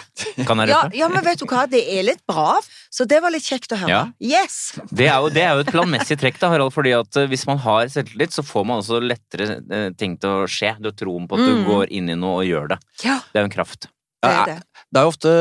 Ja, 0.70 0.82
ja, 0.94 1.08
men 1.10 1.24
vet 1.26 1.40
du 1.42 1.46
hva, 1.50 1.66
det 1.70 1.82
er 1.98 2.04
litt 2.06 2.22
bra, 2.28 2.60
så 2.94 3.06
det 3.10 3.18
var 3.22 3.34
litt 3.34 3.44
kjekt 3.46 3.74
å 3.74 3.80
høre. 3.82 3.90
Ja. 3.90 4.04
Yes! 4.22 4.78
Det 4.92 5.08
er, 5.10 5.18
jo, 5.22 5.30
det 5.34 5.42
er 5.44 5.54
jo 5.58 5.66
et 5.66 5.72
planmessig 5.74 6.18
trekk, 6.22 6.38
da, 6.42 6.50
Harald. 6.54 6.74
fordi 6.74 6.94
at 6.98 7.18
eh, 7.18 7.28
hvis 7.32 7.46
man 7.50 7.58
har 7.66 7.88
selvtillit, 7.92 8.34
så 8.34 8.46
får 8.46 8.66
man 8.70 8.82
også 8.84 9.02
lettere 9.04 9.60
eh, 9.70 9.90
ting 9.98 10.18
til 10.22 10.30
å 10.30 10.48
skje. 10.50 10.76
Du 10.80 10.90
har 10.92 10.98
troen 10.98 11.28
på 11.28 11.38
at 11.40 11.46
du 11.46 11.54
Mm. 11.56 11.66
går 11.68 11.92
inn 11.98 12.10
i 12.10 12.16
noe 12.16 12.44
og 12.44 12.46
gjør 12.50 12.68
det. 12.76 12.80
Ja, 13.04 13.20
Det 13.34 13.40
er 13.42 13.46
jo 13.46 13.50
en 13.52 13.58
kraft. 13.58 13.88
det 14.26 14.32
er 14.32 14.46
det. 14.54 14.62
Det 14.96 15.02
er 15.02 15.10
jo 15.10 15.12
ofte 15.12 15.32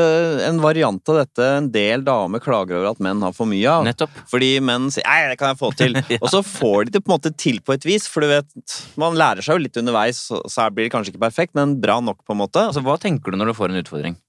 en 0.43 0.57
variant 0.59 1.11
av 1.13 1.15
dette 1.21 1.45
en 1.61 1.67
del 1.71 2.01
damer 2.03 2.41
klager 2.43 2.75
over 2.75 2.89
at 2.89 2.97
menn 2.99 3.21
har 3.23 3.31
for 3.31 3.47
mye 3.47 3.69
av. 3.71 3.85
Nettopp. 3.87 4.17
Fordi 4.27 4.49
menn 4.59 4.89
sier 4.91 5.05
'nei, 5.07 5.29
det 5.31 5.37
kan 5.39 5.53
jeg 5.53 5.59
få 5.61 5.69
til', 5.79 5.95
og 6.23 6.27
så 6.33 6.41
får 6.43 6.89
de 6.89 6.97
det 6.97 7.01
på 7.05 7.07
en 7.07 7.15
måte 7.15 7.31
til 7.39 7.61
på 7.63 7.71
et 7.71 7.87
vis. 7.87 8.03
For 8.11 8.19
du 8.19 8.33
vet, 8.33 8.75
man 8.99 9.15
lærer 9.15 9.39
seg 9.39 9.55
jo 9.55 9.63
litt 9.63 9.79
underveis, 9.79 10.19
så 10.27 10.65
her 10.65 10.75
blir 10.75 10.89
det 10.89 10.91
kanskje 10.91 11.13
ikke 11.13 11.23
perfekt, 11.23 11.55
men 11.55 11.77
bra 11.79 12.01
nok, 12.03 12.19
på 12.27 12.35
en 12.35 12.41
måte. 12.43 12.65
Altså, 12.67 12.83
Hva 12.83 12.97
tenker 12.99 13.31
du 13.31 13.39
når 13.39 13.53
du 13.53 13.55
får 13.55 13.71
en 13.71 13.79
utfordring? 13.79 14.19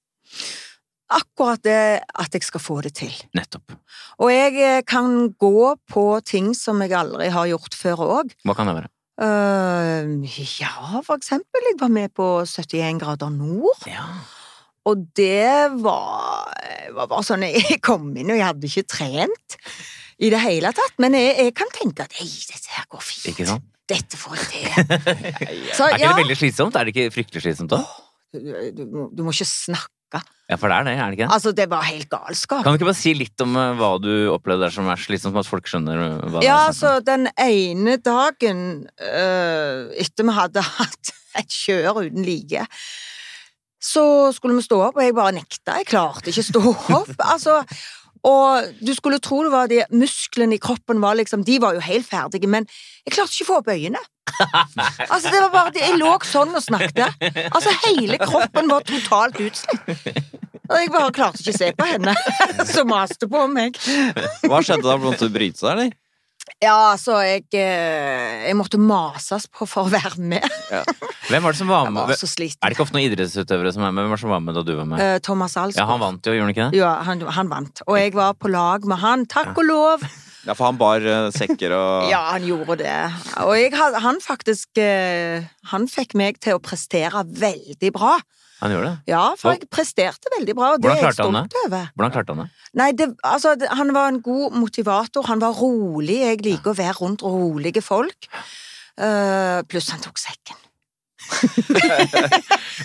Akkurat 1.11 1.59
det 1.67 2.07
at 2.07 2.31
jeg 2.31 2.47
skal 2.47 2.63
få 2.63 2.79
det 2.87 2.93
til. 2.95 3.11
Nettopp. 3.35 3.75
Og 4.23 4.31
jeg 4.31 4.55
eh, 4.63 4.79
kan 4.87 5.27
gå 5.35 5.75
på 5.91 6.05
ting 6.23 6.53
som 6.55 6.79
jeg 6.83 6.95
aldri 6.95 7.27
har 7.35 7.51
gjort 7.51 7.75
før 7.75 8.07
òg. 8.21 8.31
Hva 8.47 8.55
kan 8.55 8.71
det 8.71 8.79
være? 8.79 8.93
ja, 9.17 11.01
for 11.01 11.17
eksempel, 11.17 11.63
jeg 11.65 11.79
var 11.79 11.89
med 11.89 12.11
på 12.13 12.45
71 12.45 12.99
grader 13.01 13.31
nord. 13.33 13.87
Ja. 13.89 14.05
Og 14.87 15.01
det 15.17 15.67
var, 15.83 16.51
var 16.95 17.09
bare 17.11 17.25
sånn 17.27 17.43
Jeg 17.49 17.79
kom 17.83 18.09
inn, 18.15 18.31
og 18.31 18.37
jeg 18.39 18.45
hadde 18.47 18.69
ikke 18.69 18.85
trent 18.93 19.57
i 20.17 20.29
det 20.33 20.39
hele 20.41 20.71
tatt. 20.77 20.95
Men 21.03 21.17
jeg, 21.17 21.33
jeg 21.43 21.55
kan 21.59 21.69
tenke 21.75 22.05
at 22.07 22.15
ei, 22.21 22.29
dette 22.29 22.71
her 22.77 22.87
går 22.93 23.03
fint. 23.05 23.27
Ikke 23.33 23.47
sant? 23.51 23.67
Dette 23.87 24.17
får 24.19 24.39
jeg 24.39 24.47
til. 24.51 24.65
Så 25.77 25.85
Er 25.85 25.93
ikke 25.95 26.03
ja, 26.03 26.09
det 26.11 26.21
veldig 26.23 26.35
slitsomt? 26.39 26.75
Er 26.79 26.87
det 26.89 26.95
ikke 26.95 27.11
fryktelig 27.15 27.43
slitsomt 27.45 27.71
da? 27.75 27.83
du, 28.35 28.39
du, 28.75 28.81
må- 28.91 29.09
du 29.15 29.21
må 29.23 29.31
ikke 29.35 29.47
snakke. 29.47 29.93
Ja, 30.47 30.55
for 30.59 30.71
det 30.71 30.75
er 30.77 30.85
det, 30.87 30.91
er 30.95 31.09
det 31.11 31.15
ikke 31.17 31.25
det? 31.27 31.33
Altså, 31.35 31.51
det 31.55 31.65
var 31.71 31.83
helt 31.87 32.07
galskap. 32.11 32.61
Kan 32.63 32.71
du 32.75 32.77
ikke 32.79 32.87
bare 32.89 32.99
si 32.99 33.11
litt 33.15 33.43
om 33.43 33.55
eh, 33.59 33.73
hva 33.79 33.89
du 33.99 34.09
opplevde 34.31 34.63
der 34.67 34.71
som 34.75 34.87
er 34.91 34.99
slitsomt, 35.03 35.33
sånn 35.35 35.43
at 35.43 35.49
folk 35.49 35.67
skjønner 35.67 36.03
eh, 36.05 36.13
hva 36.31 36.39
det 36.39 36.47
Ja, 36.47 36.57
er? 36.61 36.69
altså, 36.71 36.93
den 37.03 37.27
ene 37.43 37.97
dagen 38.03 38.61
øh, 39.03 39.89
etter 39.99 40.27
vi 40.29 40.35
hadde 40.37 40.63
hatt 40.77 41.11
et 41.41 41.51
kjør 41.53 41.99
uten 42.05 42.23
like, 42.27 42.63
så 43.83 44.33
skulle 44.35 44.57
vi 44.57 44.65
stå 44.65 44.81
opp, 44.89 44.97
og 44.97 45.05
jeg 45.05 45.15
bare 45.17 45.35
nekta. 45.37 45.77
Jeg 45.81 45.89
klarte 45.91 46.31
ikke 46.31 46.43
å 46.45 46.49
stå 46.51 46.65
opp. 47.01 47.15
Altså, 47.33 47.61
og 48.27 48.71
du 48.83 48.91
skulle 48.97 49.21
tro 49.23 49.43
det 49.45 49.51
var 49.53 49.69
de 49.71 49.83
musklene 49.93 50.57
i 50.57 50.61
kroppen 50.61 50.99
var 50.99 51.15
liksom, 51.19 51.45
de 51.47 51.59
var 51.63 51.77
jo 51.77 51.83
helt 51.85 52.07
ferdige, 52.09 52.49
men 52.49 52.65
jeg 53.05 53.13
klarte 53.13 53.35
ikke 53.35 53.45
å 53.45 53.51
få 53.51 53.59
opp 53.61 53.69
øynene. 53.71 54.01
Altså, 55.07 55.29
det 55.31 55.39
var 55.39 55.51
bare 55.53 55.71
det, 55.73 55.83
Jeg 55.85 55.99
lå 56.01 56.09
sånn 56.27 56.51
og 56.57 56.63
snakket. 56.63 57.21
Altså, 57.47 57.71
hele 57.85 58.19
kroppen 58.21 58.67
var 58.73 58.83
totalt 58.87 59.39
utslitt. 59.41 60.19
Og 60.67 60.75
jeg 60.75 60.91
bare 60.91 61.13
klarte 61.15 61.39
ikke 61.41 61.53
å 61.53 61.59
se 61.61 61.69
på 61.77 61.87
henne 61.87 62.13
som 62.73 62.89
maste 62.91 63.29
på 63.31 63.45
meg. 63.51 63.77
Hva 64.43 64.59
skjedde 64.65 64.83
da? 64.83 64.97
Måtte 64.99 65.29
du 65.29 65.33
bryte 65.37 65.61
seg, 65.61 65.71
eller? 65.77 65.93
Ja, 66.63 66.93
altså, 66.93 67.17
jeg, 67.25 67.45
eh, 67.53 68.47
jeg 68.47 68.55
måtte 68.57 68.79
mases 68.81 69.45
på 69.51 69.67
for 69.69 69.87
å 69.87 69.93
være 69.93 70.17
med. 70.17 70.45
Hvem 71.27 71.43
var 71.43 71.53
det 71.53 71.59
som 71.59 71.71
var 71.71 71.85
Jeg 71.85 71.93
med? 71.93 72.07
var 72.07 72.19
så 72.21 72.29
Er 72.31 72.69
det 72.69 72.75
ikke 72.75 72.85
ofte 72.85 72.95
noen 72.97 73.07
idrettsutøvere 73.09 73.73
som 73.75 73.83
er 73.83 73.91
med? 73.91 74.03
Hvem 74.05 74.13
var 74.13 74.17
det 74.19 74.23
som 74.23 74.33
var 74.33 74.45
med 74.45 74.55
da 74.57 74.63
du 74.63 74.71
var 74.77 74.87
med? 74.89 75.03
Eh, 75.03 75.19
Thomas 75.19 75.57
Alsgaard. 75.57 75.83
Ja, 75.83 75.89
han 75.91 76.03
vant 76.03 76.25
jo, 76.29 76.35
gjorde 76.37 76.47
han 76.47 76.55
ikke 76.55 76.69
det? 76.71 76.79
Ja, 76.79 76.93
han, 77.07 77.25
han 77.39 77.51
vant. 77.51 77.83
Og 77.87 77.99
jeg 77.99 78.15
var 78.17 78.37
på 78.39 78.51
lag 78.53 78.87
med 78.87 79.03
han. 79.03 79.27
Takk 79.29 79.53
og 79.57 79.67
lov. 79.67 80.07
Ja, 80.47 80.55
for 80.55 80.69
han 80.69 80.79
bar 80.79 81.03
eh, 81.03 81.27
sekker 81.35 81.75
og 81.75 82.07
Ja, 82.13 82.23
han 82.31 82.47
gjorde 82.47 82.79
det. 82.79 82.95
Og 83.43 83.53
jeg, 83.59 83.75
han 83.75 84.23
faktisk 84.23 84.79
Han 85.73 85.87
fikk 85.91 86.15
meg 86.15 86.39
til 86.43 86.55
å 86.55 86.63
prestere 86.63 87.25
veldig 87.27 87.91
bra. 87.95 88.15
Han 88.61 88.71
gjorde 88.73 88.89
det? 88.89 89.11
Ja, 89.11 89.23
for 89.37 89.53
jeg 89.53 89.67
presterte 89.69 90.31
veldig 90.33 90.55
bra, 90.57 90.71
og 90.75 90.81
det 90.81 90.89
er 90.91 91.01
jeg 91.03 91.13
stolt 91.17 91.57
over. 91.65 91.89
Hvordan 91.95 92.13
klarte 92.15 92.33
han 92.33 92.41
det? 92.43 92.47
Nei, 92.79 92.87
det, 92.97 93.07
altså, 93.27 93.53
han 93.79 93.93
var 93.93 94.07
en 94.09 94.21
god 94.25 94.55
motivator. 94.57 95.27
Han 95.29 95.41
var 95.43 95.53
rolig. 95.59 96.17
Jeg 96.23 96.41
liker 96.45 96.73
å 96.73 96.77
være 96.77 96.95
rundt 97.01 97.21
rolige 97.25 97.83
folk. 97.85 98.29
Uh, 98.97 99.61
pluss 99.69 99.91
han 99.93 100.01
tok 100.01 100.17
sekken. 100.17 100.57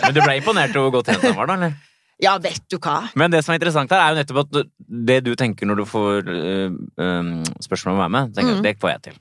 Men 0.02 0.14
du 0.16 0.20
ble 0.22 0.36
imponert 0.40 0.76
over 0.76 0.88
hvor 0.90 0.98
godt 0.98 1.10
trent 1.12 1.24
han 1.28 1.36
var, 1.38 1.48
da? 1.50 1.56
eller? 1.60 1.74
Ja, 2.22 2.36
vet 2.42 2.62
du 2.70 2.76
hva. 2.78 3.00
Men 3.18 3.32
det 3.32 3.40
som 3.42 3.52
er 3.54 3.58
interessant 3.58 3.90
her, 3.90 3.98
er 4.04 4.12
jo 4.14 4.20
nettopp 4.20 4.40
at 4.44 4.70
det 5.08 5.18
du 5.26 5.32
tenker 5.38 5.66
når 5.66 5.80
du 5.80 5.84
får 5.90 6.28
øh, 6.30 6.74
øh, 7.02 7.30
spørsmål 7.64 7.94
om 7.94 7.98
å 7.98 8.02
være 8.04 8.14
med, 8.18 8.34
tenker, 8.36 8.58
Mm. 8.60 8.62
det 8.66 8.74
får 8.82 8.92
jeg 8.92 9.02
til. 9.08 9.16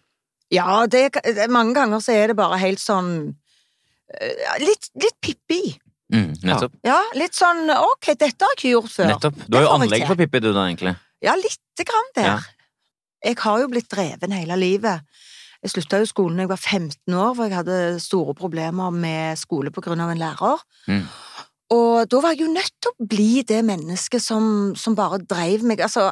Ja, 0.52 0.86
det, 0.86 1.06
det, 1.24 1.48
mange 1.50 1.74
ganger 1.80 2.04
så 2.04 2.12
er 2.14 2.28
det 2.30 2.36
bare 2.38 2.60
helt 2.60 2.82
sånn 2.84 3.12
eh, 4.20 4.58
Litt, 4.60 4.90
litt 5.00 5.18
pippi. 5.24 5.62
Mm, 6.12 6.32
nettopp. 6.43 6.74
Ja, 6.86 6.97
litt 7.15 7.38
sånn 7.38 7.69
ok, 7.71 8.13
dette 8.19 8.43
har 8.43 8.56
jeg 8.56 8.60
ikke 8.60 8.74
gjort 8.74 8.93
før. 8.93 9.12
nettopp. 9.13 9.43
Du 9.47 9.58
har 9.58 9.67
jo 9.67 9.76
anlegg 9.78 10.08
for 10.10 10.19
Pippi, 10.19 10.41
du 10.43 10.50
da, 10.52 10.65
egentlig. 10.67 10.95
Ja, 11.24 11.36
lite 11.39 11.86
grann 11.88 12.10
der. 12.17 12.32
Ja. 12.34 12.39
Jeg 13.21 13.38
har 13.43 13.62
jo 13.62 13.69
blitt 13.69 13.91
dreven 13.91 14.34
hele 14.34 14.58
livet. 14.58 15.06
Jeg 15.62 15.76
slutta 15.76 16.00
jo 16.02 16.10
skolen 16.10 16.39
da 16.39 16.47
jeg 16.47 16.52
var 16.52 16.62
15 16.62 17.15
år, 17.21 17.36
for 17.38 17.45
jeg 17.45 17.60
hadde 17.60 17.80
store 18.02 18.34
problemer 18.38 18.93
med 18.95 19.38
skole 19.38 19.71
på 19.74 19.84
grunn 19.86 20.02
av 20.02 20.10
en 20.10 20.21
lærer. 20.21 20.63
Mm. 20.89 21.04
Og 21.71 22.10
da 22.12 22.19
var 22.24 22.34
jeg 22.34 22.43
jo 22.43 22.52
nødt 22.52 22.74
til 22.82 22.91
å 22.91 23.08
bli 23.13 23.43
det 23.47 23.62
mennesket 23.63 24.24
som, 24.24 24.74
som 24.76 24.97
bare 24.97 25.21
dreiv 25.21 25.63
meg. 25.63 25.84
Altså, 25.86 26.10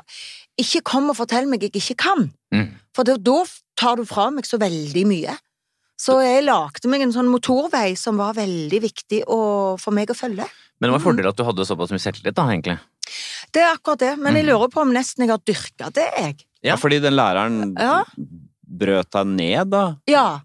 ikke 0.60 0.86
kom 0.88 1.10
og 1.12 1.18
fortell 1.18 1.50
meg 1.50 1.66
jeg 1.66 1.74
ikke 1.82 1.98
kan. 2.06 2.30
Mm. 2.54 2.70
For 2.96 3.10
da, 3.10 3.18
tar 3.80 4.00
du 4.00 4.06
fra 4.08 4.30
meg 4.32 4.48
så 4.48 4.62
veldig 4.62 5.06
mye. 5.10 5.36
Så 6.00 6.16
jeg 6.24 6.46
lagde 6.48 6.88
meg 6.92 7.02
en 7.04 7.12
sånn 7.12 7.28
motorvei 7.28 7.92
som 8.00 8.20
var 8.22 8.38
veldig 8.38 8.80
viktig 8.86 9.24
å, 9.28 9.40
for 9.82 9.92
meg 9.96 10.08
å 10.14 10.16
følge. 10.16 10.46
Men 10.80 10.88
det 10.88 10.94
var 10.94 11.00
en 11.02 11.08
fordel 11.10 11.28
at 11.28 11.36
du 11.40 11.44
hadde 11.44 11.66
såpass 11.68 11.92
mye 11.92 12.00
selvtillit, 12.00 12.38
da, 12.38 12.46
egentlig. 12.54 12.78
Det 13.52 13.62
er 13.66 13.74
akkurat 13.76 14.00
det, 14.00 14.14
men 14.18 14.36
jeg 14.38 14.46
Mm. 14.46 14.50
lurer 14.54 14.70
på 14.72 14.82
om 14.82 14.94
nesten 14.96 15.26
jeg 15.26 15.30
har 15.34 15.42
dyrka 15.44 15.90
det, 15.94 16.08
jeg. 16.16 16.46
Ja, 16.64 16.76
fordi 16.78 17.02
den 17.02 17.14
læreren 17.20 17.76
Ja. 17.78 18.04
brøt 18.66 19.10
deg 19.12 19.28
ned, 19.28 19.70
da. 19.72 19.96
Ja. 20.08 20.40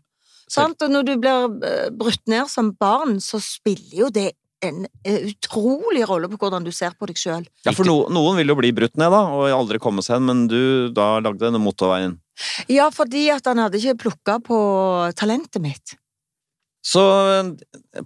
Sant? 0.49 0.83
Og 0.83 0.91
når 0.91 1.05
du 1.07 1.17
blir 1.19 1.65
eh, 1.65 1.91
brutt 1.91 2.27
ned 2.27 2.49
som 2.49 2.73
barn, 2.73 3.17
så 3.21 3.41
spiller 3.41 3.95
jo 4.05 4.09
det 4.11 4.33
en 4.69 4.85
eh, 5.05 5.31
utrolig 5.31 6.05
rolle 6.09 6.29
på 6.33 6.39
hvordan 6.41 6.65
du 6.67 6.73
ser 6.75 6.97
på 6.99 7.09
deg 7.11 7.19
sjøl. 7.21 7.47
Ja, 7.67 7.75
for 7.77 7.89
no, 7.89 8.05
noen 8.13 8.39
vil 8.41 8.53
jo 8.53 8.59
bli 8.59 8.73
brutt 8.77 8.97
ned, 9.01 9.13
da, 9.15 9.23
og 9.35 9.49
aldri 9.53 9.81
komme 9.83 10.05
seg 10.05 10.19
hen, 10.19 10.29
men 10.31 10.47
du 10.51 10.91
da 10.95 11.19
lagde 11.25 11.45
denne 11.47 11.63
motorveien. 11.63 12.19
Ja, 12.73 12.89
fordi 12.95 13.29
at 13.35 13.47
han 13.47 13.61
hadde 13.63 13.79
ikke 13.79 14.01
plukka 14.09 14.41
på 14.43 14.57
talentet 15.19 15.63
mitt. 15.63 15.95
Så 16.85 17.01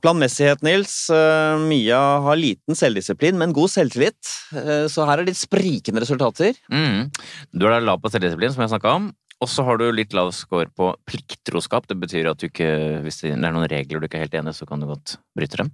planmessighet, 0.05 0.61
Nils. 0.63 1.11
Eh, 1.11 1.59
Mia 1.67 1.99
har 2.23 2.39
liten 2.39 2.79
selvdisiplin, 2.79 3.39
men 3.41 3.55
god 3.57 3.73
selvtillit. 3.73 4.35
Eh, 4.55 4.85
Så 4.87 5.07
her 5.09 5.19
er 5.19 5.27
litt 5.27 5.41
sprikende 5.41 6.05
resultater. 6.05 6.55
Mm. 6.71 7.09
Du 7.51 7.67
er 7.67 7.75
da 7.75 7.81
lav 7.83 7.99
på 8.03 8.13
selvdisiplin, 8.13 8.55
som 8.55 8.63
jeg 8.63 8.71
snakka 8.77 8.95
om. 9.01 9.11
Og 9.43 9.51
så 9.51 9.63
har 9.67 9.79
du 9.79 9.87
litt 9.95 10.15
lav 10.15 10.31
score 10.35 10.71
på 10.75 10.93
plikttroskap. 11.07 11.87
Det 11.91 11.99
betyr 11.99 12.31
at 12.31 12.39
du 12.39 12.49
ikke, 12.49 12.71
hvis 13.05 13.21
det 13.23 13.35
er 13.37 13.43
noen 13.43 13.69
regler 13.71 14.01
du 14.01 14.07
ikke 14.09 14.19
er 14.19 14.27
helt 14.27 14.39
enig 14.39 14.55
i, 14.55 14.59
så 14.59 14.67
kan 14.67 14.83
du 14.83 14.89
godt 14.91 15.17
bryte 15.39 15.61
dem. 15.61 15.71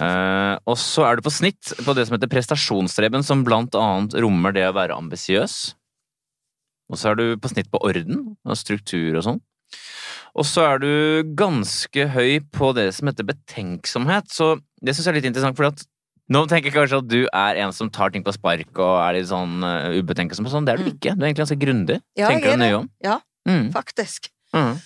Eh, 0.00 0.54
og 0.66 0.76
så 0.80 1.04
er 1.08 1.16
du 1.18 1.22
på 1.26 1.32
snitt 1.34 1.72
på 1.84 1.94
det 1.96 2.06
som 2.08 2.16
heter 2.16 2.30
prestasjonsstreben, 2.32 3.24
som 3.26 3.42
blant 3.44 3.74
annet 3.78 4.14
rommer 4.22 4.52
det 4.56 4.64
å 4.68 4.74
være 4.76 4.96
ambisiøs. 4.96 5.74
Og 6.92 7.00
så 7.00 7.10
er 7.12 7.18
du 7.18 7.24
på 7.42 7.50
snitt 7.50 7.68
på 7.72 7.80
orden 7.82 8.36
og 8.46 8.56
struktur 8.60 9.16
og 9.18 9.24
sånn. 9.26 9.40
Og 10.36 10.44
så 10.46 10.66
er 10.68 10.80
du 10.82 10.90
ganske 11.36 12.08
høy 12.12 12.38
på 12.52 12.70
det 12.76 12.90
som 12.94 13.08
heter 13.08 13.24
betenksomhet, 13.26 14.28
så 14.30 14.58
det 14.84 14.92
syns 14.94 15.06
jeg 15.08 15.14
er 15.14 15.18
litt 15.20 15.28
interessant, 15.30 15.56
for 15.56 15.70
at 15.70 15.80
nå 16.28 16.42
tenker 16.50 16.68
jeg 16.70 16.74
kanskje 16.76 16.98
at 17.00 17.08
du 17.08 17.20
er 17.30 17.60
en 17.62 17.72
som 17.72 17.88
tar 17.90 18.10
ting 18.12 18.24
på 18.26 18.34
spark 18.34 18.78
og 18.82 18.96
er 19.00 19.16
litt 19.16 19.28
sånn 19.30 19.62
uh, 19.64 19.94
ubetenksom 19.96 20.48
sånn. 20.50 20.66
Det 20.66 20.74
er 20.74 20.82
du 20.82 20.88
Mm. 20.90 20.92
ikke. 20.96 21.14
Du 21.14 21.22
er 21.22 21.28
egentlig 21.30 21.44
ganske 21.44 21.60
grundig. 21.62 21.98
Ja, 22.18 22.28
tenker 22.28 22.50
er 22.50 22.56
deg 22.56 22.62
nøye 22.64 22.78
om. 22.82 22.90
Ja. 23.02 23.20
Mm. 23.48 23.70
Faktisk. 23.72 24.28
Mhm. 24.52 24.80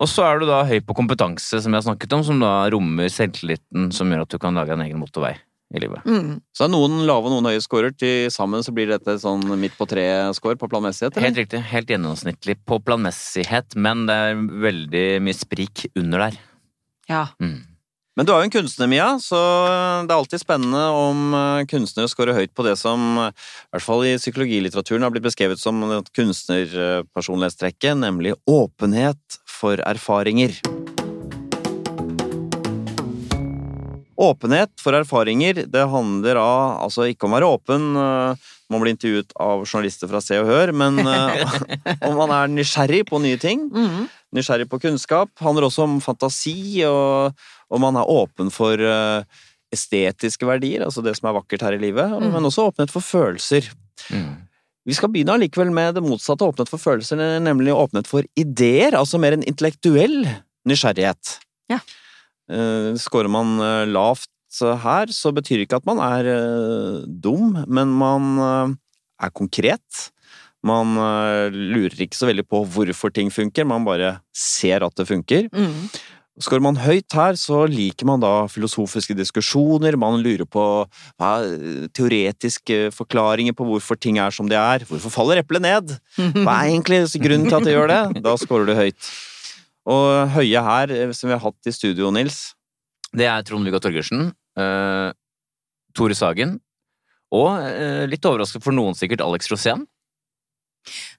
Og 0.00 0.08
så 0.08 0.24
er 0.24 0.40
du 0.40 0.48
da 0.48 0.62
høy 0.64 0.78
på 0.80 0.96
kompetanse, 0.96 1.60
som 1.60 1.74
jeg 1.74 1.82
har 1.82 1.86
snakket 1.90 2.16
om, 2.16 2.24
som 2.24 2.40
da 2.40 2.54
rommer 2.72 3.12
selvtilliten 3.12 3.90
som 3.92 4.08
gjør 4.08 4.24
at 4.24 4.32
du 4.32 4.40
kan 4.40 4.56
lage 4.56 4.72
en 4.72 4.84
egen 4.86 5.00
motorvei 5.00 5.34
i 5.70 5.82
livet. 5.84 6.02
Mm. 6.08 6.40
Så 6.56 6.66
er 6.66 6.72
noen 6.72 7.04
lave 7.06 7.28
og 7.28 7.36
noen 7.36 7.50
høye 7.52 7.62
scorer. 7.62 7.92
Til 7.94 8.30
sammen 8.34 8.64
så 8.66 8.74
blir 8.74 8.90
dette 8.90 9.18
sånn 9.22 9.44
midt 9.60 9.76
på 9.78 9.86
tre-score 9.90 10.58
på 10.58 10.70
planmessighet. 10.72 11.14
eller? 11.14 11.28
Helt 11.28 11.42
riktig. 11.44 11.62
Helt 11.70 11.92
gjennomsnittlig 11.92 12.58
på 12.66 12.80
planmessighet, 12.82 13.76
men 13.78 14.06
det 14.08 14.20
er 14.24 14.46
veldig 14.66 15.08
mye 15.26 15.36
sprik 15.36 15.86
under 15.94 16.26
der. 16.26 16.40
Ja. 17.10 17.26
Mm. 17.42 17.60
Men 18.18 18.26
du 18.26 18.32
er 18.34 18.42
jo 18.42 18.48
en 18.50 18.52
kunstner, 18.52 18.88
Mia, 18.90 19.06
så 19.22 19.38
det 20.04 20.10
er 20.10 20.18
alltid 20.18 20.42
spennende 20.42 20.80
om 20.92 21.30
eh, 21.38 21.62
kunstnere 21.70 22.10
scorer 22.10 22.36
høyt 22.36 22.50
på 22.58 22.66
det 22.66 22.74
som, 22.76 23.00
eh, 23.22 23.30
i 23.30 23.70
hvert 23.72 23.86
fall 23.86 24.02
i 24.04 24.16
psykologilitteraturen, 24.18 25.06
har 25.06 25.14
blitt 25.14 25.24
beskrevet 25.24 25.62
som 25.62 25.78
kunstnerpersonlighetstrekket, 26.18 27.96
nemlig 28.02 28.34
åpenhet 28.50 29.39
for 29.60 29.80
erfaringer. 29.84 30.56
Åpenhet 34.20 34.70
for 34.82 34.92
erfaringer, 34.98 35.62
det 35.72 35.86
handler 35.88 36.36
av 36.36 36.82
altså 36.84 37.06
ikke 37.08 37.24
om 37.24 37.32
å 37.32 37.38
være 37.38 37.48
åpen 37.54 37.84
eh, 37.96 38.48
man 38.70 38.82
blir 38.84 38.92
intervjuet 38.92 39.32
av 39.40 39.62
journalister 39.64 40.10
fra 40.10 40.20
Se 40.22 40.36
og 40.42 40.50
Hør, 40.50 40.72
men 40.76 40.98
eh, 41.00 41.54
om 42.08 42.18
man 42.18 42.34
er 42.36 42.50
nysgjerrig 42.52 43.06
på 43.08 43.20
nye 43.24 43.38
ting 43.40 43.64
Mhm. 43.72 44.08
nysgjerrig 44.36 44.68
på 44.70 44.78
kunnskap. 44.84 45.30
handler 45.42 45.66
også 45.66 45.82
om 45.88 45.96
fantasi, 46.04 46.84
og, 46.86 47.32
om 47.72 47.80
man 47.82 47.96
er 47.98 48.06
åpen 48.12 48.52
for 48.54 48.78
eh, 48.78 49.24
estetiske 49.74 50.46
verdier, 50.46 50.84
altså 50.86 51.02
det 51.02 51.16
som 51.18 51.30
er 51.30 51.38
vakkert 51.40 51.64
her 51.66 51.74
i 51.78 51.80
livet, 51.82 52.10
Mm. 52.20 52.28
men 52.36 52.44
også 52.46 52.68
åpenhet 52.70 52.92
for 52.92 53.00
følelser. 53.02 53.66
Mm. 54.10 54.36
Vi 54.90 54.96
skal 54.98 55.12
begynne 55.12 55.36
allikevel 55.36 55.70
med 55.74 55.94
det 55.94 56.02
motsatte 56.02 56.42
åpnet 56.42 56.70
for 56.70 56.82
følelser, 56.82 57.20
nemlig 57.44 57.70
åpnet 57.76 58.10
for 58.10 58.26
ideer, 58.38 58.96
altså 58.98 59.20
mer 59.22 59.36
en 59.36 59.46
intellektuell 59.46 60.24
nysgjerrighet. 60.66 61.36
Ja. 61.70 61.78
Eh, 62.50 62.90
Skårer 62.98 63.30
man 63.30 63.54
eh, 63.62 63.86
lavt 63.86 64.28
her, 64.82 65.12
så 65.14 65.30
betyr 65.30 65.60
det 65.60 65.68
ikke 65.68 65.78
at 65.78 65.86
man 65.86 66.00
er 66.02 66.26
eh, 66.32 67.02
dum, 67.06 67.54
men 67.70 67.92
man 67.94 68.32
eh, 68.42 68.72
er 69.22 69.30
konkret. 69.36 70.08
Man 70.66 70.98
eh, 70.98 71.54
lurer 71.54 72.02
ikke 72.02 72.18
så 72.18 72.28
veldig 72.32 72.48
på 72.50 72.64
hvorfor 72.74 73.14
ting 73.14 73.30
funker, 73.32 73.68
man 73.68 73.86
bare 73.86 74.16
ser 74.34 74.82
at 74.86 74.98
det 74.98 75.06
funker. 75.08 75.46
Mhm. 75.54 75.86
Skårer 76.40 76.62
man 76.64 76.78
høyt 76.80 77.12
her, 77.12 77.36
så 77.36 77.66
liker 77.68 78.08
man 78.08 78.22
da 78.22 78.46
filosofiske 78.48 79.12
diskusjoner, 79.18 79.98
man 80.00 80.22
lurer 80.24 80.48
på 80.48 80.64
er 81.20 81.88
teoretiske 81.96 82.88
forklaringer 82.96 83.56
på 83.56 83.66
hvorfor 83.68 83.98
ting 84.00 84.20
er 84.22 84.32
som 84.32 84.48
de 84.48 84.56
er. 84.56 84.86
Hvorfor 84.88 85.12
faller 85.12 85.42
eplet 85.42 85.64
ned? 85.64 85.92
Hva 86.16 86.54
er 86.62 86.70
egentlig 86.70 87.02
grunnen 87.20 87.50
til 87.50 87.58
at 87.58 87.68
det 87.68 87.76
gjør 87.76 87.92
det? 87.92 88.24
Da 88.24 88.36
skårer 88.40 88.70
du 88.70 88.74
høyt. 88.78 89.12
Og 89.90 90.32
høye 90.36 90.64
her, 90.64 90.92
eh, 90.92 91.12
som 91.16 91.28
vi 91.28 91.36
har 91.36 91.44
hatt 91.44 91.68
i 91.68 91.72
studio, 91.72 92.10
Nils 92.12 92.54
Det 93.16 93.26
er 93.26 93.42
Trond-Viggo 93.42 93.80
Torgersen, 93.82 94.28
uh, 94.60 95.10
Tore 95.96 96.14
Sagen, 96.14 96.60
og 97.34 97.48
uh, 97.58 98.04
litt 98.06 98.26
overraskende 98.28 98.62
for 98.62 98.76
noen 98.76 98.94
sikkert 98.94 99.24
Alex 99.24 99.50
Rosén. 99.50 99.82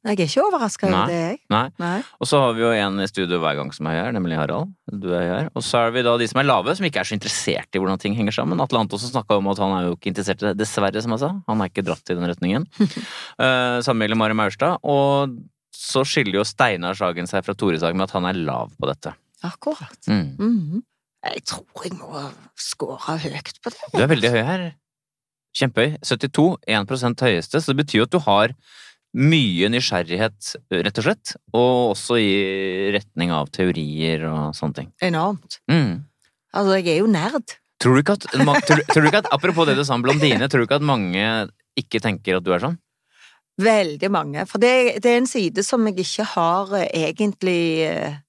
Jeg 0.02 0.16
er 0.18 0.22
ikke 0.26 0.44
overraska 0.44 0.90
Nei. 0.90 0.98
over 0.98 1.12
det, 1.12 1.18
jeg. 1.22 1.38
Nei. 1.54 1.66
Nei. 1.80 1.98
Og 2.20 2.28
så 2.28 2.40
har 2.42 2.56
vi 2.58 2.64
jo 2.64 2.72
en 2.74 2.98
i 3.04 3.08
studio 3.10 3.38
hver 3.44 3.60
gang 3.60 3.70
som 3.76 3.88
er 3.92 4.00
her, 4.00 4.16
nemlig 4.16 4.40
Harald. 4.40 4.72
Du 4.90 5.12
er 5.14 5.28
her. 5.30 5.50
Og 5.54 5.64
så 5.64 5.84
er 5.86 5.94
vi 5.96 6.04
da 6.08 6.16
de 6.18 6.28
som 6.32 6.42
er 6.42 6.48
lave, 6.50 6.74
som 6.76 6.88
ikke 6.88 7.04
er 7.04 7.08
så 7.08 7.16
interessert 7.16 7.78
i 7.78 7.82
hvordan 7.82 8.02
ting 8.02 8.18
henger 8.18 8.36
sammen. 8.36 8.60
Atle 8.64 8.82
Antonsen 8.82 9.14
snakka 9.14 9.38
om 9.38 9.52
at 9.54 9.62
han 9.62 9.76
er 9.78 9.88
jo 9.88 9.96
ikke 9.96 10.12
interessert 10.12 10.42
i 10.42 10.50
det, 10.50 10.58
dessverre, 10.64 11.04
som 11.06 11.14
jeg 11.16 11.24
sa. 11.24 11.32
Han 11.48 11.62
er 11.62 11.72
ikke 11.72 11.86
dratt 11.88 12.10
i 12.10 12.18
den 12.18 12.28
retningen. 12.32 12.68
uh, 12.82 13.78
Samme 13.86 14.08
gjelder 14.08 14.20
Mari 14.24 14.38
Maurstad. 14.42 14.82
Og 14.82 15.38
så 15.76 16.04
skiller 16.10 16.42
jo 16.42 16.48
Steinar 16.48 16.98
Sagen 17.00 17.30
seg 17.30 17.46
fra 17.46 17.56
Tore 17.58 17.80
Sagen 17.82 18.02
med 18.02 18.10
at 18.10 18.16
han 18.18 18.28
er 18.30 18.42
lav 18.42 18.74
på 18.82 18.90
dette. 18.90 19.14
Akkurat. 19.46 19.98
Mm. 20.10 20.32
Mhm. 20.42 20.88
Jeg 21.22 21.44
tror 21.46 21.84
jeg 21.86 21.94
må 22.00 22.22
score 22.58 22.98
høyt 23.22 23.60
på 23.62 23.70
det. 23.70 23.90
Du 23.94 24.00
er 24.02 24.10
veldig 24.10 24.30
høy 24.34 24.42
her. 24.42 24.64
Kjempehøy. 25.54 26.00
72. 26.02 26.46
1% 26.66 27.24
høyeste. 27.28 27.62
Så 27.62 27.76
det 27.76 27.84
betyr 27.84 28.02
jo 28.02 28.08
at 28.08 28.16
du 28.16 28.18
har 28.26 28.56
mye 29.12 29.70
nysgjerrighet, 29.72 30.54
rett 30.72 31.02
og 31.02 31.08
slett. 31.08 31.34
Og 31.56 31.96
også 31.96 32.20
i 32.22 32.32
retning 32.96 33.34
av 33.36 33.52
teorier 33.54 34.24
og 34.30 34.56
sånne 34.58 34.78
ting. 34.78 34.92
Enormt. 35.04 35.60
Mm. 35.72 36.06
Altså, 36.52 36.78
jeg 36.80 36.94
er 36.94 37.02
jo 37.02 37.12
nerd. 37.12 37.58
Tror 37.82 37.98
du 37.98 38.04
ikke 38.04 38.16
at, 38.20 38.30
tror, 38.68 38.86
tror 38.92 39.04
du 39.04 39.10
ikke 39.10 39.24
at 39.24 39.34
Apropos 39.34 39.68
det 39.68 39.76
du 39.80 39.84
sa 39.88 39.98
om 39.98 40.06
blondine, 40.06 40.48
tror 40.48 40.64
du 40.64 40.70
ikke 40.70 40.80
at 40.82 40.88
mange 40.88 41.28
ikke 41.80 42.02
tenker 42.04 42.38
at 42.38 42.46
du 42.46 42.52
er 42.54 42.64
sånn? 42.64 42.80
Veldig 43.62 44.10
mange. 44.14 44.46
For 44.50 44.62
det, 44.62 45.02
det 45.04 45.12
er 45.12 45.22
en 45.22 45.30
side 45.30 45.64
som 45.66 45.84
jeg 45.90 46.00
ikke 46.02 46.28
har 46.34 46.72
eh, 46.80 47.08
egentlig 47.12 47.62
eh, 47.86 48.20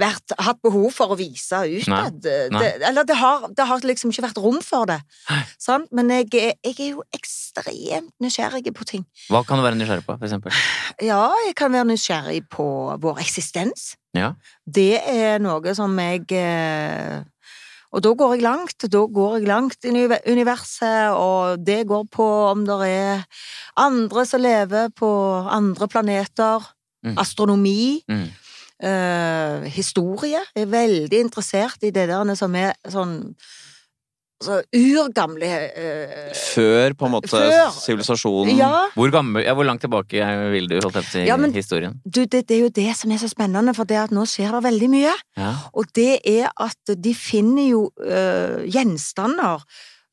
vært, 0.00 0.34
hatt 0.44 0.60
behov 0.64 0.90
for 0.92 1.14
å 1.14 1.16
vise 1.16 1.62
utad. 1.78 2.26
Nei. 2.52 2.66
eller 2.84 3.06
det 3.08 3.16
har, 3.16 3.46
det 3.56 3.64
har 3.68 3.86
liksom 3.88 4.12
ikke 4.12 4.26
vært 4.26 4.40
rom 4.44 4.60
for 4.64 4.88
det. 4.90 4.98
Sant? 5.62 5.88
Men 5.94 6.12
jeg, 6.12 6.28
jeg 6.34 6.74
er 6.74 6.90
jo 6.90 7.04
ekstremt 7.16 8.12
nysgjerrig 8.20 8.74
på 8.76 8.88
ting. 8.88 9.06
Hva 9.32 9.44
kan 9.48 9.60
du 9.60 9.64
være 9.64 9.78
nysgjerrig 9.80 10.04
på, 10.04 10.18
for 10.18 10.28
eksempel? 10.28 10.52
Ja, 11.02 11.26
jeg 11.46 11.56
kan 11.58 11.72
være 11.72 11.88
nysgjerrig 11.94 12.42
på 12.52 12.66
vår 13.00 13.22
eksistens. 13.24 13.94
Ja. 14.14 14.34
Det 14.64 15.00
er 15.00 15.40
noe 15.42 15.74
som 15.74 15.96
jeg 15.98 16.28
eh, 16.38 17.24
Og 17.94 18.02
da 18.02 18.12
går 18.18 18.36
jeg 18.36 18.44
langt. 18.44 18.86
Da 18.90 19.02
går 19.16 19.38
jeg 19.38 19.48
langt 19.48 19.86
i 19.86 19.90
universet, 19.94 21.14
og 21.14 21.64
det 21.64 21.84
går 21.86 22.06
på 22.10 22.28
om 22.50 22.64
det 22.66 22.78
er 22.90 23.26
andre 23.80 24.24
som 24.26 24.42
lever 24.42 24.90
på 24.94 25.10
andre 25.48 25.88
planeter. 25.88 26.72
Mm. 27.04 27.18
Astronomi. 27.20 28.02
Mm. 28.08 28.26
Eh, 28.84 29.68
historie. 29.74 30.40
Jeg 30.54 30.66
er 30.66 30.72
veldig 30.72 31.20
interessert 31.26 31.84
i 31.86 31.92
det 31.94 32.08
der 32.10 32.34
som 32.38 32.56
er 32.58 32.74
sånn 32.92 33.18
så 34.44 34.58
urgamle 34.74 35.46
eh, 35.46 36.32
Før 36.36 36.94
på 36.98 37.06
en 37.08 37.14
måte 37.14 37.40
sivilisasjonen 37.78 38.58
Ja. 38.58 38.72
Hvor, 38.96 39.12
gammel, 39.14 39.44
ja, 39.46 39.54
hvor 39.56 39.66
langt 39.66 39.84
tilbake 39.84 40.26
vil 40.52 40.68
du 40.68 40.76
holdt 40.82 41.00
si, 41.08 41.24
Ja, 41.28 41.38
men- 41.40 41.54
historien? 41.54 42.00
Du, 42.04 42.24
det, 42.24 42.44
det 42.48 42.58
er 42.58 42.62
jo 42.66 42.72
det 42.74 42.90
som 42.98 43.14
er 43.14 43.22
så 43.22 43.30
spennende, 43.30 43.74
for 43.74 43.88
det 43.88 44.00
at 44.02 44.14
nå 44.14 44.26
skjer 44.28 44.52
det 44.58 44.64
veldig 44.66 44.90
mye. 44.90 45.14
Ja. 45.38 45.54
Og 45.72 45.88
det 45.96 46.20
er 46.28 46.50
at 46.60 46.94
de 46.98 47.14
finner 47.14 47.68
jo 47.70 47.82
øh, 48.02 48.64
gjenstander 48.68 49.64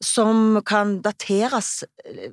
som 0.02 0.62
kan 0.66 0.98
dateres 1.06 1.84
eh, 2.06 2.32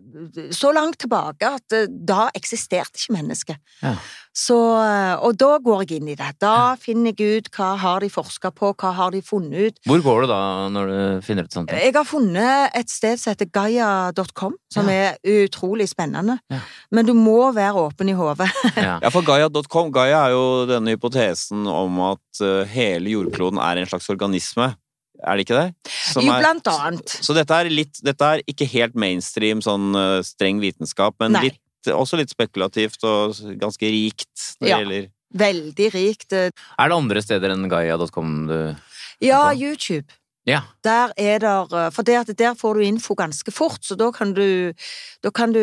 så 0.54 0.72
langt 0.72 0.98
tilbake 1.02 1.50
at 1.58 1.76
eh, 1.76 1.88
da 1.88 2.28
eksisterte 2.36 2.96
ikke 3.00 3.16
mennesket. 3.18 3.60
Ja. 3.82 3.96
Så, 4.38 4.54
eh, 4.78 5.14
og 5.26 5.34
da 5.40 5.48
går 5.64 5.80
jeg 5.82 5.98
inn 5.98 6.10
i 6.12 6.14
det. 6.18 6.28
Da 6.38 6.76
finner 6.78 7.10
jeg 7.16 7.40
ut 7.40 7.48
hva 7.56 7.72
har 7.80 8.04
de 8.04 8.10
forska 8.12 8.52
på, 8.54 8.70
hva 8.78 8.92
har 8.94 9.10
de 9.14 9.18
funnet 9.24 9.72
ut. 9.72 9.80
Hvor 9.88 10.02
går 10.04 10.20
du 10.22 10.30
da 10.30 10.38
når 10.70 10.92
du 10.92 11.26
finner 11.26 11.48
ut 11.48 11.56
sånt? 11.56 11.72
Jeg 11.74 11.94
har 11.96 12.06
funnet 12.06 12.76
et 12.78 12.92
sted 12.92 13.18
som 13.18 13.32
heter 13.34 13.50
gaia.com, 13.50 14.54
som 14.72 14.90
er 14.92 15.16
utrolig 15.26 15.88
spennende. 15.90 16.38
Ja. 16.52 16.60
Men 16.94 17.08
du 17.08 17.14
må 17.18 17.50
være 17.56 17.82
åpen 17.88 18.12
i 18.12 18.16
hodet. 18.18 18.50
Ja. 18.78 18.98
Ja, 19.02 19.10
for 19.10 19.24
Gaia.com 19.26 19.88
Gaia 19.92 20.20
er 20.28 20.32
jo 20.36 20.42
denne 20.68 20.92
hypotesen 20.94 21.66
om 21.68 21.96
at 22.06 22.40
eh, 22.44 22.68
hele 22.70 23.10
jordkloden 23.16 23.58
er 23.60 23.80
en 23.82 23.88
slags 23.90 24.06
organisme. 24.12 24.70
Er 25.18 25.34
det 25.40 25.48
ikke 25.48 25.56
det? 25.58 25.92
Som 26.12 26.22
Jo, 26.22 26.30
er- 26.36 26.44
blant 26.44 26.68
annet. 26.70 27.16
Så 27.26 27.34
dette 27.34 27.56
er, 27.58 27.70
litt, 27.74 27.98
dette 28.06 28.28
er 28.36 28.42
ikke 28.48 28.68
helt 28.70 28.94
mainstream, 28.94 29.58
sånn 29.64 29.90
eh, 29.98 30.20
streng 30.26 30.60
vitenskap, 30.62 31.16
men 31.24 31.34
Nei. 31.34 31.48
litt, 31.48 31.58
også 31.86 32.16
litt 32.18 32.30
spekulativt 32.30 33.02
og 33.04 33.34
ganske 33.60 33.86
rikt 33.86 34.56
når 34.60 34.66
det 34.66 34.70
Ja. 34.70 34.78
gjelder 34.82 35.08
Veldig 35.38 35.92
rikt. 35.92 36.32
Er 36.32 36.88
det 36.88 36.96
andre 36.96 37.20
steder 37.20 37.50
enn 37.52 37.68
gaia.com 37.68 38.46
du 38.48 38.76
Ja. 39.20 39.52
YouTube. 39.52 40.06
Ja. 40.46 40.62
Der 40.82 41.12
er 41.18 41.38
der 41.38 41.90
For 41.90 42.02
det 42.02 42.16
at 42.16 42.36
der 42.38 42.54
får 42.54 42.74
du 42.74 42.80
info 42.80 43.14
ganske 43.14 43.52
fort, 43.52 43.82
så 43.84 43.94
da 43.94 44.10
kan 44.10 44.32
du 44.32 44.72
Da 45.22 45.30
kan 45.30 45.52
du 45.52 45.60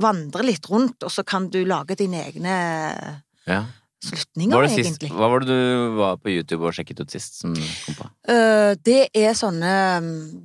vandre 0.00 0.42
litt 0.42 0.66
rundt, 0.68 1.02
og 1.04 1.10
så 1.10 1.24
kan 1.24 1.48
du 1.50 1.64
lage 1.64 1.94
dine 1.94 2.24
egne 2.24 3.22
ja. 3.46 3.64
slutninger, 4.02 4.68
sist, 4.68 4.98
egentlig. 4.98 5.10
hva 5.12 5.30
var 5.30 5.40
det 5.40 5.48
du 5.48 5.96
var 5.96 6.16
på 6.16 6.28
YouTube 6.34 6.66
og 6.66 6.74
sjekket 6.74 7.00
ut 7.00 7.10
sist 7.10 7.38
som 7.40 7.54
kom 7.54 7.94
på? 7.94 8.10
Eh, 8.28 8.74
det 8.82 9.10
er 9.14 9.32
sånne 9.38 9.72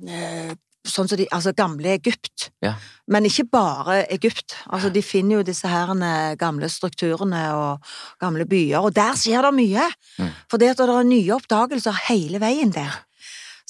eh, 0.08 0.54
Sånn 0.88 1.10
som 1.10 1.18
de 1.20 1.26
Altså 1.28 1.52
gamle 1.52 1.92
Egypt. 1.92 2.48
Ja. 2.64 2.74
Men 3.10 3.26
ikke 3.28 3.44
bare 3.52 4.00
Egypt. 4.14 4.54
Altså, 4.70 4.88
de 4.92 5.02
finner 5.04 5.40
jo 5.40 5.46
disse 5.46 5.68
her 5.68 5.92
gamle 6.40 6.70
strukturene 6.72 7.42
og 7.56 7.92
gamle 8.22 8.46
byer, 8.48 8.80
og 8.80 8.94
der 8.96 9.18
skjer 9.18 9.44
det 9.44 9.54
mye. 9.58 9.90
Mm. 10.18 10.30
For 10.48 10.62
det 10.62 10.72
er 10.72 11.04
nye 11.04 11.36
oppdagelser 11.36 12.04
hele 12.08 12.40
veien 12.40 12.72
der. 12.72 13.02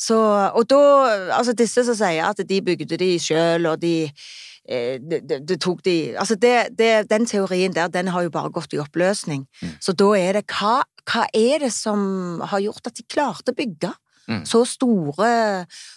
Så, 0.01 0.17
og 0.55 0.69
da 0.71 0.83
Altså, 1.37 1.53
disse 1.53 1.85
som 1.85 1.97
sier 1.99 2.29
at 2.29 2.41
de 2.49 2.61
bygde 2.65 2.99
de 3.01 3.15
sjøl, 3.21 3.67
og 3.67 3.81
de 3.83 4.11
eh, 4.69 4.97
det, 5.01 5.23
det, 5.29 5.41
det 5.49 5.59
tok 5.61 5.83
de 5.85 6.15
Altså, 6.17 6.35
det, 6.35 6.77
det, 6.79 7.11
den 7.11 7.27
teorien 7.27 7.75
der, 7.75 7.89
den 7.89 8.09
har 8.09 8.23
jo 8.23 8.31
bare 8.31 8.53
gått 8.55 8.75
i 8.75 8.81
oppløsning. 8.81 9.47
Mm. 9.63 9.75
Så 9.81 9.93
da 9.93 10.13
er 10.19 10.39
det 10.39 10.47
hva, 10.53 10.81
hva 11.11 11.27
er 11.35 11.67
det 11.67 11.73
som 11.75 12.41
har 12.41 12.63
gjort 12.65 12.87
at 12.87 12.97
de 12.97 13.09
klarte 13.09 13.53
å 13.53 13.59
bygge 13.59 13.93
Mm. 14.31 14.45
så 14.47 14.63
store 14.69 15.31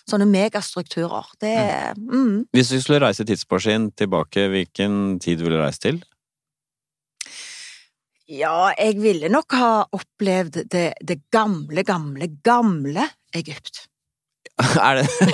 sånne 0.10 0.26
megastrukturer? 0.26 1.30
Det 1.42 1.54
mm. 2.00 2.50
Hvis 2.56 2.74
du 2.74 2.80
skulle 2.82 3.04
reise 3.06 3.26
tidsmaskinen 3.30 3.92
tilbake, 3.98 4.48
hvilken 4.50 5.20
tid 5.22 5.44
ville 5.44 5.60
du 5.60 5.64
reise 5.64 5.84
til? 5.86 6.02
Ja, 8.34 8.72
jeg 8.80 8.98
ville 9.04 9.30
nok 9.30 9.54
ha 9.60 9.72
opplevd 9.94 10.64
det, 10.72 10.86
det 11.04 11.18
gamle, 11.34 11.84
gamle, 11.86 12.30
gamle 12.44 13.10
Egypt. 13.36 13.86
Er 14.88 14.94
det 15.00 15.06
For 15.10 15.26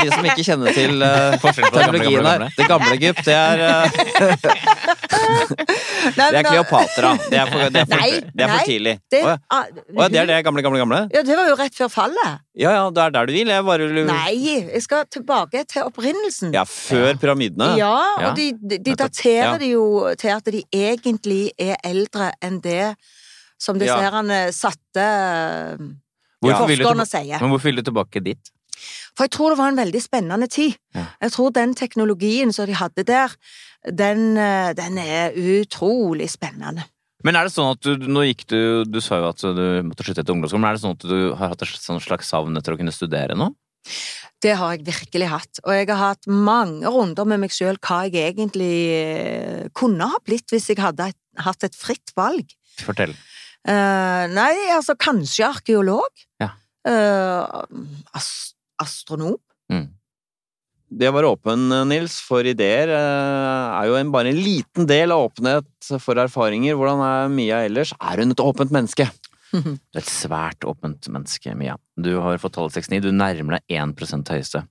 de 0.00 0.08
som 0.10 0.24
ikke 0.26 0.42
kjenner 0.42 0.74
til 0.74 0.98
uh, 0.98 1.38
gamle, 1.70 2.02
her. 2.26 2.50
Det 2.56 2.66
gamle 2.66 2.90
Egypt, 2.96 3.22
det 3.28 3.34
er 3.36 3.60
uh, 3.62 3.70
Nei, 6.16 6.30
Det 6.32 6.38
er 6.40 6.44
Kleopatra. 6.48 7.10
Det 7.30 7.38
er 7.38 7.46
for, 7.50 7.58
det 7.70 7.80
er 7.82 7.86
for, 7.86 7.96
Nei, 8.00 8.10
det 8.34 8.42
er 8.42 8.48
for 8.50 8.56
nei. 8.56 8.64
tidlig. 8.66 8.94
Det, 9.12 9.20
Å 9.22 9.24
ja. 9.30 9.36
Å 9.38 9.40
ja, 10.02 10.08
det 10.10 10.18
er 10.22 10.26
det 10.32 10.38
gamle, 10.46 10.62
gamle, 10.66 10.78
gamle? 10.82 11.00
Ja, 11.14 11.20
det 11.26 11.34
var 11.38 11.46
jo 11.50 11.56
rett 11.60 11.74
før 11.78 11.88
fallet. 11.92 12.30
Ja 12.58 12.70
ja, 12.74 12.84
det 12.94 13.00
er 13.04 13.10
der 13.14 13.24
du 13.30 13.32
vil. 13.36 13.48
Jeg 13.54 13.62
bare 13.68 13.84
Nei, 14.10 14.32
jeg 14.42 14.82
skal 14.84 15.00
tilbake 15.12 15.58
til 15.70 15.82
opprinnelsen. 15.86 16.48
Ja, 16.56 16.64
før 16.66 17.14
pyramidene. 17.22 17.68
Ja, 17.78 17.94
og 18.18 18.30
de, 18.38 18.46
de, 18.58 18.76
de 18.82 18.92
daterer 18.98 19.52
Ja. 19.52 19.58
det 19.62 19.70
jo 19.70 19.84
til 20.18 20.30
at 20.34 20.44
de 20.50 20.62
egentlig 20.74 21.44
er 21.58 21.76
eldre 21.86 22.32
enn 22.42 22.60
det 22.64 22.94
som 23.60 23.78
disse 23.78 23.94
Ja. 23.94 24.00
herrene 24.08 24.38
satte 24.56 25.06
Hvorfor 26.40 26.70
vil 26.70 26.80
du 26.80 27.04
sier. 27.04 27.36
Men 27.40 27.52
hvorfor 27.52 27.70
vil 27.70 27.80
du 27.80 27.86
tilbake 27.90 28.22
dit? 28.24 28.52
For 29.12 29.26
jeg 29.26 29.34
tror 29.34 29.52
det 29.52 29.58
var 29.60 29.72
en 29.72 29.80
veldig 29.80 30.00
spennende 30.00 30.48
tid. 30.48 30.78
Ja. 30.96 31.04
Jeg 31.26 31.34
tror 31.34 31.52
den 31.52 31.74
teknologien 31.76 32.54
som 32.56 32.68
de 32.68 32.78
hadde 32.78 33.04
der, 33.04 33.34
den, 33.84 34.38
eh, 34.40 34.72
den 34.76 34.96
er 35.02 35.36
utrolig 35.36 36.30
spennende. 36.32 36.86
Men 37.24 37.36
er 37.36 37.44
det 37.44 37.52
sånn 37.52 37.74
at 37.74 37.84
du, 37.84 38.06
nå 38.08 38.22
gikk 38.30 38.46
du 38.48 38.60
Du 38.88 38.96
sa 39.04 39.18
jo 39.20 39.26
at 39.28 39.42
du 39.44 39.64
måtte 39.84 40.06
slutte 40.06 40.22
etter 40.22 40.32
ungdomsskolen, 40.32 40.62
men 40.64 40.70
er 40.70 40.78
det 40.78 40.84
sånn 40.86 40.96
at 40.96 41.04
du 41.04 41.18
har 41.36 41.52
hatt 41.52 41.64
et 41.66 41.82
sånn 41.82 42.00
slags 42.00 42.30
savn 42.32 42.56
etter 42.56 42.72
å 42.72 42.80
kunne 42.80 42.94
studere 42.94 43.36
nå? 43.36 43.50
Det 44.40 44.54
har 44.56 44.72
jeg 44.72 44.86
virkelig 44.86 45.28
hatt. 45.28 45.60
Og 45.66 45.74
jeg 45.76 45.88
har 45.90 46.00
hatt 46.14 46.28
mange 46.28 46.88
runder 46.88 47.28
med 47.28 47.42
meg 47.42 47.52
sjøl 47.52 47.76
hva 47.84 48.02
jeg 48.06 48.32
egentlig 48.32 48.72
eh, 48.96 49.66
kunne 49.76 50.08
ha 50.08 50.20
blitt 50.24 50.52
hvis 50.52 50.70
jeg 50.72 50.80
hadde 50.80 51.10
hatt 51.44 51.68
et 51.68 51.76
fritt 51.76 52.14
valg. 52.16 52.56
Fortell. 52.80 53.12
Eh, 53.68 54.24
nei, 54.32 54.54
altså 54.72 54.96
kanskje 54.98 55.48
arkeolog. 55.50 56.24
Ja. 56.40 56.54
Uh, 56.88 57.44
ast 58.16 58.56
astronom. 58.80 59.36
Mm. 59.70 59.88
Det 60.90 61.06
å 61.06 61.14
være 61.14 61.30
åpen, 61.36 61.68
Nils, 61.86 62.16
for 62.24 62.46
ideer 62.48 62.90
eh, 62.90 63.66
er 63.76 63.90
jo 63.90 63.98
en, 63.98 64.08
bare 64.10 64.32
en 64.32 64.40
liten 64.40 64.88
del 64.90 65.12
av 65.14 65.28
åpenhet 65.28 65.90
for 66.02 66.18
erfaringer. 66.18 66.74
Hvordan 66.78 67.04
er 67.06 67.30
Mia 67.30 67.60
ellers? 67.68 67.92
Er 68.00 68.24
hun 68.24 68.34
et 68.34 68.42
åpent 68.42 68.74
menneske? 68.74 69.06
Du 69.52 69.60
er 69.94 70.00
et 70.00 70.10
svært 70.10 70.66
åpent 70.66 71.06
menneske, 71.12 71.54
Mia. 71.58 71.76
Du 71.94 72.16
har 72.24 72.40
fått 72.42 72.56
tallet 72.56 72.74
69, 72.80 73.04
du 73.06 73.12
nærmer 73.14 73.60
deg 73.60 73.78
1 73.78 74.34
høyeste. 74.34 74.64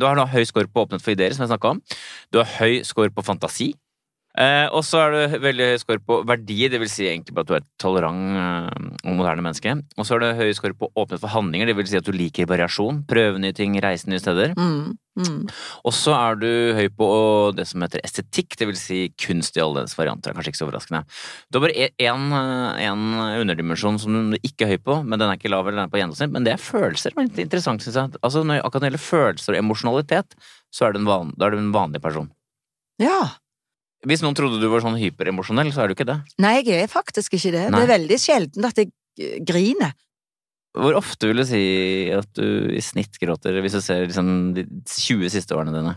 Du 0.00 0.06
har 0.08 0.18
da 0.18 0.26
høy 0.30 0.42
score 0.48 0.70
på 0.70 0.86
åpenhet 0.86 1.04
for 1.04 1.14
ideer, 1.14 1.36
som 1.36 1.44
jeg 1.44 1.52
snakka 1.52 1.76
om. 1.76 1.84
Du 2.32 2.40
har 2.40 2.50
høy 2.58 2.80
score 2.88 3.12
på 3.14 3.26
fantasi. 3.26 3.70
Eh, 4.38 4.68
og 4.70 4.84
så 4.86 5.00
er 5.02 5.14
du 5.14 5.38
veldig 5.42 5.72
høy 5.72 5.80
score 5.82 6.02
på 6.06 6.20
verdi, 6.28 6.60
det 6.70 6.78
vil 6.78 6.90
si 6.90 7.08
egentlig 7.08 7.34
bare 7.34 7.42
at 7.42 7.48
du 7.48 7.54
er 7.56 7.64
et 7.64 7.70
tolerant 7.82 8.38
eh, 8.38 8.90
og 9.02 9.16
moderne 9.18 9.42
menneske. 9.42 9.74
Og 9.98 10.06
så 10.06 10.16
er 10.16 10.22
du 10.22 10.38
høy 10.38 10.52
score 10.54 10.76
på 10.78 10.90
åpnet 10.94 11.22
for 11.22 11.34
handlinger, 11.34 11.66
det 11.66 11.76
vil 11.80 11.88
si 11.90 11.98
at 11.98 12.06
du 12.06 12.14
liker 12.14 12.46
variasjon, 12.50 13.02
prøve 13.10 13.42
nye 13.42 13.56
ting, 13.56 13.74
reise 13.82 14.06
nye 14.10 14.22
steder. 14.22 14.54
Mm, 14.54 14.94
mm. 15.18 15.42
Og 15.82 15.96
så 15.98 16.14
er 16.14 16.38
du 16.38 16.48
høy 16.78 16.86
på 16.94 17.10
det 17.58 17.66
som 17.72 17.82
heter 17.82 18.04
estetikk, 18.06 18.54
det 18.60 18.70
vil 18.70 18.78
si 18.78 19.02
kunst 19.18 19.58
i 19.58 19.64
alle 19.64 19.82
dens 19.82 19.98
varianter. 19.98 20.36
Kanskje 20.36 20.54
ikke 20.54 20.62
så 20.62 20.68
overraskende. 20.68 21.02
Du 21.50 21.58
har 21.58 21.66
bare 21.66 21.90
én 21.98 23.12
underdimensjon 23.42 23.98
som 23.98 24.30
du 24.30 24.38
ikke 24.46 24.68
er 24.68 24.76
høy 24.76 24.82
på, 24.86 25.00
men 25.02 25.18
den 25.18 25.26
er 25.26 25.42
ikke 25.42 25.50
lav 25.50 25.66
eller 25.66 25.82
den 25.82 25.88
er 25.88 25.92
på 25.92 26.04
gjennomsnitt. 26.04 26.36
Men 26.38 26.46
det 26.46 26.54
er 26.54 26.62
følelser. 26.70 27.18
Det 27.18 27.34
er 27.34 27.48
interessant, 27.50 27.82
syns 27.82 27.98
jeg. 27.98 28.22
Altså, 28.22 28.46
når, 28.46 28.62
akkurat 28.62 28.86
når 28.86 28.92
det 28.92 28.94
gjelder 28.94 29.08
følelser 29.10 29.56
og 29.58 29.64
emosjonalitet, 29.64 30.42
så 30.70 30.86
er 30.86 30.94
du 30.94 31.02
en, 31.02 31.10
van, 31.10 31.34
er 31.34 31.50
du 31.50 31.58
en 31.58 31.74
vanlig 31.74 31.98
person. 32.04 32.30
Ja. 33.00 33.39
Hvis 34.08 34.22
noen 34.24 34.36
trodde 34.36 34.60
du 34.60 34.68
var 34.72 34.80
sånn 34.84 34.96
hyperemosjonell, 34.96 35.72
så 35.74 35.82
er 35.82 35.90
du 35.90 35.96
ikke 35.96 36.08
det. 36.08 36.20
Nei, 36.40 36.60
jeg 36.64 36.86
er 36.86 36.88
faktisk 36.92 37.34
ikke 37.36 37.52
det. 37.52 37.66
Nei. 37.68 37.80
Det 37.80 37.84
er 37.84 37.92
veldig 37.98 38.18
sjelden 38.20 38.68
at 38.70 38.80
jeg 38.80 38.92
griner. 39.44 39.92
Hvor 40.76 40.96
ofte 41.00 41.28
vil 41.28 41.42
du 41.42 41.44
si 41.48 41.62
at 42.14 42.30
du 42.38 42.70
i 42.72 42.80
snitt 42.84 43.18
gråter, 43.20 43.58
hvis 43.60 43.74
du 43.76 43.82
ser 43.84 44.06
liksom 44.06 44.54
de 44.56 44.64
20 44.86 45.32
siste 45.34 45.56
årene 45.58 45.74
dine? 45.74 45.96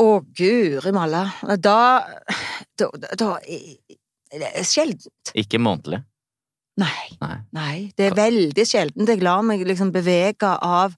Å, 0.00 0.06
guri 0.34 0.92
malla. 0.96 1.26
Da 1.62 1.76
Da, 2.74 2.88
da 3.14 3.36
Det 3.44 4.48
er 4.50 4.66
sjeldent. 4.66 5.30
Ikke 5.38 5.60
månedlig. 5.62 6.00
Nei. 6.80 7.04
Nei. 7.20 7.36
Nei. 7.54 7.76
Det 7.94 8.08
er 8.08 8.16
veldig 8.18 8.64
sjeldent. 8.66 9.12
Jeg 9.12 9.22
lar 9.22 9.44
meg 9.46 9.62
liksom 9.62 9.92
bevege 9.94 10.50
av, 10.58 10.96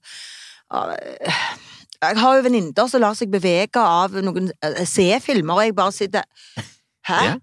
av 0.73 0.95
Jeg 2.03 2.17
har 2.21 2.35
jo 2.37 2.43
venninner 2.45 2.87
som 2.91 3.01
lar 3.01 3.15
seg 3.17 3.31
bevege 3.33 3.81
av 3.81 4.13
noen 4.21 4.51
eh, 4.61 4.83
Se-filmer, 4.85 5.55
og 5.57 5.63
jeg 5.65 5.75
bare 5.77 5.91
sitter 5.95 6.23
Hæ? 7.07 7.21
Ja. 7.25 7.33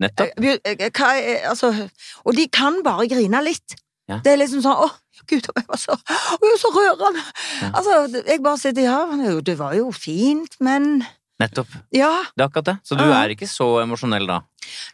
Nettopp. 0.00 0.38
Eh, 0.38 0.58
eh, 0.64 0.88
Hva 0.94 1.10
Altså 1.50 1.72
Og 2.24 2.34
de 2.38 2.46
kan 2.54 2.80
bare 2.86 3.08
grine 3.10 3.40
litt. 3.44 3.74
Ja. 4.08 4.20
Det 4.24 4.32
er 4.32 4.38
liksom 4.40 4.62
sånn 4.64 4.78
Å, 4.86 4.88
gud, 5.28 5.44
jeg 5.50 5.66
var 5.68 5.76
så, 5.82 5.96
jeg 5.98 6.40
var 6.46 6.60
så 6.62 6.70
rørende. 6.72 7.24
Ja. 7.60 7.70
Altså, 7.74 7.96
jeg 8.30 8.42
bare 8.46 8.58
sitter 8.62 8.82
Ja, 8.86 8.98
det- 9.18 9.44
det 9.50 9.58
var 9.58 9.74
jo 9.76 9.90
fint, 9.92 10.56
men 10.60 11.04
Nettopp. 11.38 11.68
Ja. 11.94 12.24
Det 12.34 12.42
er 12.42 12.48
akkurat 12.48 12.64
det. 12.66 12.76
Så 12.82 12.96
du 12.98 13.04
Ja. 13.04 13.22
er 13.22 13.28
ikke 13.30 13.46
så 13.46 13.66
emosjonell 13.84 14.26
da. 14.26 14.40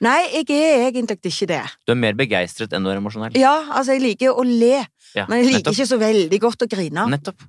Nei, 0.04 0.28
jeg 0.34 0.50
er 0.50 0.90
egentlig 0.90 1.16
ikke 1.24 1.46
det. 1.48 1.62
Du 1.86 1.92
er 1.92 1.96
mer 1.96 2.12
begeistret 2.12 2.70
enn 2.76 2.84
du 2.84 2.90
er 2.90 2.98
emosjonell. 3.00 3.32
Ja, 3.34 3.54
altså, 3.72 3.94
jeg 3.96 4.02
liker 4.02 4.34
å 4.36 4.44
le, 4.44 4.84
Ja, 5.14 5.24
men 5.26 5.38
jeg 5.40 5.46
liker 5.54 5.70
nettopp. 5.70 5.72
ikke 5.78 5.88
så 5.88 5.98
veldig 5.98 6.40
godt 6.40 6.66
å 6.66 6.68
grine. 6.68 7.06
Nettopp. 7.08 7.40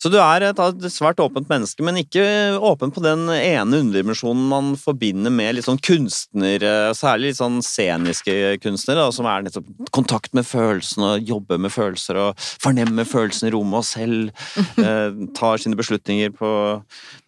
Så 0.00 0.08
du 0.08 0.14
er 0.16 0.40
et, 0.46 0.60
et 0.64 0.84
svært 0.88 1.18
åpent 1.20 1.44
menneske, 1.50 1.84
men 1.84 1.98
ikke 2.00 2.22
åpen 2.64 2.88
på 2.94 3.02
den 3.04 3.26
ene 3.34 3.80
underdimensjonen 3.82 4.46
man 4.48 4.70
forbinder 4.80 5.28
med 5.34 5.54
litt 5.56 5.66
sånn 5.66 5.80
kunstnere, 5.84 6.94
særlig 6.96 7.26
litt 7.30 7.40
sånn 7.40 7.58
sceniske 7.64 8.56
kunstnere, 8.64 9.00
da, 9.04 9.10
som 9.12 9.26
er 9.28 9.42
nettopp 9.44 9.68
kontakt 9.92 10.32
med 10.36 10.44
følelsene, 10.48 11.24
jobber 11.28 11.58
med 11.60 11.70
følelser 11.74 12.14
og 12.22 12.30
fornemmer 12.40 13.04
følelsene 13.08 13.48
i 13.50 13.54
rommet 13.56 13.78
og 13.82 13.86
selv 13.90 14.30
eh, 14.86 15.10
tar 15.36 15.56
sine 15.60 15.76
beslutninger 15.76 16.30
på, 16.38 16.50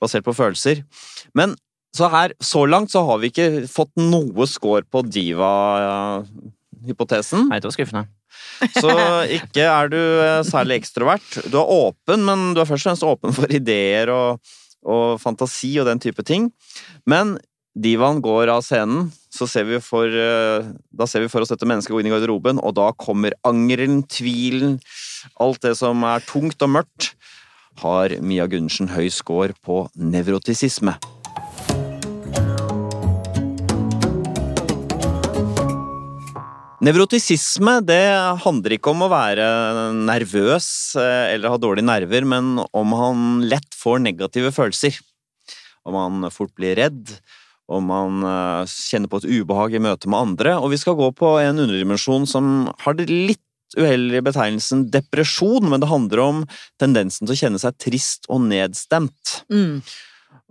basert 0.00 0.24
på 0.24 0.38
følelser. 0.40 0.76
Men 1.36 1.48
så 1.92 2.08
her, 2.08 2.32
så 2.40 2.64
langt 2.64 2.88
så 2.94 3.04
har 3.04 3.18
vi 3.20 3.28
ikke 3.28 3.68
fått 3.68 3.92
noe 4.00 4.46
score 4.48 4.80
på 4.88 5.04
diva-hypotesen. 5.12 7.52
Nei, 7.52 7.60
det 7.60 7.68
var 7.68 7.76
skuffende. 7.76 8.08
Så 8.76 8.92
ikke 9.38 9.64
er 9.66 9.92
du 9.92 9.98
eh, 9.98 10.42
særlig 10.46 10.80
ekstrovert. 10.80 11.38
Du 11.50 11.58
er 11.60 11.72
åpen, 11.76 12.26
men 12.26 12.52
du 12.56 12.62
er 12.62 12.68
først 12.68 12.86
og 12.86 12.90
fremst 12.90 13.08
åpen 13.08 13.36
for 13.36 13.52
ideer 13.52 14.12
og, 14.14 14.52
og 14.82 15.18
fantasi 15.22 15.74
og 15.82 15.88
den 15.90 16.02
type 16.02 16.24
ting. 16.26 16.50
Men 17.08 17.36
divaen 17.72 18.20
går 18.24 18.52
av 18.52 18.64
scenen, 18.66 19.08
så 19.32 19.48
ser 19.48 19.64
vi 19.68 19.80
for, 19.82 20.06
eh, 20.06 20.68
da 20.92 21.08
ser 21.08 21.24
vi 21.24 21.30
for 21.32 21.44
oss 21.44 21.52
dette 21.52 21.68
mennesket 21.68 21.94
gå 21.94 22.02
inn 22.02 22.10
i 22.10 22.14
garderoben, 22.14 22.60
og 22.60 22.76
da 22.76 22.90
kommer 22.92 23.36
angeren, 23.48 24.02
tvilen, 24.04 24.78
alt 25.40 25.62
det 25.64 25.76
som 25.80 26.04
er 26.04 26.24
tungt 26.28 26.62
og 26.62 26.74
mørkt, 26.76 27.14
har 27.80 28.12
Mia 28.20 28.44
Gundersen 28.46 28.92
høy 28.92 29.08
score 29.08 29.56
på 29.64 29.86
nevrotisisme. 29.96 30.98
Nevrotisisme 36.82 37.76
det 37.86 38.02
handler 38.42 38.74
ikke 38.74 38.90
om 38.90 39.04
å 39.04 39.10
være 39.12 39.44
nervøs 39.94 40.66
eh, 40.98 41.28
eller 41.30 41.52
ha 41.54 41.58
dårlige 41.62 41.86
nerver, 41.86 42.26
men 42.26 42.56
om 42.58 42.94
han 42.98 43.28
lett 43.46 43.76
får 43.78 44.00
negative 44.02 44.50
følelser. 44.54 44.96
Om 45.86 45.98
han 45.98 46.26
fort 46.34 46.50
blir 46.58 46.74
redd, 46.80 47.12
om 47.70 47.92
han 47.94 48.26
eh, 48.26 48.72
kjenner 48.90 49.12
på 49.12 49.20
et 49.22 49.28
ubehag 49.30 49.76
i 49.78 49.82
møte 49.84 50.10
med 50.10 50.26
andre. 50.26 50.56
Og 50.58 50.72
vi 50.74 50.80
skal 50.82 50.98
gå 50.98 51.12
på 51.14 51.36
en 51.44 51.62
underdimensjon 51.62 52.26
som 52.26 52.50
har 52.82 52.98
det 52.98 53.06
litt 53.12 53.78
uheldige 53.78 54.26
betegnelsen 54.26 54.88
depresjon, 54.92 55.70
men 55.70 55.80
det 55.80 55.92
handler 55.92 56.24
om 56.24 56.42
tendensen 56.82 57.28
til 57.28 57.36
å 57.36 57.40
kjenne 57.44 57.62
seg 57.62 57.78
trist 57.78 58.26
og 58.26 58.42
nedstemt. 58.48 59.38
Mm. 59.54 59.78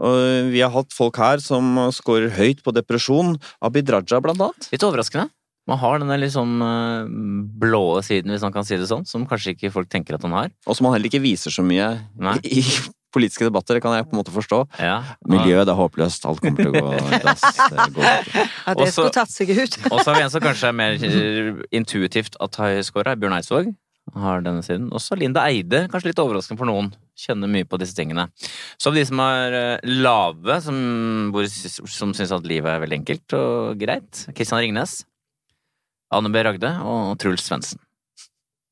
Og 0.02 0.48
vi 0.56 0.63
har 0.63 0.72
hatt 0.74 0.96
folk 0.96 1.20
her 1.20 1.44
som 1.44 1.76
scorer 1.91 2.32
høyt 2.39 2.63
på 2.63 2.72
depresjon. 2.74 3.36
Abid 3.60 3.91
Raja, 3.91 4.24
blant 4.24 4.39
annet. 4.39 4.72
Litt 4.72 4.88
overraskende. 4.88 5.28
Man 5.69 5.78
har 5.78 6.02
denne 6.02 6.17
litt 6.17 6.34
sånn 6.34 6.56
blåe 6.58 7.52
blå 7.62 7.84
siden, 8.06 8.34
hvis 8.34 8.45
man 8.45 8.56
kan 8.56 8.65
si 8.67 8.80
det 8.80 8.89
sånn, 8.89 9.06
som 9.08 9.28
kanskje 9.30 9.54
ikke 9.56 9.74
folk 9.74 9.91
tenker 9.91 10.17
at 10.17 10.26
han 10.26 10.34
har. 10.36 10.50
Og 10.65 10.78
som 10.78 10.88
han 10.89 10.97
heller 10.97 11.12
ikke 11.12 11.21
viser 11.24 11.54
så 11.54 11.63
mye 11.65 11.93
Nei. 12.17 12.39
i 12.50 12.63
politiske 13.12 13.47
debatter. 13.47 13.78
Det 13.78 13.84
kan 13.84 13.95
jeg 13.95 14.08
på 14.08 14.15
en 14.15 14.21
måte 14.21 14.34
forstå. 14.34 14.62
Ja. 14.80 14.97
Miljøet, 15.28 15.65
det 15.67 15.76
er 15.76 15.80
håpløst. 15.80 16.26
Alt 16.30 16.41
kommer 16.43 16.63
til 16.63 16.71
å 16.71 16.88
gå 16.88 16.95
i 16.95 17.21
dass. 17.26 17.45
Ikke. 17.52 18.47
Ja, 18.65 18.76
det 18.80 18.89
skulle 18.93 19.13
tatt 19.15 19.34
seg 19.34 19.54
ut. 19.54 19.78
Og 19.91 20.00
så 20.00 20.12
har 20.12 20.19
vi 20.19 20.26
en 20.26 20.34
som 20.34 20.43
kanskje 20.43 20.71
er 20.71 20.78
mer 20.78 20.97
eh, 21.12 21.63
intuitivt 21.76 22.39
at 22.43 22.60
har 22.62 22.82
scora, 22.88 23.17
Bjørn 23.19 23.38
Eidsvåg. 23.39 23.71
Har 24.17 24.41
denne 24.43 24.63
siden. 24.65 24.89
Også 24.95 25.15
Linda 25.19 25.43
Eide, 25.47 25.86
kanskje 25.91 26.12
litt 26.12 26.24
overraskende 26.24 26.60
for 26.60 26.67
noen. 26.67 26.89
Kjenner 27.21 27.52
mye 27.52 27.67
på 27.69 27.78
disse 27.80 27.95
tingene. 27.95 28.30
Så 28.82 28.89
av 28.89 28.97
de 28.97 29.06
som 29.08 29.21
er 29.24 29.60
eh, 29.60 29.93
lave, 30.02 30.58
som, 30.65 30.82
som 31.86 32.15
syns 32.17 32.34
at 32.36 32.47
livet 32.50 32.71
er 32.74 32.84
veldig 32.84 33.02
enkelt 33.04 33.38
og 33.38 33.80
greit, 33.82 34.26
Kristian 34.34 34.63
Ringnes, 34.63 35.02
Anne 36.12 36.32
B. 36.32 36.43
Ragde 36.43 36.71
og 36.84 37.15
Truls 37.21 37.45
Svendsen. 37.47 37.80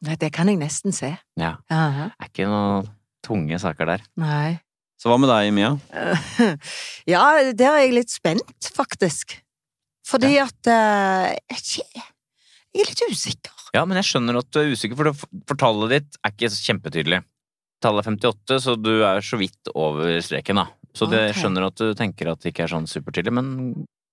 Nei, 0.06 0.16
det 0.20 0.32
kan 0.36 0.48
jeg 0.48 0.60
nesten 0.60 0.96
se. 0.96 1.12
Ja. 1.40 1.58
Aha. 1.72 2.10
Er 2.16 2.32
ikke 2.32 2.48
noen 2.48 2.88
tunge 3.26 3.60
saker 3.60 3.94
der. 3.94 4.06
Nei. 4.20 4.60
Så 5.00 5.12
hva 5.12 5.16
med 5.20 5.32
deg, 5.32 5.52
Mia? 5.56 5.76
Ja, 7.14 7.24
der 7.56 7.72
er 7.72 7.84
jeg 7.86 7.96
litt 7.96 8.12
spent, 8.12 8.72
faktisk. 8.76 9.38
Fordi 10.08 10.36
at 10.42 10.70
eh, 10.72 11.36
jeg, 11.54 11.86
er 11.86 12.08
jeg 12.76 12.84
er 12.84 12.90
litt 12.92 13.04
usikker. 13.08 13.56
Ja, 13.76 13.86
men 13.86 14.00
jeg 14.00 14.08
skjønner 14.10 14.40
at 14.40 14.50
du 14.52 14.62
er 14.62 14.74
usikker, 14.74 14.98
for, 14.98 15.10
det, 15.10 15.44
for 15.50 15.60
tallet 15.62 15.94
ditt 15.94 16.20
er 16.24 16.34
ikke 16.34 16.50
så 16.52 16.64
kjempetydelig. 16.68 17.22
Tallet 17.84 18.04
er 18.04 18.16
58, 18.18 18.60
så 18.66 18.76
du 18.76 18.92
er 19.08 19.24
så 19.24 19.40
vidt 19.40 19.72
over 19.76 20.20
streken, 20.26 20.60
da. 20.60 20.68
Så 20.98 21.08
okay. 21.08 21.30
jeg 21.30 21.38
skjønner 21.38 21.68
at 21.70 21.80
du 21.80 21.94
tenker 21.96 22.32
at 22.32 22.42
det 22.44 22.52
ikke 22.52 22.66
er 22.66 22.74
sånn 22.74 22.90
supertydelig, 22.90 23.36
men 23.40 23.52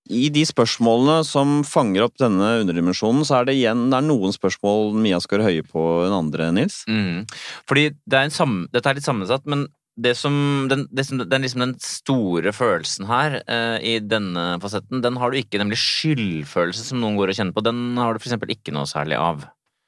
I 0.09 0.27
de 0.33 0.43
spørsmålene 0.47 1.21
som 1.27 1.61
fanger 1.67 2.05
opp 2.05 2.17
denne 2.21 2.53
underdimensjonen, 2.61 3.25
så 3.27 3.39
er 3.39 3.49
det 3.49 3.57
igjen 3.57 3.87
det 3.91 3.99
er 3.99 4.07
noen 4.07 4.35
spørsmål 4.35 4.93
Mia 4.97 5.19
scorer 5.23 5.47
høye 5.49 5.65
på 5.67 5.83
enn 6.05 6.15
andre, 6.15 6.51
Nils. 6.55 6.83
mm. 6.87 7.25
Fordi 7.69 7.89
det 8.05 8.19
er 8.19 8.27
en 8.27 8.33
sam, 8.33 8.61
dette 8.73 8.89
er 8.89 8.99
litt 8.99 9.07
sammensatt, 9.07 9.45
men 9.49 9.67
det 9.97 10.13
som, 10.13 10.33
den, 10.69 10.85
det 10.93 11.07
som, 11.07 11.17
den, 11.23 11.41
liksom 11.41 11.63
den 11.63 11.75
store 11.81 12.53
følelsen 12.53 13.07
her 13.09 13.39
eh, 13.49 13.77
i 13.81 13.95
denne 14.05 14.59
fasetten, 14.61 15.01
den 15.01 15.17
har 15.17 15.33
du 15.33 15.39
ikke, 15.39 15.57
nemlig 15.57 15.79
skyldfølelse 15.81 16.85
som 16.91 17.01
noen 17.01 17.17
går 17.17 17.33
og 17.33 17.39
kjenner 17.39 17.55
på. 17.55 17.65
Den 17.65 17.97
har 17.97 18.13
du 18.13 18.21
for 18.21 18.29
eksempel 18.29 18.53
ikke 18.53 18.75
noe 18.75 18.85
særlig 18.89 19.17
av. 19.17 19.47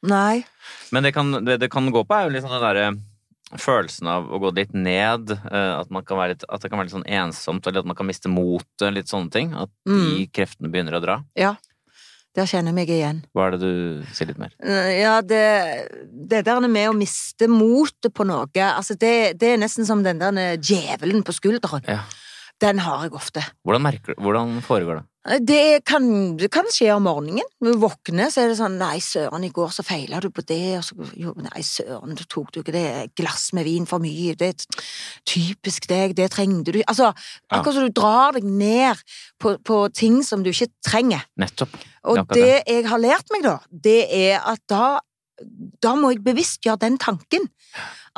Nei. 0.10 0.42
Men 0.96 1.06
det, 1.06 1.14
kan, 1.14 1.30
det, 1.46 1.60
det 1.62 1.70
kan 1.72 1.92
gå 1.94 2.02
på 2.08 2.16
er 2.16 2.26
jo 2.26 2.34
litt 2.34 2.46
sånn 2.46 2.56
det 2.58 2.64
derre 2.64 2.90
følelsen 3.58 4.08
av 4.12 4.28
å 4.30 4.40
gå 4.44 4.52
litt 4.56 4.74
ned, 4.78 5.32
eh, 5.32 5.72
at, 5.80 5.90
man 5.90 6.06
kan 6.06 6.20
være 6.20 6.36
litt, 6.36 6.46
at 6.50 6.62
det 6.62 6.70
kan 6.70 6.80
være 6.80 6.90
litt 6.90 6.98
sånn 6.98 7.08
ensomt, 7.08 7.66
eller 7.66 7.82
at 7.82 7.90
man 7.90 7.98
kan 7.98 8.06
miste 8.10 8.30
motet, 8.30 8.94
litt 8.94 9.10
sånne 9.10 9.32
ting. 9.34 9.54
At 9.56 9.72
de 9.86 9.96
Mm. 9.96 10.30
kreftene 10.32 10.70
begynner 10.70 11.00
å 11.00 11.02
dra. 11.02 11.24
Ja. 11.36 11.56
Der 12.36 12.46
kjenner 12.46 12.70
jeg 12.70 12.76
meg 12.78 12.90
igjen. 12.94 13.24
Hva 13.34 13.48
er 13.48 13.52
det 13.58 13.60
du 13.60 14.04
sier 14.14 14.28
litt 14.28 14.38
mer? 14.38 14.54
Ja, 14.62 15.20
det, 15.22 15.90
det 16.30 16.46
der 16.46 16.62
med 16.62 16.90
å 16.92 16.94
miste 16.94 17.48
motet 17.50 18.14
på 18.14 18.24
noe, 18.24 18.46
altså 18.54 18.94
det, 18.96 19.40
det 19.40 19.56
er 19.56 19.58
nesten 19.58 19.86
som 19.86 20.04
den 20.04 20.20
der 20.22 20.58
djevelen 20.58 21.24
på 21.26 21.34
skulderen. 21.34 21.84
Ja. 21.90 22.04
Den 22.62 22.78
har 22.84 23.08
jeg 23.08 23.16
ofte. 23.16 23.42
Hvordan, 23.66 23.82
merker, 23.82 24.16
hvordan 24.20 24.62
foregår 24.62 25.00
det? 25.00 25.06
Det 25.46 25.86
kan, 25.86 26.06
det 26.40 26.50
kan 26.50 26.66
skje 26.74 26.90
om 26.96 27.04
morgenen. 27.06 27.46
Når 27.62 27.76
du 27.76 27.82
våkner, 27.84 28.32
så 28.34 28.42
er 28.42 28.50
det 28.50 28.58
sånn 28.58 28.80
Nei, 28.82 28.98
søren, 29.04 29.44
i 29.46 29.52
går 29.54 29.74
så 29.76 29.86
feila 29.86 30.22
du 30.24 30.30
på 30.34 30.42
det, 30.50 30.80
og 30.80 30.86
så 30.88 31.10
jo, 31.20 31.36
Nei, 31.46 31.62
søren, 31.66 32.16
du 32.18 32.24
tok 32.26 32.50
du 32.56 32.62
ikke 32.64 32.74
det 32.74 32.90
glass 33.20 33.52
med 33.54 33.68
vin 33.70 33.86
for 33.90 34.02
mye. 34.02 34.34
Det 34.40 34.50
er 34.56 34.88
typisk 35.30 35.86
deg, 35.92 36.16
det 36.18 36.32
trengte 36.34 36.74
du 36.74 36.82
Altså, 36.82 37.12
akkurat 37.52 37.78
som 37.78 37.86
du 37.86 37.94
drar 37.94 38.40
deg 38.40 38.48
ned 38.48 39.04
på, 39.42 39.54
på 39.62 39.84
ting 39.94 40.24
som 40.26 40.42
du 40.46 40.50
ikke 40.50 40.72
trenger. 40.86 41.22
Nettopp. 41.38 41.78
Og 42.10 42.24
Det 42.34 42.64
jeg 42.64 42.88
har 42.90 43.02
lært 43.02 43.30
meg, 43.36 43.46
da, 43.46 43.60
det 43.70 44.02
er 44.16 44.42
at 44.50 44.64
da 44.72 44.98
da 45.84 45.94
må 45.96 46.12
jeg 46.14 46.24
bevisstgjøre 46.26 46.82
den 46.82 46.98
tanken. 47.02 47.46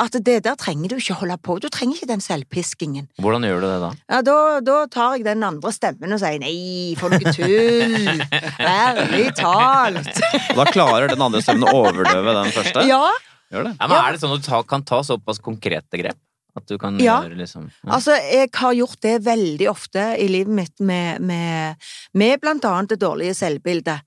At 0.02 0.16
det 0.26 0.40
der 0.48 0.56
trenger 0.58 0.90
du 0.90 0.96
ikke 0.98 1.14
holde 1.20 1.36
på. 1.46 1.60
Du 1.62 1.68
trenger 1.70 2.00
ikke 2.00 2.10
den 2.10 2.24
selvpiskingen. 2.26 3.06
Hvordan 3.22 3.46
gjør 3.46 3.60
du 3.62 3.68
det 3.68 3.80
da? 3.84 3.90
Ja, 4.10 4.22
da, 4.26 4.38
da 4.66 4.78
tar 4.90 5.18
jeg 5.20 5.28
den 5.28 5.46
andre 5.46 5.72
stemmen 5.76 6.16
og 6.16 6.22
sier 6.24 6.40
nei, 6.42 6.96
for 6.98 7.14
noe 7.14 7.34
tull. 7.36 8.24
Ærlig 8.66 9.28
talt. 9.38 10.10
Da 10.58 10.66
klarer 10.72 11.12
den 11.14 11.22
andre 11.22 11.44
stemmen 11.46 11.68
å 11.70 11.76
overdøve 11.84 12.34
den 12.42 12.52
første. 12.56 12.88
Ja, 12.90 13.04
Gjør 13.52 13.66
det? 13.68 13.72
Ja, 13.82 13.88
men 13.92 13.98
Er 14.00 14.14
det 14.16 14.22
sånn 14.22 14.32
at 14.32 14.44
du 14.44 14.48
ta, 14.48 14.62
kan 14.64 14.84
ta 14.88 15.02
såpass 15.04 15.42
konkrete 15.44 16.00
grep? 16.00 16.18
At 16.56 16.66
du 16.68 16.78
kan 16.80 16.98
Ja. 17.00 17.22
gjøre 17.24 17.38
liksom 17.40 17.70
ja. 17.70 17.92
altså 17.96 18.12
jeg 18.28 18.50
har 18.60 18.74
gjort 18.76 19.00
det 19.06 19.14
veldig 19.24 19.68
ofte 19.72 20.04
i 20.20 20.26
livet 20.28 20.52
mitt 20.52 20.80
med, 20.84 21.22
med, 21.24 21.78
med 22.14 22.42
blant 22.44 22.66
annet 22.68 22.92
det 22.92 23.00
dårlige 23.00 23.36
selvbildet. 23.40 24.02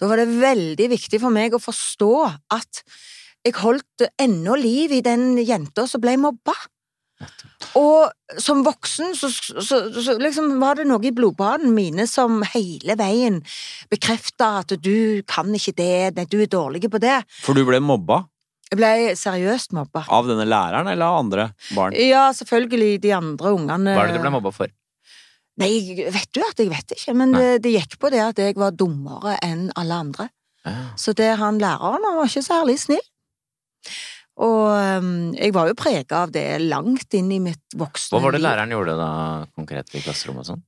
Da 0.00 0.08
var 0.08 0.16
det 0.22 0.28
veldig 0.40 0.86
viktig 0.94 1.20
for 1.20 1.28
meg 1.34 1.52
å 1.52 1.60
forstå 1.60 2.12
at 2.56 2.80
jeg 3.46 3.56
holdt 3.60 4.04
ennå 4.20 4.56
liv 4.60 4.92
i 4.92 5.00
den 5.04 5.38
jenta 5.40 5.86
som 5.88 6.02
ble 6.02 6.16
mobba. 6.20 6.54
Og 7.76 8.38
som 8.40 8.62
voksen 8.64 9.12
så, 9.16 9.28
så, 9.28 9.78
så 9.92 10.14
liksom 10.20 10.54
var 10.62 10.78
det 10.78 10.86
noe 10.88 11.04
i 11.04 11.12
blodbanene 11.12 11.72
mine 11.74 12.06
som 12.08 12.40
hele 12.54 12.96
veien 12.96 13.42
bekrefta 13.92 14.62
at 14.62 14.72
du 14.80 15.20
kan 15.28 15.52
ikke 15.56 15.74
det, 15.76 15.92
nei, 16.16 16.24
du 16.24 16.38
er 16.40 16.48
dårlig 16.50 16.88
på 16.90 17.00
det. 17.02 17.18
For 17.44 17.56
du 17.56 17.66
ble 17.68 17.80
mobba 17.84 18.22
Jeg 18.70 18.78
ble 18.80 18.90
seriøst 19.18 19.74
mobba. 19.76 20.06
av 20.08 20.28
denne 20.30 20.46
læreren 20.48 20.88
eller 20.88 21.12
av 21.12 21.20
andre 21.26 21.46
barn? 21.76 21.96
Ja, 21.98 22.30
selvfølgelig 22.36 23.00
de 23.04 23.12
andre 23.18 23.52
ungene 23.58 23.96
Hva 23.98 24.06
er 24.06 24.12
det 24.14 24.20
du 24.20 24.24
ble 24.24 24.34
mobba 24.38 24.54
for? 24.56 24.72
Nei, 25.60 25.74
vet 26.00 26.30
du 26.32 26.40
at 26.46 26.60
jeg 26.62 26.70
vet 26.72 26.94
ikke, 26.96 27.12
men 27.20 27.34
det, 27.36 27.48
det 27.66 27.74
gikk 27.74 27.98
på 28.00 28.08
det 28.14 28.20
at 28.24 28.38
jeg 28.40 28.56
var 28.56 28.72
dummere 28.72 29.36
enn 29.44 29.66
alle 29.76 29.98
andre. 30.06 30.30
Ja. 30.64 30.76
Så 30.96 31.12
det 31.18 31.34
han 31.36 31.58
læreren 31.60 32.06
han 32.06 32.16
var 32.16 32.30
ikke 32.30 32.46
særlig 32.46 32.78
snill. 32.80 33.02
Og 34.40 35.36
jeg 35.36 35.52
var 35.52 35.68
jo 35.68 35.76
prega 35.76 36.24
av 36.24 36.32
det 36.32 36.46
langt 36.64 37.12
inn 37.16 37.28
i 37.34 37.40
mitt 37.44 37.76
voksne 37.76 38.16
Hva 38.16 38.24
var 38.24 38.36
det 38.36 38.42
læreren 38.44 38.72
gjorde 38.72 38.96
da 38.96 39.12
konkret 39.52 39.92
i 39.92 40.02
klasserommet 40.04 40.46
og 40.46 40.52
sånn? 40.54 40.66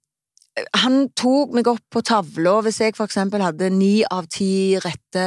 Han 0.83 1.07
tok 1.17 1.55
meg 1.57 1.69
opp 1.71 1.81
på 1.89 2.03
tavla 2.05 2.59
hvis 2.67 2.83
jeg 2.83 2.97
for 2.99 3.09
eksempel 3.09 3.41
hadde 3.41 3.71
ni 3.73 4.03
av 4.05 4.27
ti 4.29 4.77
rette 4.85 5.23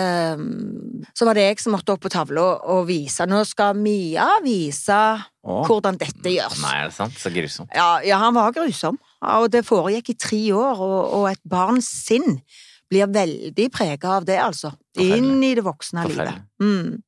Så 1.17 1.25
var 1.25 1.38
det 1.38 1.47
jeg 1.47 1.63
som 1.63 1.73
måtte 1.73 1.95
opp 1.95 2.03
på 2.03 2.12
tavla 2.13 2.43
og 2.69 2.84
vise. 2.91 3.25
Nå 3.25 3.41
skal 3.49 3.73
Mia 3.79 4.27
vise 4.45 4.99
Åh. 5.45 5.63
hvordan 5.65 5.97
dette 5.97 6.29
gjøres. 6.29 6.62
Nei, 6.62 6.75
er 6.84 6.91
det 6.91 6.97
sant? 6.97 7.17
Så 7.17 7.34
grusom. 7.34 7.69
Ja, 7.73 7.97
ja, 8.05 8.19
han 8.21 8.38
var 8.38 8.53
grusom, 8.53 8.97
og 9.25 9.49
det 9.53 9.65
foregikk 9.65 10.13
i 10.13 10.17
tre 10.17 10.41
år, 10.58 10.81
og, 10.81 11.01
og 11.17 11.27
et 11.29 11.41
barns 11.45 11.89
sinn 12.05 12.39
blir 12.89 13.10
veldig 13.10 13.67
prega 13.73 14.15
av 14.19 14.25
det, 14.25 14.38
altså. 14.41 14.73
Inn 15.01 15.41
i 15.43 15.53
det 15.58 15.65
voksne 15.65 16.05
livet. 16.10 16.41
Mm. 16.62 17.01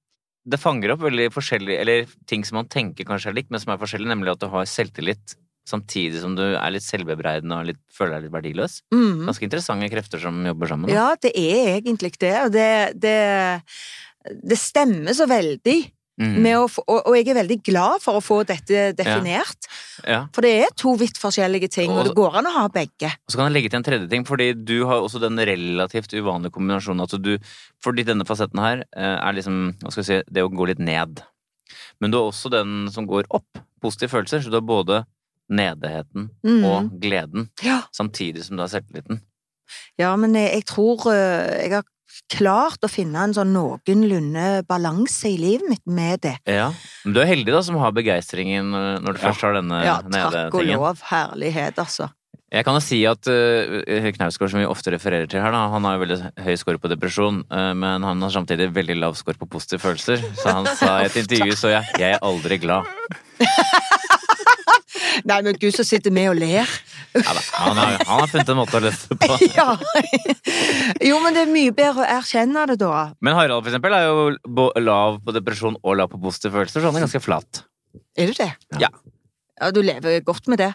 Det 0.47 0.59
fanger 0.61 0.93
opp 0.93 1.01
veldig 1.03 1.25
forskjellige 1.35 1.81
Eller 1.83 2.13
ting 2.29 2.45
som 2.47 2.61
man 2.61 2.69
tenker 2.71 3.07
kanskje 3.07 3.33
er 3.33 3.35
likt, 3.35 3.51
men 3.51 3.59
som 3.59 3.73
er 3.73 3.81
forskjellig, 3.81 4.07
nemlig 4.13 4.31
at 4.31 4.43
du 4.43 4.47
har 4.53 4.69
selvtillit 4.69 5.35
samtidig 5.67 6.21
som 6.23 6.35
du 6.37 6.45
er 6.45 6.71
litt 6.71 6.85
selvbebreidende 6.85 7.59
og 7.59 7.67
litt, 7.67 7.79
føler 7.91 8.17
deg 8.17 8.27
litt 8.27 8.35
verdiløs. 8.37 8.77
Mm. 8.93 9.25
Ganske 9.27 9.47
interessante 9.47 9.89
krefter 9.91 10.21
som 10.23 10.39
jobber 10.47 10.71
sammen. 10.71 10.87
Da. 10.87 10.95
Ja, 10.95 11.07
det 11.19 11.33
er 11.35 11.73
egentlig 11.75 12.13
det, 12.21 12.33
og 12.45 12.53
det, 12.55 12.69
det, 12.95 13.17
det 14.47 14.59
stemmer 14.61 15.17
så 15.17 15.27
veldig 15.27 15.77
Mm. 16.17 16.45
Å 16.49 16.63
og, 16.65 16.95
og 17.05 17.13
jeg 17.13 17.27
er 17.29 17.37
veldig 17.37 17.57
glad 17.67 18.01
for 18.01 18.17
å 18.17 18.23
få 18.25 18.39
dette 18.49 18.87
definert. 18.97 19.67
Ja. 20.01 20.23
For 20.33 20.41
det 20.41 20.53
er 20.63 20.71
to 20.77 20.95
vidt 20.97 21.19
forskjellige 21.21 21.69
ting, 21.69 21.91
og 21.93 22.07
det 22.09 22.15
går 22.17 22.39
an 22.39 22.49
å 22.49 22.53
ha 22.55 22.63
begge. 22.73 23.11
Og 23.27 23.33
så 23.33 23.37
kan 23.37 23.49
jeg 23.51 23.53
legge 23.57 23.69
til 23.69 23.77
en 23.77 23.85
tredje 23.85 24.09
ting, 24.09 24.25
fordi 24.25 24.47
du 24.57 24.79
har 24.89 25.03
også 25.05 25.21
den 25.21 25.37
relativt 25.37 26.15
uvanlige 26.17 26.55
kombinasjonen 26.57 27.05
at 27.05 27.13
du 27.21 27.35
Fordi 27.85 28.03
denne 28.07 28.25
fasetten 28.25 28.57
her 28.59 28.81
eh, 28.97 29.17
er 29.21 29.33
liksom, 29.37 29.75
hva 29.83 29.91
skal 29.93 30.01
jeg 30.03 30.07
si, 30.09 30.33
det 30.33 30.43
å 30.43 30.49
gå 30.49 30.65
litt 30.71 30.81
ned. 30.81 31.21
Men 32.01 32.11
du 32.11 32.17
har 32.17 32.31
også 32.31 32.49
den 32.49 32.87
som 32.93 33.05
går 33.05 33.29
opp. 33.29 33.61
Positive 33.81 34.09
følelser. 34.09 34.41
Så 34.41 34.49
du 34.49 34.57
har 34.57 34.65
både 34.65 35.03
nedigheten 35.49 36.29
Mm. 36.43 36.63
og 36.65 36.89
gleden, 36.99 37.49
Ja. 37.63 37.83
samtidig 37.93 38.43
som 38.43 38.57
du 38.57 38.63
har 38.63 38.69
selvtilliten. 38.69 39.21
ja, 39.99 40.15
men 40.15 40.33
jeg, 40.33 40.51
jeg 40.53 40.65
tror 40.65 41.05
eh, 41.13 41.61
jeg 41.63 41.71
har 41.71 41.83
klart 42.33 42.83
å 42.83 42.89
finne 42.91 43.23
en 43.27 43.33
sånn 43.35 43.51
noenlunde 43.55 44.63
balanse 44.67 45.29
i 45.29 45.37
livet 45.37 45.69
mitt 45.69 45.83
med 45.85 46.21
det. 46.25 46.35
Ja. 46.49 46.69
Men 47.05 47.13
du 47.13 47.21
er 47.23 47.29
heldig 47.29 47.53
da, 47.53 47.61
som 47.63 47.79
har 47.81 47.91
begeistringen 47.95 48.73
eh, 48.73 48.99
når 49.03 49.17
du 49.17 49.19
Ja. 49.21 49.29
først 49.31 49.41
har 49.47 49.53
denne 49.59 49.83
Ja, 49.83 49.97
takk 50.01 50.05
og 50.05 50.13
nede-tingen. 50.13 50.79
lov. 50.79 51.01
Herlighet, 51.11 51.75
altså. 51.77 52.09
Jeg 52.47 52.63
kan 52.63 52.77
jo 52.77 52.79
si 52.79 53.01
at 53.03 53.27
uh, 53.27 54.11
Knausgård, 54.15 54.53
som 54.53 54.61
vi 54.61 54.65
ofte 54.65 54.87
refererer 54.93 55.27
til 55.27 55.41
her, 55.43 55.51
da, 55.51 55.65
han 55.67 55.83
har 55.83 55.97
jo 55.97 56.05
veldig 56.05 56.45
høy 56.45 56.53
score 56.55 56.79
på 56.79 56.87
depresjon, 56.87 57.41
uh, 57.51 57.73
men 57.75 58.05
han 58.07 58.21
har 58.23 58.31
samtidig 58.31 58.69
veldig 58.71 58.95
lav 59.01 59.17
score 59.19 59.35
på 59.35 59.49
positive 59.51 59.83
følelser. 59.83 60.23
Så 60.39 60.53
han 60.55 60.65
sa 60.79 61.01
i 61.01 61.09
et 61.09 61.17
intervju 61.19 61.57
så 61.59 61.73
jeg, 61.75 61.83
jeg 61.99 62.15
er 62.15 62.23
aldri 62.23 62.57
glad. 62.63 62.87
Nei, 65.25 65.39
men 65.45 65.57
gud, 65.57 65.73
så 65.75 65.85
sitter 65.87 66.13
vi 66.13 66.25
og 66.29 66.37
ler. 66.37 66.69
Ja, 67.17 67.33
han, 67.57 67.79
har, 67.79 67.97
han 68.05 68.21
har 68.21 68.31
funnet 68.31 68.51
en 68.53 68.59
måte 68.59 68.77
å 68.77 68.83
løse 68.83 69.09
det 69.11 69.17
på. 69.23 69.37
ja. 69.57 69.67
Jo, 71.09 71.19
men 71.23 71.37
det 71.37 71.45
er 71.45 71.51
mye 71.51 71.73
bedre 71.75 72.05
å 72.05 72.09
erkjenne 72.17 72.67
det, 72.71 72.79
da. 72.83 73.07
Men 73.25 73.37
Harald 73.37 73.65
for 73.65 73.71
eksempel 73.73 73.97
er 73.97 74.07
jo 74.07 74.69
lav 74.83 75.21
på 75.25 75.35
depresjon 75.35 75.79
og 75.81 75.99
lav 76.01 76.11
på 76.13 76.21
positive 76.21 76.59
følelser, 76.59 76.83
så 76.83 76.91
han 76.91 76.99
er 76.99 77.07
ganske 77.07 77.23
flat. 77.23 77.63
Er 78.17 78.31
du 78.31 78.37
det? 78.37 78.51
Ja. 78.81 78.91
Ja, 79.57 79.71
du 79.73 79.81
lever 79.81 80.21
godt 80.25 80.49
med 80.51 80.61
det. 80.61 80.71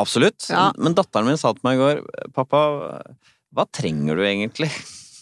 Absolutt. 0.00 0.44
Ja. 0.52 0.70
Men 0.76 0.96
datteren 0.96 1.28
min 1.30 1.40
sa 1.40 1.54
til 1.56 1.64
meg 1.64 1.78
i 1.78 1.80
går 1.80 2.00
Pappa, 2.36 2.62
hva 3.54 3.64
trenger 3.72 4.18
du 4.18 4.24
egentlig 4.26 4.68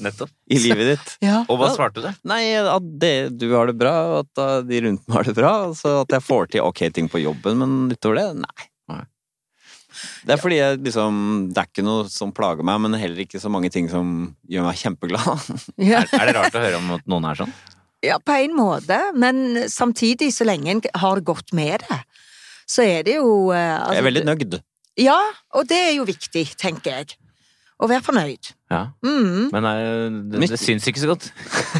Nettopp. 0.04 0.30
i 0.50 0.60
livet 0.62 0.94
ditt? 0.94 1.14
Ja. 1.28 1.42
Og 1.50 1.60
hva 1.60 1.68
svarte 1.74 2.04
du? 2.04 2.08
Nei, 2.28 2.42
at 2.60 2.88
det, 3.02 3.14
du 3.38 3.48
har 3.54 3.70
det 3.70 3.76
bra, 3.80 3.94
og 4.12 4.26
at 4.26 4.66
de 4.68 4.82
rundt 4.86 5.04
meg 5.06 5.20
har 5.20 5.28
det 5.28 5.36
bra. 5.38 5.52
Så 5.76 6.00
at 6.04 6.18
jeg 6.18 6.24
får 6.24 6.52
til 6.54 6.66
ok 6.66 6.84
ting 6.94 7.10
på 7.10 7.22
jobben, 7.22 7.62
men 7.62 7.94
utover 7.94 8.20
det, 8.22 8.28
nei. 8.46 8.68
Det 9.98 10.34
er 10.34 10.38
fordi 10.38 10.58
jeg 10.60 10.76
liksom 10.84 11.16
Det 11.50 11.58
er 11.58 11.68
ikke 11.70 11.82
noe 11.82 12.04
som 12.12 12.30
plager 12.34 12.66
meg, 12.66 12.78
men 12.84 12.94
heller 13.00 13.24
ikke 13.24 13.40
så 13.42 13.50
mange 13.50 13.70
ting 13.74 13.88
som 13.90 14.30
gjør 14.46 14.68
meg 14.68 14.78
kjempeglad. 14.78 15.48
Ja. 15.90 16.04
Er, 16.04 16.12
er 16.20 16.30
det 16.30 16.36
rart 16.36 16.54
å 16.58 16.62
høre 16.62 16.78
om 16.78 16.94
at 16.98 17.10
noen 17.10 17.26
er 17.30 17.42
sånn? 17.42 17.58
ja, 18.04 18.18
på 18.22 18.32
en 18.32 18.54
måte, 18.54 18.96
men 19.18 19.68
samtidig, 19.70 20.30
så 20.34 20.46
lenge 20.46 20.70
en 20.70 20.82
har 21.02 21.18
det 21.18 21.26
godt 21.26 21.52
med 21.56 21.82
det, 21.82 21.96
så 22.68 22.84
er 22.84 23.06
det 23.06 23.16
jo 23.16 23.50
eh, 23.50 23.74
altså, 23.74 23.96
Jeg 23.96 24.02
er 24.02 24.06
veldig 24.06 24.24
nøgd. 24.28 24.58
Ja, 24.98 25.18
og 25.56 25.66
det 25.70 25.78
er 25.88 25.92
jo 25.96 26.06
viktig, 26.06 26.44
tenker 26.60 27.00
jeg. 27.00 27.16
Å 27.78 27.86
være 27.86 28.02
fornøyd. 28.02 28.50
Ja. 28.72 28.80
Mm. 29.06 29.50
Men 29.54 29.68
er, 29.70 30.16
det, 30.32 30.48
det 30.50 30.58
syns 30.58 30.88
ikke 30.90 31.04
så 31.04 31.12
godt. 31.12 31.28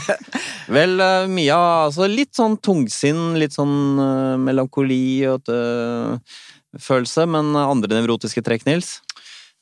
Vel, 0.76 1.01
Mia, 1.32 1.59
altså 1.88 2.07
litt 2.07 2.38
sånn 2.38 2.55
tungsinn, 2.62 3.34
litt 3.40 3.57
sånn 3.57 3.99
uh, 3.99 4.36
melankoli 4.38 5.26
og 5.26 5.51
uh, 5.51 6.38
følelse, 6.78 7.26
men 7.30 7.51
andre 7.59 7.99
nevrotiske 7.99 8.44
trekk, 8.46 8.68
Nils? 8.68 8.99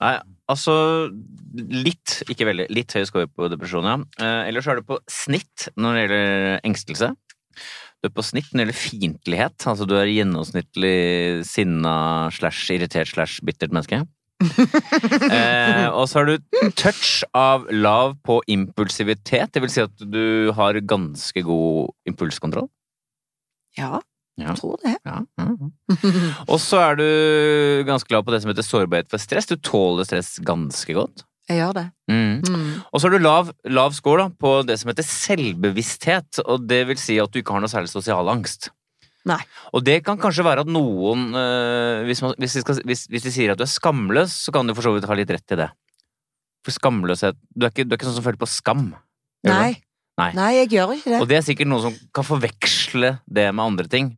Nei, 0.03 0.17
altså 0.53 0.75
litt, 1.57 2.19
ikke 2.29 2.49
veldig, 2.51 2.69
litt 2.75 2.93
høy 2.97 3.07
score 3.09 3.31
på 3.31 3.49
depresjon, 3.53 3.87
ja. 3.89 3.97
Eh, 4.21 4.49
ellers 4.51 4.69
er 4.69 4.81
du 4.81 4.89
på 4.89 4.99
snitt 5.11 5.71
når 5.81 5.97
det 5.97 6.03
gjelder 6.03 6.67
engstelse. 6.69 7.13
Du 8.05 8.11
er 8.11 8.13
på 8.13 8.25
snitt 8.27 8.51
når 8.53 8.59
det 8.59 8.67
gjelder 8.67 8.81
fiendtlighet, 8.83 9.57
altså 9.73 9.87
du 9.89 9.95
er 9.97 10.13
gjennomsnittlig 10.13 10.99
sinna 11.49 11.97
slash 12.37 12.69
irritert 12.77 13.15
slash 13.15 13.41
bittert 13.47 13.73
menneske. 13.73 14.03
eh, 15.33 15.87
og 15.91 16.05
så 16.11 16.21
har 16.21 16.29
du 16.29 16.59
touch 16.77 17.23
av 17.37 17.65
lav 17.73 18.17
på 18.27 18.41
impulsivitet, 18.53 19.53
det 19.55 19.63
vil 19.65 19.73
si 19.73 19.85
at 19.85 20.03
du 20.03 20.53
har 20.57 20.79
ganske 20.85 21.43
god 21.47 21.95
impulskontroll. 22.11 22.69
Ja, 23.79 24.01
Ja. 24.37 24.51
jeg 24.51 24.59
tror 24.61 24.77
det. 24.83 24.95
Ja. 25.09 25.23
Og 26.53 26.59
så 26.61 26.77
er 26.83 26.99
du 27.01 27.07
ganske 27.89 28.13
lav 28.13 28.25
på 28.27 28.35
det 28.35 28.43
som 28.43 28.51
heter 28.53 28.67
sårbarhet 28.67 29.09
for 29.09 29.17
stress. 29.23 29.49
Du 29.49 29.57
tåler 29.57 30.05
stress 30.05 30.35
ganske 30.45 30.93
godt. 30.93 31.25
Jeg 31.49 31.63
gjør 31.63 31.73
det. 31.79 31.85
Mm. 32.11 32.43
Mm. 32.45 32.67
Og 32.93 33.01
så 33.01 33.07
har 33.07 33.15
du 33.17 33.25
lav, 33.25 33.49
lav 33.73 33.95
score 33.97 34.27
da, 34.27 34.29
på 34.37 34.51
det 34.69 34.77
som 34.81 34.91
heter 34.91 35.07
selvbevissthet, 35.09 36.43
og 36.45 36.67
det 36.69 36.83
vil 36.91 37.01
si 37.01 37.17
at 37.23 37.33
du 37.33 37.39
ikke 37.41 37.55
har 37.57 37.65
noe 37.65 37.71
særlig 37.73 37.89
sosial 37.93 38.29
angst. 38.29 38.69
Nei. 39.27 39.41
Og 39.75 39.83
det 39.83 40.01
kan 40.07 40.19
kanskje 40.23 40.45
være 40.47 40.63
at 40.63 40.71
noen 40.71 41.33
øh, 41.35 42.05
hvis, 42.07 42.21
man, 42.23 42.37
hvis, 42.39 42.53
de 42.55 42.63
skal, 42.63 42.79
hvis, 42.87 43.07
hvis 43.11 43.25
de 43.27 43.33
sier 43.35 43.53
at 43.55 43.59
du 43.59 43.65
er 43.67 43.71
skamløs, 43.73 44.37
så 44.47 44.55
kan 44.55 44.69
du 44.69 44.75
for 44.77 44.87
så 44.87 44.93
vidt 44.95 45.09
ha 45.11 45.17
litt 45.19 45.33
rett 45.35 45.57
i 45.57 45.59
det. 45.65 45.67
For 46.67 46.75
skamløshet 46.75 47.37
Du 47.55 47.67
er 47.67 47.73
ikke, 47.75 47.87
du 47.87 47.95
er 47.95 47.99
ikke 47.99 48.07
sånn 48.09 48.19
som 48.21 48.27
føler 48.27 48.39
på 48.39 48.49
skam. 48.51 48.87
Nei. 49.47 49.73
Nei. 50.17 50.31
Nei, 50.39 50.53
jeg 50.63 50.71
gjør 50.77 50.95
ikke 50.95 51.11
det. 51.13 51.19
Og 51.21 51.29
det 51.29 51.37
er 51.41 51.45
sikkert 51.45 51.69
noen 51.69 51.85
som 51.89 51.99
kan 52.17 52.25
forveksle 52.25 53.11
det 53.27 53.51
med 53.53 53.65
andre 53.67 53.91
ting. 53.93 54.15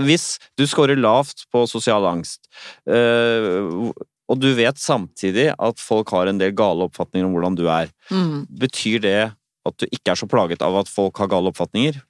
Hvis 0.00 0.38
du 0.56 0.62
scorer 0.70 0.96
lavt 0.96 1.42
på 1.52 1.64
sosial 1.68 2.06
angst, 2.08 2.46
øh, 2.88 3.90
og 4.30 4.38
du 4.38 4.46
vet 4.54 4.78
samtidig 4.78 5.50
at 5.58 5.82
folk 5.82 6.12
har 6.14 6.30
en 6.30 6.38
del 6.40 6.54
gale 6.56 6.86
oppfatninger 6.86 7.26
om 7.26 7.34
hvordan 7.34 7.58
du 7.58 7.66
er, 7.68 7.90
Mm. 8.10 8.46
betyr 8.48 9.00
det 9.02 9.32
at 9.66 9.76
du 9.76 9.86
ikke 9.90 10.12
er 10.12 10.16
så 10.16 10.28
plaget 10.30 10.62
av 10.62 10.76
at 10.80 10.88
folk 10.88 11.18
har 11.18 11.28
gale 11.28 11.50
oppfatninger? 11.50 12.00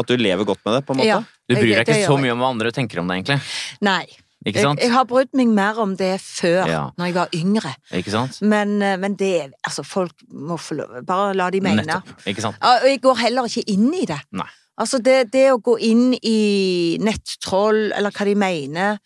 At 0.00 0.10
du 0.10 0.16
lever 0.20 0.48
godt 0.48 0.64
med 0.66 0.74
det, 0.78 0.82
på 0.88 0.94
en 0.96 1.00
måte? 1.02 1.06
Ja. 1.10 1.20
Du 1.50 1.54
bryr 1.58 1.76
deg 1.80 1.86
ikke 1.88 2.06
så 2.08 2.18
mye 2.20 2.32
om 2.34 2.42
hva 2.42 2.50
andre 2.54 2.72
tenker 2.74 3.00
om 3.02 3.08
deg, 3.10 3.20
egentlig. 3.22 3.40
Nei. 3.86 4.04
Ikke 4.40 4.56
Jeg, 4.56 4.64
sant? 4.64 4.80
jeg 4.80 4.88
har 4.94 5.04
brydd 5.04 5.34
meg 5.36 5.50
mer 5.52 5.76
om 5.82 5.90
det 6.00 6.14
før, 6.24 6.64
Ja. 6.66 6.84
når 6.96 7.10
jeg 7.10 7.14
var 7.14 7.28
yngre. 7.36 7.74
Ikke 7.92 8.10
sant? 8.14 8.38
Men, 8.40 8.80
eh, 8.82 8.96
men 8.96 9.14
det 9.20 9.52
Altså, 9.66 9.84
folk 9.84 10.14
må 10.32 10.56
få 10.56 10.78
lov 10.78 11.04
Bare 11.04 11.34
la 11.36 11.50
de 11.52 11.60
mene. 11.60 11.84
Nettopp. 11.84 12.24
Ikke 12.26 12.40
sant? 12.40 12.56
Og 12.64 12.86
jeg 12.88 13.02
går 13.04 13.18
heller 13.20 13.44
ikke 13.50 13.66
inn 13.68 13.92
i 13.92 14.06
det. 14.08 14.16
Nei. 14.32 14.46
Altså, 14.80 14.96
det, 15.04 15.30
det 15.34 15.50
å 15.52 15.58
gå 15.60 15.74
inn 15.84 16.14
i 16.24 16.96
nettroll, 17.04 17.92
eller 17.92 18.10
hva 18.16 18.24
de 18.24 18.34
mener 18.34 18.98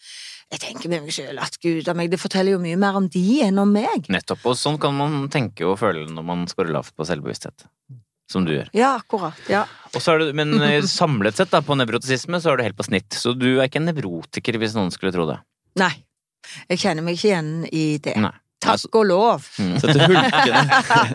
Jeg 0.52 0.60
tenker 0.60 0.88
med 0.92 1.02
meg 1.02 1.10
sjøl 1.10 1.40
at 1.42 1.56
gud 1.58 1.88
av 1.90 1.96
meg, 1.98 2.12
det 2.12 2.20
forteller 2.22 2.54
jo 2.54 2.60
mye 2.62 2.76
mer 2.78 2.94
om 2.94 3.08
de 3.10 3.40
enn 3.42 3.58
om 3.58 3.72
meg. 3.74 4.06
Nettopp. 4.12 4.44
Og 4.46 4.54
sånn 4.54 4.78
kan 4.78 4.94
man 4.94 5.24
tenke 5.32 5.66
og 5.66 5.80
føle 5.80 6.04
når 6.06 6.22
man 6.28 6.46
scorer 6.46 6.70
lavt 6.76 6.94
på 6.94 7.02
selvbevissthet. 7.08 7.64
Som 8.34 8.44
du 8.48 8.52
gjør. 8.56 8.68
Ja, 8.74 8.96
akkurat. 8.98 9.38
Ja. 9.50 9.64
Og 9.94 10.02
så 10.02 10.16
er 10.16 10.24
du, 10.24 10.32
men 10.34 10.56
eh, 10.66 10.80
samlet 10.90 11.38
sett 11.38 11.52
da, 11.54 11.60
på 11.62 11.76
nevrotisisme 11.78 12.40
så 12.42 12.50
er 12.52 12.58
du 12.58 12.66
helt 12.66 12.78
på 12.78 12.86
snitt. 12.88 13.14
Så 13.14 13.32
du 13.38 13.52
er 13.60 13.68
ikke 13.68 13.78
en 13.78 13.86
nevrotiker, 13.92 14.58
hvis 14.58 14.74
noen 14.74 14.90
skulle 14.94 15.14
tro 15.14 15.28
det. 15.30 15.38
Nei. 15.78 15.92
Jeg 16.68 16.82
kjenner 16.82 17.06
meg 17.06 17.16
ikke 17.16 17.30
igjen 17.30 17.52
i 17.70 17.84
det. 18.02 18.16
Nei. 18.20 18.34
Takk 18.64 18.96
og 18.96 19.04
lov. 19.10 19.46
Mm. 19.60 19.74
Så 19.76 19.90
dette 19.90 20.06
hulkende 20.08 20.60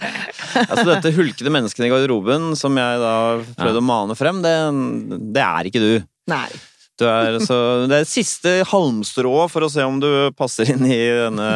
Altså 0.70 0.84
dette 0.92 1.12
hulkende 1.16 1.54
menneskene 1.56 1.88
i 1.88 1.92
garderoben 1.92 2.52
som 2.60 2.78
jeg 2.78 3.00
da 3.02 3.14
prøvde 3.58 3.80
Ja. 3.80 3.82
å 3.82 3.86
mane 3.90 4.18
frem, 4.20 4.42
det, 4.46 4.54
det 5.34 5.42
er 5.46 5.70
ikke 5.72 5.82
du. 5.82 5.92
Nei. 6.30 6.46
Du 7.00 7.06
er, 7.08 7.38
så 7.40 7.56
det 7.88 8.02
er 8.02 8.08
siste 8.08 8.52
halmstrået 8.68 9.52
for 9.54 9.64
å 9.64 9.70
se 9.72 9.86
om 9.88 10.02
du 10.02 10.10
passer 10.36 10.68
inn 10.74 10.84
i 10.84 10.98
denne 10.98 11.52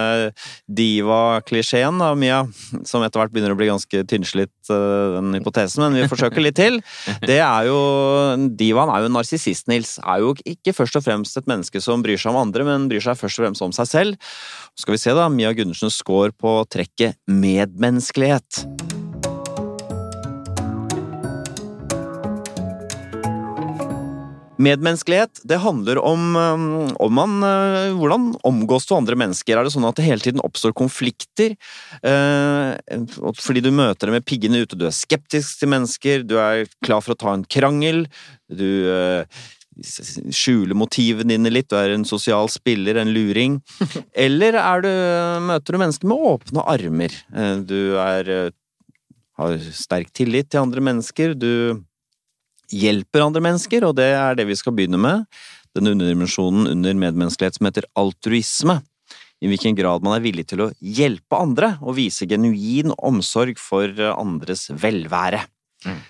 diva-klisjeen, 0.71 1.99
da, 1.99 2.13
Mia. 2.15 2.43
Som 2.87 3.03
etter 3.03 3.19
hvert 3.19 3.33
begynner 3.33 3.55
å 3.55 3.59
bli 3.59 3.67
ganske 3.67 4.05
tynnslitt, 4.07 4.53
øh, 4.71 5.17
den 5.17 5.35
hypotesen, 5.35 5.83
men 5.83 5.99
vi 5.99 6.07
forsøker 6.11 6.43
litt 6.45 6.59
til. 6.59 6.79
Det 7.27 7.41
er 7.43 7.67
jo 7.67 7.79
Divaen 8.55 8.91
er 8.93 9.03
jo 9.03 9.11
en 9.11 9.17
narsissist, 9.19 9.67
Nils. 9.71 9.97
Er 9.99 10.23
jo 10.23 10.33
ikke 10.47 10.75
først 10.75 10.99
og 10.99 11.05
fremst 11.05 11.39
et 11.39 11.49
menneske 11.49 11.83
som 11.83 12.05
bryr 12.05 12.19
seg 12.19 12.31
om 12.31 12.41
andre, 12.45 12.67
men 12.67 12.87
bryr 12.91 13.03
seg 13.03 13.19
først 13.19 13.41
og 13.41 13.47
fremst 13.47 13.67
om 13.67 13.75
seg 13.75 13.91
selv. 13.91 14.33
Så 14.73 14.87
Skal 14.87 14.95
vi 14.95 15.03
se, 15.03 15.17
da. 15.17 15.29
Mia 15.29 15.53
Gundersens 15.55 15.99
score 15.99 16.31
på 16.31 16.61
trekket 16.71 17.19
medmenneskelighet. 17.27 18.92
Medmenneskelighet, 24.61 25.41
det 25.43 25.57
handler 25.63 25.97
om, 25.97 26.35
um, 26.35 26.65
om 27.01 27.13
man, 27.13 27.39
uh, 27.41 27.95
hvordan 27.97 28.35
omgås 28.45 28.85
du 28.85 28.93
andre 28.93 29.17
mennesker. 29.17 29.57
Er 29.57 29.65
det 29.65 29.73
sånn 29.73 29.87
at 29.87 29.97
det 29.97 30.05
hele 30.05 30.21
tiden 30.21 30.43
oppstår 30.45 30.75
konflikter? 30.77 31.55
Uh, 32.05 32.77
fordi 33.41 33.63
du 33.65 33.71
møter 33.73 34.09
dem 34.09 34.19
med 34.19 34.27
piggene 34.29 34.61
ute, 34.61 34.77
du 34.77 34.85
er 34.85 34.93
skeptisk 34.93 35.61
til 35.61 35.73
mennesker, 35.73 36.25
du 36.27 36.37
er 36.41 36.67
klar 36.85 37.01
for 37.01 37.15
å 37.15 37.19
ta 37.19 37.33
en 37.33 37.45
krangel, 37.49 38.05
du 38.53 38.93
skjuler 39.73 40.77
motivene 40.77 41.33
dine 41.33 41.49
litt, 41.49 41.71
du 41.71 41.79
er 41.79 41.95
en 41.95 42.05
sosial 42.05 42.51
spiller, 42.53 42.99
en 43.01 43.09
luring. 43.15 43.57
Eller 44.25 44.59
er 44.61 44.85
du, 44.85 44.91
møter 45.47 45.73
du 45.73 45.81
mennesker 45.81 46.11
med 46.11 46.27
åpne 46.29 46.67
armer? 46.75 47.15
Du 47.65 47.97
er, 47.97 48.29
har 49.41 49.65
sterk 49.73 50.13
tillit 50.13 50.51
til 50.53 50.61
andre 50.61 50.85
mennesker, 50.91 51.33
du 51.33 51.81
hjelper 52.71 53.25
andre 53.25 53.43
mennesker, 53.43 53.85
og 53.87 53.97
det 53.99 54.11
er 54.15 54.39
det 54.39 54.47
vi 54.49 54.57
skal 54.59 54.75
begynne 54.77 55.01
med. 55.01 55.27
Den 55.73 55.89
underdimensjonen 55.91 56.69
under 56.69 56.93
medmenneskelighet 56.93 57.57
som 57.57 57.69
heter 57.69 57.89
altruisme. 57.99 58.79
I 59.43 59.49
hvilken 59.51 59.75
grad 59.75 60.05
man 60.05 60.15
er 60.15 60.23
villig 60.23 60.45
til 60.47 60.63
å 60.63 60.71
hjelpe 60.79 61.35
andre 61.35 61.73
og 61.83 61.97
vise 61.97 62.27
genuin 62.29 62.93
omsorg 62.95 63.59
for 63.59 63.91
andres 64.13 64.69
velvære. 64.71 65.41
Mm. 65.83 66.01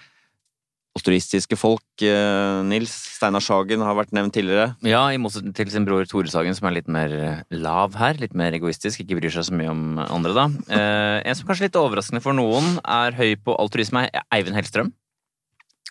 Altruistiske 0.94 1.58
folk. 1.58 1.86
Eh, 2.06 2.60
Nils 2.70 2.92
Steinar 3.16 3.42
Sagen 3.42 3.82
har 3.82 3.96
vært 3.98 4.12
nevnt 4.14 4.36
tidligere. 4.38 4.76
Ja, 4.86 5.08
i 5.10 5.18
motsetning 5.18 5.56
til 5.58 5.72
sin 5.74 5.88
bror 5.88 6.06
Tore 6.06 6.30
Sagen, 6.30 6.54
som 6.54 6.70
er 6.70 6.76
litt 6.78 6.92
mer 6.92 7.16
eh, 7.18 7.40
lav 7.58 7.98
her. 7.98 8.20
Litt 8.22 8.36
mer 8.38 8.54
egoistisk, 8.54 9.02
ikke 9.02 9.18
bryr 9.18 9.34
seg 9.34 9.48
så 9.48 9.58
mye 9.58 9.72
om 9.74 9.98
andre, 10.04 10.36
da. 10.38 10.46
Eh, 10.70 11.18
en 11.26 11.40
som 11.40 11.50
kanskje 11.50 11.66
er 11.66 11.72
litt 11.72 11.82
overraskende 11.82 12.22
for 12.22 12.38
noen, 12.38 12.78
er 12.86 13.18
høy 13.18 13.34
på 13.42 13.58
altruisme, 13.58 14.06
Eivind 14.30 14.60
Hellstrøm. 14.60 14.94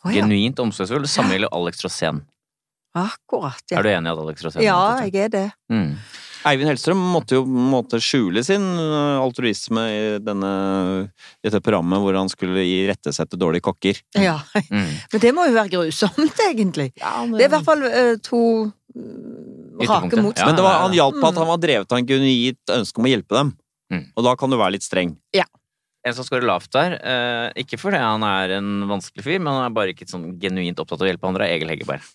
Å, 0.03 0.11
ja. 0.11 0.20
Genuint 0.22 0.59
omsorgsfull. 0.62 1.05
Det 1.07 1.11
samme 1.12 1.36
gjelder 1.36 1.53
Alex 1.55 1.84
Rosén. 1.86 2.22
Akkurat, 2.98 3.62
ja. 3.70 3.78
Er 3.78 3.86
du 3.86 3.88
enig 3.94 4.11
i 4.11 4.12
at 4.12 4.20
Alex 4.26 4.44
Rosén 4.44 4.64
Ja, 4.66 4.80
jeg 5.07 5.14
er 5.28 5.32
det. 5.32 5.46
mm. 5.72 5.94
Eivind 6.42 6.72
Hellstrøm 6.72 6.98
måtte 7.12 7.36
jo 7.36 7.44
måtte 7.46 8.00
skjule 8.03 8.42
sin 8.42 8.64
eh, 8.66 9.18
altruisme 9.22 9.84
i 9.94 10.00
denne, 10.18 10.48
dette 11.38 11.61
programmet 11.62 12.03
hvor 12.03 12.16
han 12.18 12.26
skulle 12.32 12.64
irettesette 12.66 13.38
dårlige 13.38 13.62
kokker. 13.68 14.00
Ja. 14.18 14.40
Mm. 14.66 14.88
Men 15.12 15.22
det 15.22 15.30
må 15.36 15.44
jo 15.46 15.55
være 15.55 15.70
grusomt, 15.76 16.42
egentlig. 16.48 16.88
Det 16.98 17.07
er 17.07 17.46
i 17.46 17.53
hvert 17.53 17.68
fall 17.68 17.86
uh, 17.86 18.16
to 18.26 18.40
mm, 18.66 19.86
rake 19.86 20.18
motstandere. 20.18 20.42
Ja, 20.42 20.48
Men 20.50 20.59
det 20.59 20.66
var, 20.66 20.80
han 20.82 20.98
hjalp 20.98 21.20
på 21.20 21.28
at 21.30 21.38
Mm. 21.38 21.40
han 21.44 21.50
var 21.55 21.62
drevet 21.62 21.94
av 21.94 22.03
en 22.03 22.11
genuint 22.11 22.74
ønske 22.80 22.98
om 22.98 23.07
å 23.07 23.12
hjelpe 23.14 23.38
dem. 23.38 23.55
Mm. 23.94 24.05
Og 24.18 24.26
da 24.26 24.34
kan 24.42 24.50
du 24.50 24.59
være 24.59 24.74
litt 24.80 24.88
streng. 24.88 25.14
En 26.03 26.14
som 26.16 26.26
scorer 26.26 26.46
lavt 26.48 26.72
der, 26.74 26.96
eh, 26.98 27.48
ikke 27.62 27.78
fordi 27.78 28.00
han 28.03 28.24
er 28.26 28.57
en 28.59 28.88
vanskelig 28.90 29.22
fyr, 29.22 29.38
men 29.38 29.53
han 29.55 29.68
er 29.68 29.74
bare 29.74 29.92
ikke 29.94 30.09
sånn 30.11 30.32
genuint 30.42 30.80
opptatt 30.82 30.98
av 30.98 31.07
å 31.07 31.11
hjelpe 31.12 31.28
andre, 31.28 31.46
er 31.46 31.61
Egil 31.61 31.70
Heggeberg. 31.70 32.03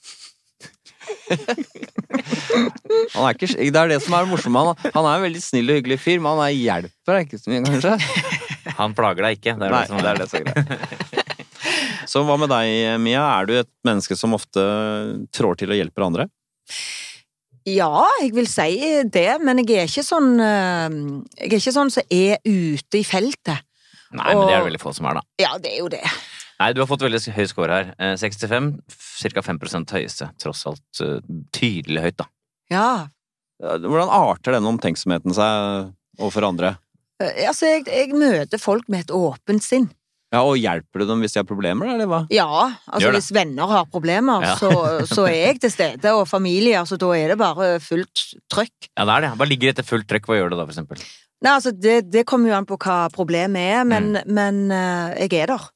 Han 3.14 3.24
er 3.24 3.36
ikke, 3.36 3.48
det 3.56 3.80
er 3.80 3.92
det 3.92 4.00
som 4.04 4.16
er 4.18 4.28
morsomt 4.28 4.54
med 4.54 4.70
han. 4.70 4.92
Han 4.96 5.06
er 5.08 5.20
en 5.20 5.26
veldig 5.28 5.42
snill 5.44 5.72
og 5.72 5.78
hyggelig 5.80 5.98
fyr, 6.02 6.20
men 6.20 6.34
han 6.34 6.42
er 6.48 6.56
hjelper 6.56 7.18
deg 7.18 7.28
ikke 7.28 7.40
så 7.40 7.52
mye, 7.52 7.64
kanskje. 7.68 7.94
Han 8.80 8.96
plager 8.98 9.28
deg 9.28 9.38
ikke. 9.38 9.54
Det 9.60 9.68
er 9.68 9.74
Nei, 9.74 9.82
det 9.84 9.90
som 9.92 10.02
det 10.02 10.10
er 10.12 10.20
det 10.20 10.28
som 10.28 10.38
er 10.40 10.44
greit. 10.48 11.34
Så 12.12 12.24
hva 12.24 12.38
med 12.40 12.52
deg, 12.52 12.68
Mia? 13.04 13.24
Er 13.36 13.48
du 13.48 13.54
et 13.58 13.70
menneske 13.88 14.16
som 14.16 14.36
ofte 14.36 14.64
trår 15.36 15.60
til 15.60 15.74
og 15.74 15.80
hjelper 15.80 16.06
andre? 16.06 16.28
Ja, 17.68 18.06
jeg 18.22 18.32
vil 18.38 18.48
si 18.48 18.70
det, 19.12 19.28
men 19.44 19.60
jeg 19.60 19.82
er 19.82 19.90
ikke 19.90 20.06
sånn 20.08 20.38
eh, 20.40 21.00
Jeg 21.36 21.50
er 21.50 21.58
ikke 21.58 21.76
sånn 21.76 21.92
som 21.92 22.14
er 22.16 22.40
ute 22.48 23.02
i 23.02 23.04
feltet. 23.08 23.67
Nei, 24.16 24.34
men 24.34 24.46
det 24.48 24.54
er 24.56 24.62
det 24.62 24.68
veldig 24.72 24.82
få 24.82 24.94
som 24.96 25.08
er, 25.10 25.20
da. 25.20 25.24
Ja, 25.42 25.58
det 25.60 25.74
er 25.74 25.80
jo 25.82 25.90
det. 25.92 26.02
Nei, 26.58 26.72
du 26.74 26.82
har 26.82 26.88
fått 26.90 27.04
veldig 27.06 27.20
høy 27.36 27.46
score 27.50 27.76
her. 27.76 27.90
Eh, 28.00 28.16
65, 28.18 28.72
ca. 29.36 29.44
5 29.46 29.60
høyeste. 29.94 30.30
Tross 30.42 30.64
alt 30.70 31.02
eh, 31.04 31.20
tydelig 31.54 32.02
høyt, 32.08 32.18
da. 32.24 32.30
Ja. 32.74 32.88
Hvordan 33.62 34.10
arter 34.14 34.58
denne 34.58 34.70
omtenksomheten 34.72 35.34
seg 35.38 35.92
overfor 36.20 36.48
andre? 36.50 36.76
Eh, 37.22 37.46
Altså, 37.50 37.70
jeg, 37.76 37.86
jeg 37.90 38.14
møter 38.18 38.62
folk 38.62 38.88
med 38.90 39.06
et 39.06 39.14
åpent 39.16 39.64
sinn. 39.66 39.90
Ja, 40.34 40.42
Og 40.44 40.58
hjelper 40.60 41.00
du 41.00 41.06
dem 41.08 41.22
hvis 41.24 41.38
de 41.38 41.40
har 41.40 41.48
problemer, 41.48 41.88
eller 41.94 42.10
hva? 42.12 42.18
Ja, 42.34 42.48
altså 42.92 43.14
hvis 43.16 43.30
venner 43.32 43.70
har 43.72 43.86
problemer, 43.88 44.44
Ja. 44.44 44.58
så, 44.60 44.72
så 45.08 45.24
er 45.30 45.38
jeg 45.54 45.62
til 45.64 45.72
stede, 45.72 46.12
og 46.18 46.26
familie, 46.28 46.76
altså 46.82 46.98
da 47.00 47.14
er 47.16 47.32
det 47.32 47.38
bare 47.40 47.78
fullt 47.80 48.26
trøkk. 48.52 48.90
Ja, 48.98 49.06
det 49.08 49.14
er 49.16 49.24
det. 49.24 49.32
Hva 49.40 49.48
ligger 49.48 49.72
etter 49.72 49.88
fullt 49.88 50.10
trøkk? 50.10 50.28
Hva 50.28 50.36
gjør 50.42 50.52
du 50.52 50.58
da, 50.60 50.66
for 50.68 50.74
eksempel? 50.76 51.06
Nei, 51.46 51.54
altså, 51.54 51.72
det, 51.72 52.00
det 52.10 52.26
kommer 52.26 52.50
jo 52.50 52.56
an 52.58 52.66
på 52.66 52.78
hva 52.82 53.08
problemet 53.14 53.62
er, 53.78 53.84
men, 53.86 54.14
Mm. 54.18 54.32
men 54.34 54.62
uh, 54.74 55.14
jeg 55.22 55.34
er 55.44 55.52
der. 55.54 55.68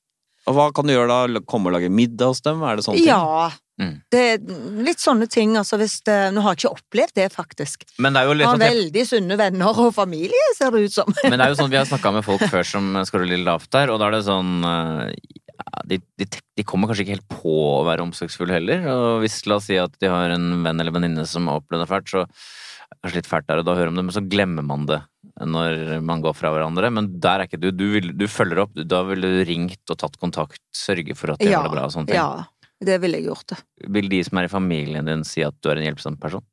Og 0.50 0.56
hva 0.58 0.72
kan 0.74 0.88
du 0.90 0.94
gjøre 0.96 1.06
da? 1.30 1.42
Komme 1.46 1.70
og 1.70 1.76
lage 1.76 1.92
middag 1.94 2.32
hos 2.32 2.42
dem? 2.42 2.64
Er 2.66 2.80
det 2.80 2.86
sånne 2.88 2.98
ting? 2.98 3.12
Ja. 3.12 3.52
Mm. 3.82 3.94
Det 4.14 4.22
er 4.22 4.42
litt 4.86 5.02
sånne 5.02 5.26
ting, 5.30 5.54
altså 5.58 5.78
hvis 5.82 6.00
det 6.06 6.16
Nå 6.36 6.42
har 6.46 6.54
jeg 6.54 6.64
ikke 6.64 6.74
opplevd 6.80 7.14
det, 7.18 7.28
faktisk. 7.34 7.86
Men 8.02 8.14
det 8.14 8.22
er 8.22 8.28
jo 8.30 8.34
litt 8.38 8.48
har 8.50 8.58
sånn, 8.58 8.66
veldig 8.66 9.04
sunne 9.10 9.38
venner 9.40 9.80
og 9.86 9.92
familie, 9.96 10.50
ser 10.58 10.74
det 10.74 10.84
ut 10.86 10.96
som. 10.98 11.14
men 11.24 11.38
det 11.38 11.46
er 11.46 11.54
jo 11.54 11.60
sånn 11.62 11.72
vi 11.74 11.78
har 11.80 11.88
snakka 11.90 12.12
med 12.18 12.26
folk 12.26 12.46
før 12.50 12.66
som 12.68 12.90
skårer 13.06 13.30
litt 13.30 13.46
lavt 13.46 13.70
der, 13.74 13.94
og 13.94 14.02
da 14.02 14.10
er 14.10 14.18
det 14.18 14.24
sånn 14.28 14.52
eh, 14.66 15.14
ja, 15.62 15.84
de, 15.94 16.02
de, 16.22 16.28
de 16.58 16.66
kommer 16.66 16.90
kanskje 16.90 17.06
ikke 17.06 17.16
helt 17.20 17.38
på 17.38 17.56
å 17.78 17.86
være 17.86 18.06
omsorgsfulle 18.06 18.58
heller. 18.58 18.86
Og 18.96 19.22
hvis 19.22 19.40
la 19.50 19.58
oss 19.62 19.70
si 19.70 19.78
at 19.82 19.94
de 20.02 20.10
har 20.14 20.34
en 20.34 20.50
venn 20.66 20.82
eller 20.82 20.94
venninne 20.98 21.26
som 21.30 21.50
har 21.50 21.62
opplevd 21.62 21.86
det 21.86 21.90
fælt, 21.94 22.10
så 22.14 22.26
er 22.26 22.30
det 22.30 23.02
kanskje 23.06 23.22
litt 23.22 23.30
fælt 23.34 23.50
der 23.50 23.62
og 23.62 23.70
da 23.70 23.78
hører 23.78 23.94
om 23.94 24.02
det, 24.02 24.08
men 24.10 24.18
så 24.18 24.26
glemmer 24.26 24.66
man 24.66 24.90
det 24.90 25.02
når 25.48 26.02
man 26.06 26.24
går 26.24 26.36
fra 26.38 26.52
hverandre. 26.54 26.92
Men 26.94 27.10
der 27.22 27.44
er 27.44 27.50
ikke 27.50 27.60
du. 27.62 27.70
Du, 27.76 27.86
vil, 27.96 28.12
du 28.18 28.26
følger 28.32 28.66
opp. 28.66 28.76
Da 28.76 29.02
ville 29.08 29.34
du 29.36 29.42
ringt 29.48 29.94
og 29.94 30.00
tatt 30.02 30.18
kontakt, 30.22 30.62
sørge 30.76 31.16
for 31.18 31.34
at 31.34 31.42
det 31.42 31.52
Ja, 31.52 31.64
bra 31.68 31.88
og 31.88 31.94
sånne 31.96 32.12
ting. 32.12 32.20
Ja, 32.20 32.46
det 32.82 32.98
ville 33.04 33.22
jeg 33.22 33.30
gjort. 33.30 33.48
det. 33.54 33.60
Vil 33.98 34.10
de 34.12 34.24
som 34.28 34.42
er 34.42 34.50
i 34.50 34.54
familien 34.54 35.10
din 35.10 35.26
si 35.28 35.46
at 35.46 35.58
du 35.62 35.72
er 35.72 35.82
en 35.82 35.90
hjelpsom 35.90 36.18
person? 36.22 36.46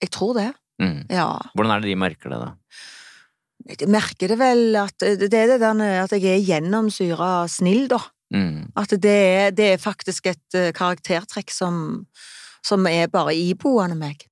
Jeg 0.00 0.12
tror 0.16 0.34
det. 0.38 0.48
Mm. 0.80 1.04
Ja. 1.12 1.28
Hvordan 1.54 1.74
er 1.74 1.84
det 1.84 1.92
de 1.92 2.00
merker 2.00 2.32
det, 2.32 2.40
da? 2.40 2.54
Jeg 3.68 3.90
merker 3.92 4.32
det 4.32 4.38
vel 4.40 4.78
at 4.80 4.96
det 5.04 5.28
er 5.36 5.52
det 5.52 5.58
der 5.60 5.82
at 6.00 6.14
jeg 6.16 6.32
er 6.32 6.46
gjennomsyra 6.46 7.44
snill, 7.52 7.86
da. 7.92 8.00
Mm. 8.32 8.70
At 8.78 8.94
det 9.02 9.10
er, 9.10 9.50
det 9.50 9.66
er 9.74 9.82
faktisk 9.82 10.30
et 10.30 10.56
eh, 10.56 10.70
karaktertrekk 10.72 11.50
som, 11.52 12.06
som 12.64 12.86
er 12.86 13.10
bare 13.12 13.34
iboende 13.34 13.98
meg. 13.98 14.22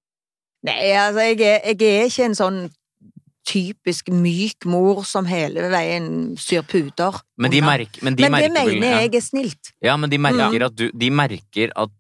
Nei, 0.67 0.79
altså, 0.99 1.27
jeg 1.27 1.41
er, 1.43 1.61
jeg 1.67 1.83
er 1.83 2.09
ikke 2.09 2.29
en 2.29 2.39
sånn 2.39 2.61
typisk 3.49 4.11
myk 4.13 4.67
mor 4.69 5.05
som 5.09 5.25
hele 5.31 5.69
veien 5.73 6.35
syr 6.41 6.65
puter. 6.69 7.17
Men 7.41 7.51
de, 7.55 7.63
merker, 7.65 8.03
men 8.05 8.17
de 8.19 8.27
Men 8.29 8.33
det 8.43 8.51
vel- 8.53 8.75
mener 8.81 8.91
ja. 8.91 8.99
jeg 9.07 9.15
er 9.15 9.25
snilt. 9.25 9.73
Ja, 9.85 9.97
men 9.97 10.11
de 10.13 10.19
merker 10.19 10.59
Mm. 10.61 10.67
at 10.67 10.77
du 10.77 10.91
De 10.93 11.09
merker 11.11 11.73
at 11.77 11.91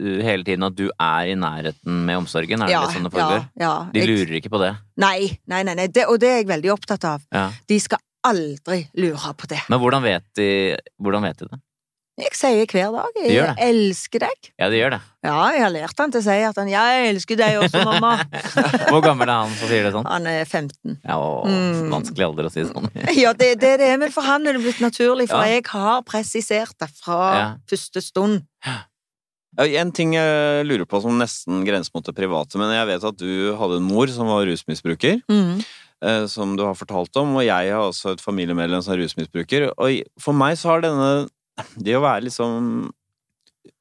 uh, 0.00 0.18
hele 0.24 0.42
tiden 0.44 0.64
at 0.66 0.74
du 0.74 0.86
er 0.98 1.30
i 1.30 1.34
nærheten 1.36 2.04
med 2.08 2.16
omsorgen. 2.16 2.62
Er 2.62 2.66
det 2.66 2.72
Ja, 2.74 2.80
litt 2.86 2.96
sånn 2.96 3.04
det 3.04 3.12
foregår? 3.12 3.48
ja. 3.60 3.74
De 3.92 4.00
Jeg- 4.00 4.08
lurer 4.08 4.34
ikke 4.40 4.50
på 4.50 4.58
det. 4.64 4.72
Nei, 4.96 5.38
nei, 5.46 5.62
nei, 5.62 5.74
nei. 5.74 5.86
Det, 5.86 6.06
og 6.08 6.18
det 6.18 6.28
er 6.28 6.36
jeg 6.42 6.48
veldig 6.48 6.72
opptatt 6.72 7.04
av. 7.04 7.22
Ja. 7.32 7.50
De 7.68 7.78
skal 7.78 7.98
aldri 8.24 8.88
lure 8.96 9.34
på 9.38 9.46
det. 9.46 9.60
Men 9.68 9.78
hvordan 9.78 10.02
vet 10.02 10.24
de 10.34 10.76
Hvordan 11.00 11.22
vet 11.22 11.38
de 11.38 11.46
det? 11.52 11.60
Jeg 12.16 12.32
sier 12.32 12.64
hver 12.72 12.92
dag 12.96 13.16
'jeg 13.20 13.44
det. 13.44 13.56
elsker 13.60 14.18
deg'. 14.24 14.48
Ja, 14.58 14.70
det 14.72 14.78
gjør 14.80 14.90
det. 14.94 15.00
Ja, 15.22 15.50
jeg 15.52 15.60
har 15.60 15.70
lært 15.74 15.98
han 15.98 16.10
til 16.10 16.20
å 16.20 16.24
si 16.24 16.36
at 16.48 16.56
han 16.56 16.68
jeg 16.68 17.08
elsker 17.14 17.36
deg 17.36 17.58
også, 17.60 17.82
mamma'. 17.84 18.24
Hvor 18.88 19.02
gammel 19.04 19.28
er 19.28 19.42
han 19.44 19.52
som 19.52 19.68
sier 19.68 19.82
det 19.84 19.92
sånn? 19.92 20.06
Han 20.08 20.26
er 20.26 20.44
15. 20.46 20.96
Ja, 21.04 21.16
å, 21.20 21.44
Mm. 21.44 21.90
Vanskelig 21.92 22.24
alder 22.24 22.48
å 22.48 22.50
si 22.52 22.64
sånn. 22.64 22.88
Ja, 23.20 23.32
det, 23.34 23.60
det 23.60 23.68
er 23.74 23.78
det, 23.78 23.98
men 24.00 24.10
for 24.10 24.22
han 24.24 24.46
er 24.46 24.54
det 24.56 24.62
blitt 24.64 24.80
naturlig, 24.80 25.28
for 25.28 25.44
Ja. 25.44 25.60
jeg 25.60 25.66
har 25.66 26.00
presisert 26.08 26.72
det 26.80 26.88
fra 26.88 27.20
Ja. 27.36 27.54
første 27.68 28.00
stund. 28.00 28.46
Ja, 28.64 28.80
En 29.58 29.92
ting 29.92 30.12
jeg 30.14 30.66
lurer 30.66 30.84
på 30.86 31.00
som 31.02 31.18
nesten 31.18 31.64
grenser 31.66 31.90
mot 31.94 32.04
det 32.04 32.14
private, 32.16 32.56
men 32.56 32.72
jeg 32.72 32.86
vet 32.86 33.04
at 33.04 33.16
du 33.16 33.56
hadde 33.56 33.76
en 33.76 33.82
mor 33.88 34.06
som 34.08 34.26
var 34.26 34.44
rusmisbruker, 34.44 35.22
Mm. 35.28 35.64
eh, 36.02 36.26
som 36.26 36.56
du 36.56 36.62
har 36.64 36.74
fortalt 36.74 37.16
om, 37.16 37.36
og 37.36 37.42
jeg 37.44 37.70
har 37.72 37.80
også 37.80 38.12
et 38.12 38.20
familiemedlem 38.20 38.82
som 38.82 38.92
er 38.94 39.04
rusmisbruker, 39.04 39.70
og 39.78 40.02
for 40.20 40.32
meg 40.34 40.56
så 40.56 40.68
har 40.76 40.80
denne 40.82 41.28
Det 41.76 41.96
å 41.96 42.02
være 42.04 42.26
liksom 42.28 42.90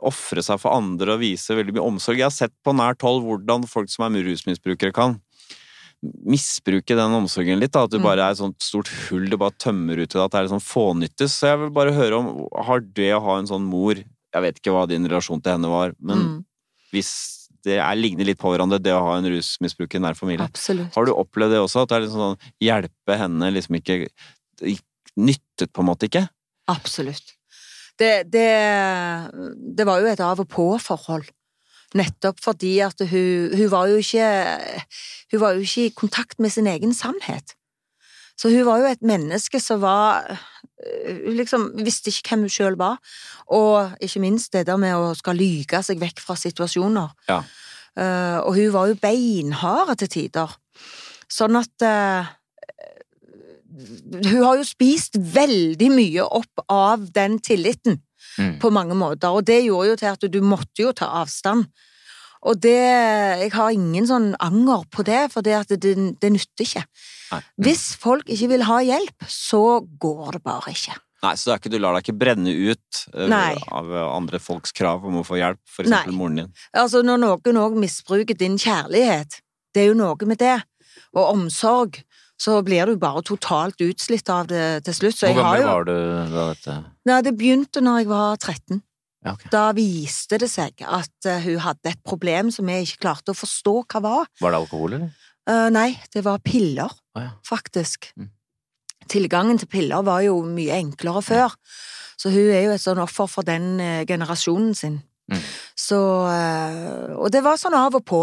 Ofre 0.01 0.41
seg 0.41 0.57
for 0.59 0.73
andre 0.73 1.13
og 1.13 1.19
vise 1.21 1.53
veldig 1.55 1.76
mye 1.76 1.84
omsorg. 1.86 2.17
Jeg 2.17 2.26
har 2.26 2.34
sett 2.34 2.53
på 2.65 2.73
nært 2.73 3.03
hold 3.05 3.21
hvordan 3.23 3.67
folk 3.69 3.88
som 3.93 4.07
er 4.07 4.23
rusmisbrukere 4.26 4.91
kan 4.95 5.19
misbruke 6.26 6.95
den 6.97 7.13
omsorgen 7.17 7.59
litt. 7.61 7.71
Da. 7.73 7.84
At 7.86 7.91
du 7.93 7.99
Mm. 7.99 8.03
bare 8.03 8.26
er 8.26 8.32
et 8.32 8.38
sånt 8.41 8.57
stort 8.65 8.88
hull 9.09 9.30
du 9.30 9.38
bare 9.38 9.51
tømmer 9.61 9.93
ut 10.01 10.09
i 10.09 10.17
det. 10.17 10.23
At 10.26 10.32
det 10.32 10.38
er 10.39 10.43
litt 10.47 10.55
sånn 10.57 10.65
fånyttes. 10.73 11.32
Så 11.38 11.47
jeg 11.51 11.59
vil 11.59 11.69
bare 11.69 11.93
høre 11.93 12.17
om 12.17 12.47
Har 12.65 12.80
det 12.82 13.11
å 13.13 13.21
ha 13.21 13.38
en 13.39 13.45
sånn 13.47 13.61
mor 13.65 13.93
Jeg 13.95 14.41
vet 14.41 14.57
ikke 14.59 14.73
hva 14.73 14.88
din 14.88 15.05
relasjon 15.07 15.41
til 15.41 15.53
henne 15.53 15.69
var, 15.69 15.93
men 16.01 16.17
Mm. 16.17 16.45
hvis 16.91 17.47
det 17.63 17.80
er, 17.80 17.95
ligner 17.95 18.26
litt 18.26 18.38
på 18.38 18.51
hverandre, 18.51 18.82
det 18.82 18.91
å 18.91 18.99
ha 18.99 19.15
en 19.17 19.23
rusmisbruker 19.23 19.95
i 19.95 19.99
nær 20.01 20.13
familie. 20.17 20.43
Absolutt. 20.45 20.93
Har 20.93 21.05
du 21.05 21.13
opplevd 21.13 21.51
det 21.51 21.61
også? 21.63 21.82
At 21.84 21.89
det 21.89 21.95
er 21.95 22.01
liksom 22.07 22.36
sånn 22.36 22.39
hjelpe 22.61 23.17
henne 23.17 23.53
liksom 23.53 23.80
ikke 23.80 24.09
Nyttet 25.17 25.71
på 25.71 25.80
en 25.80 25.86
måte 25.88 26.09
ikke? 26.09 26.28
Absolutt. 26.67 27.34
Det, 27.99 28.25
det, 28.27 28.49
det 29.77 29.85
var 29.87 30.01
jo 30.03 30.11
et 30.11 30.23
av 30.23 30.41
og 30.43 30.49
på-forhold. 30.51 31.27
Nettopp 31.95 32.41
fordi 32.43 32.79
at 32.83 32.99
hun, 33.07 33.53
hun 33.55 33.69
var 33.71 33.87
jo 33.87 34.01
ikke 34.01 34.25
Hun 35.31 35.39
var 35.39 35.53
jo 35.55 35.63
ikke 35.63 35.85
i 35.85 35.93
kontakt 35.95 36.39
med 36.43 36.51
sin 36.51 36.67
egen 36.67 36.93
sannhet. 36.93 37.55
Så 38.35 38.49
hun 38.51 38.65
var 38.67 38.81
jo 38.81 38.89
et 38.89 39.05
menneske 39.05 39.61
som 39.63 39.79
var 39.81 40.27
Hun 41.07 41.37
liksom 41.37 41.69
visste 41.85 42.11
ikke 42.11 42.33
hvem 42.33 42.45
hun 42.45 42.51
sjøl 42.51 42.75
var. 42.79 42.99
Og 43.47 43.95
ikke 44.03 44.23
minst 44.23 44.53
det 44.53 44.65
der 44.67 44.79
med 44.81 44.97
å 44.97 45.13
skal 45.15 45.39
lyge 45.39 45.79
seg 45.85 46.01
vekk 46.01 46.19
fra 46.19 46.35
situasjoner. 46.39 47.15
Ja. 47.29 47.43
Uh, 47.95 48.39
og 48.43 48.57
hun 48.57 48.73
var 48.73 48.89
jo 48.91 48.99
beinhard 48.99 49.95
til 50.01 50.11
tider. 50.11 50.51
Sånn 51.31 51.55
at 51.57 51.81
eh, 51.81 52.27
Hun 53.76 54.41
har 54.43 54.59
jo 54.59 54.65
spist 54.67 55.17
veldig 55.19 55.89
mye 55.91 56.26
opp 56.26 56.65
av 56.71 57.09
den 57.15 57.39
tilliten 57.43 58.01
Mm. 58.36 58.57
på 58.59 58.71
mange 58.73 58.95
måter, 58.97 59.32
og 59.32 59.45
det 59.47 59.61
gjorde 59.63 59.89
jo 59.93 59.95
til 59.99 60.11
at 60.11 60.23
du 60.34 60.41
måtte 60.43 60.82
jo 60.84 60.91
ta 60.91 61.07
avstand. 61.21 61.69
Og 62.45 62.59
det 62.61 62.76
Jeg 62.76 63.51
har 63.53 63.71
ingen 63.71 64.05
sånn 64.05 64.36
anger 64.39 64.84
på 64.91 65.05
det, 65.07 65.32
for 65.32 65.41
det, 65.41 65.53
at 65.53 65.71
det, 65.82 65.95
det 66.19 66.32
nytter 66.32 66.65
ikke. 66.65 66.84
Nei. 67.32 67.41
Hvis 67.57 67.95
folk 67.95 68.28
ikke 68.30 68.49
vil 68.51 68.65
ha 68.67 68.82
hjelp, 68.86 69.26
så 69.28 69.82
går 69.82 70.38
det 70.38 70.43
bare 70.43 70.73
ikke. 70.76 70.97
Nei, 71.23 71.34
så 71.39 71.49
det 71.49 71.57
ikke, 71.61 71.71
du 71.73 71.80
lar 71.80 71.95
deg 71.95 72.05
ikke 72.05 72.19
brenne 72.21 72.51
ut 72.53 73.01
uh, 73.15 73.55
av 73.71 73.89
eh, 73.89 74.05
andre 74.13 74.39
folks 74.43 74.76
krav 74.76 75.07
om 75.07 75.21
å 75.21 75.26
få 75.26 75.39
hjelp, 75.39 75.61
for 75.65 75.88
Nei. 75.88 76.03
eksempel 76.03 76.17
moren 76.19 76.41
din. 76.43 76.53
Altså, 76.76 77.01
når 77.01 77.23
noen 77.23 77.61
òg 77.63 77.80
misbruker 77.82 78.38
din 78.38 78.59
kjærlighet, 78.61 79.39
det 79.73 79.86
er 79.86 79.89
jo 79.89 79.97
noe 79.97 80.30
med 80.30 80.38
det, 80.43 80.59
og 81.15 81.32
omsorg, 81.32 82.03
så 82.41 82.57
blir 82.65 82.89
du 82.89 82.97
bare 82.99 83.23
totalt 83.25 83.79
utslitt 83.83 84.29
av 84.31 84.49
det 84.49 84.83
til 84.88 84.97
slutt. 84.97 85.17
Så 85.17 85.29
Hvor 85.31 85.39
gammel 85.39 85.63
jo 85.63 85.69
var 85.69 85.88
du 85.88 85.95
da 86.33 86.47
dette 86.51 86.75
Nei, 87.07 87.21
det 87.23 87.33
begynte 87.38 87.83
når 87.86 88.01
jeg 88.01 88.09
var 88.11 88.39
13. 88.41 88.81
Ja, 89.25 89.33
okay. 89.33 89.49
Da 89.53 89.63
viste 89.73 90.38
det 90.41 90.51
seg 90.51 90.83
at 90.86 91.27
eh, 91.29 91.41
hun 91.47 91.63
hadde 91.63 91.89
et 91.89 92.01
problem 92.05 92.51
som 92.53 92.67
jeg 92.69 92.86
ikke 92.86 93.05
klarte 93.07 93.33
å 93.33 93.38
forstå 93.38 93.73
hva 93.81 94.01
var. 94.03 94.27
Var 94.41 94.53
det 94.53 94.59
alkohol, 94.59 94.97
eller? 94.99 95.31
Uh, 95.45 95.69
nei, 95.73 95.91
det 96.13 96.23
var 96.25 96.41
piller, 96.45 96.93
oh, 97.13 97.21
ja. 97.21 97.31
faktisk. 97.45 98.09
Mm. 98.17 98.31
Tilgangen 99.09 99.61
til 99.61 99.69
piller 99.69 100.05
var 100.05 100.23
jo 100.25 100.39
mye 100.45 100.77
enklere 100.81 101.21
før, 101.25 101.53
så 102.17 102.31
hun 102.33 102.49
er 102.49 102.65
jo 102.65 102.73
et 102.73 102.81
sånn 102.81 103.01
offer 103.01 103.29
for 103.29 103.45
den 103.45 103.75
uh, 103.81 104.01
generasjonen 104.09 104.73
sin. 104.77 104.99
Mm. 105.29 105.41
Så 105.73 105.97
uh, 106.29 107.13
Og 107.17 107.31
det 107.33 107.41
var 107.45 107.57
sånn 107.61 107.77
av 107.77 107.97
og 107.97 108.05
på. 108.05 108.21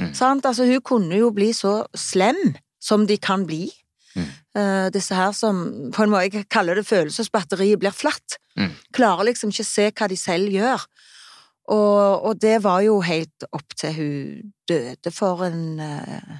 Mm. 0.00 0.12
Sant? 0.16 0.48
Altså, 0.48 0.66
hun 0.68 0.84
kunne 0.84 1.20
jo 1.20 1.30
bli 1.36 1.52
så 1.56 1.82
slem 1.96 2.54
som 2.84 3.08
de 3.08 3.16
kan 3.20 3.46
bli. 3.48 3.66
Mm. 4.14 4.28
Uh, 4.54 4.86
disse 4.94 5.16
her 5.16 5.32
som 5.34 5.64
på 5.94 6.04
en 6.04 6.12
måte 6.12 6.28
jeg 6.28 6.48
kaller 6.52 6.78
det 6.78 6.86
følelsesbatteriet 6.86 7.80
blir 7.82 7.94
flatt. 7.96 8.38
Mm. 8.60 8.70
Klarer 8.94 9.30
liksom 9.30 9.50
ikke 9.54 9.66
se 9.66 9.90
hva 9.90 10.10
de 10.10 10.20
selv 10.20 10.52
gjør. 10.54 10.84
Og, 11.72 12.26
og 12.28 12.40
det 12.42 12.58
var 12.64 12.82
jo 12.84 12.98
helt 13.04 13.46
opp 13.56 13.76
til 13.80 13.94
hun 13.96 14.48
døde 14.68 15.12
for 15.14 15.46
en 15.46 15.80
eh, 15.80 16.34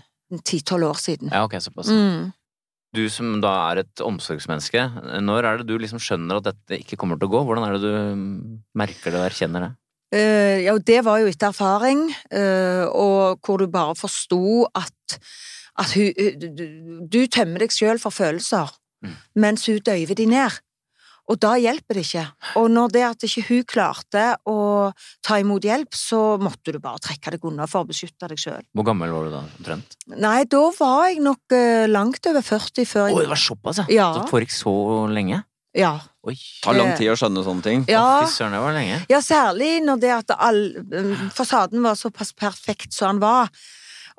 ti-tolv 0.45 0.90
år 0.90 1.01
siden. 1.01 1.30
Ja, 1.32 1.47
ok, 1.47 1.57
såpass. 1.64 1.88
Mm. 1.88 2.28
Du 2.95 3.07
som 3.11 3.38
da 3.42 3.55
er 3.70 3.82
et 3.82 4.03
omsorgsmenneske, 4.05 4.84
når 5.24 5.49
er 5.49 5.62
det 5.62 5.66
du 5.66 5.78
liksom 5.80 6.03
skjønner 6.03 6.38
at 6.38 6.51
dette 6.53 6.78
ikke 6.84 6.99
kommer 7.01 7.18
til 7.18 7.26
å 7.30 7.32
gå? 7.32 7.40
Hvordan 7.49 7.66
er 7.66 7.78
det 7.78 7.88
du 7.88 8.68
merker 8.78 9.11
det 9.11 9.18
og 9.18 9.26
erkjenner 9.30 9.66
det? 9.66 9.72
Uh, 10.14 10.59
ja, 10.62 10.76
det 10.78 11.01
var 11.09 11.18
jo 11.18 11.30
etter 11.32 11.51
erfaring, 11.51 12.05
uh, 12.30 12.84
og 12.92 13.40
hvor 13.42 13.59
du 13.59 13.66
bare 13.72 13.97
forsto 13.99 14.68
at, 14.70 15.16
at 15.78 15.92
hun, 15.96 16.12
du, 16.38 16.64
du 17.10 17.20
tømmer 17.26 17.64
deg 17.64 17.70
sjøl 17.74 17.98
for 18.02 18.10
følelser, 18.14 18.70
Mm. 19.04 19.16
mens 19.36 19.66
hun 19.68 19.82
døyver 19.84 20.14
de 20.16 20.24
ned. 20.30 20.54
Og 21.28 21.36
da 21.40 21.54
hjelper 21.60 21.96
det 21.98 22.04
ikke. 22.06 22.22
Og 22.56 22.70
når 22.72 22.88
det 22.92 23.02
at 23.04 23.24
ikke 23.26 23.42
hun 23.50 23.62
klarte 23.68 24.22
å 24.48 24.54
ta 25.24 25.36
imot 25.40 25.60
hjelp, 25.64 25.92
så 25.96 26.38
måtte 26.40 26.72
du 26.72 26.78
bare 26.80 27.00
trekke 27.04 27.34
deg 27.34 27.44
unna 27.44 27.66
for 27.68 27.84
å 27.84 27.88
beskytte 27.88 28.28
deg 28.28 28.40
sjøl. 28.40 28.62
Hvor 28.76 28.84
gammel 28.88 29.12
var 29.12 29.24
du 29.28 29.30
da, 29.34 29.42
omtrent? 29.58 29.96
Nei, 30.08 30.44
da 30.48 30.62
var 30.78 31.08
jeg 31.10 31.20
nok 31.24 31.52
eh, 31.56 31.84
langt 31.92 32.24
over 32.32 32.40
40 32.44 32.88
før 32.88 33.06
Å, 33.08 33.10
jeg 33.12 33.26
det 33.26 33.32
var 33.34 33.42
såpass, 33.44 33.82
ja! 33.82 33.86
Ja. 33.92 34.08
Det 34.16 34.24
foregikk 34.32 34.56
så 34.56 34.74
lenge? 35.12 35.42
Ja. 35.76 35.92
Oi. 36.24 36.36
Tar 36.64 36.76
lang 36.80 36.92
Eh, 36.94 36.98
tid 37.02 37.12
å 37.12 37.16
skjønne 37.20 37.44
sånne 37.44 37.62
ting. 37.68 37.84
ja. 37.92 38.00
Å, 38.22 38.24
Fy 38.24 38.32
søren, 38.38 38.56
det 38.56 38.60
var 38.64 38.72
lenge. 38.80 39.00
Ja, 39.12 39.20
særlig 39.20 39.72
når 39.84 40.00
det 40.00 40.12
at 40.16 40.36
all, 40.38 40.62
fasaden 41.36 41.82
var 41.84 41.96
såpass 42.00 42.32
perfekt 42.32 42.92
som 42.96 43.14
han 43.14 43.20
var, 43.24 43.48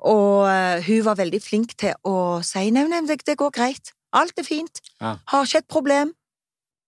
og 0.04 0.46
eh, 0.50 0.84
hun 0.88 1.04
var 1.06 1.16
veldig 1.22 1.42
flink 1.44 1.76
til 1.80 1.94
å 2.06 2.42
si 2.46 2.70
nei, 2.72 2.84
nei, 2.92 3.02
det, 3.08 3.22
det 3.26 3.38
går 3.40 3.52
greit, 3.56 3.94
alt 4.16 4.38
er 4.40 4.44
fint, 4.48 4.82
Ja. 5.02 5.18
har 5.32 5.46
ikke 5.46 5.64
et 5.64 5.68
problem. 5.72 6.14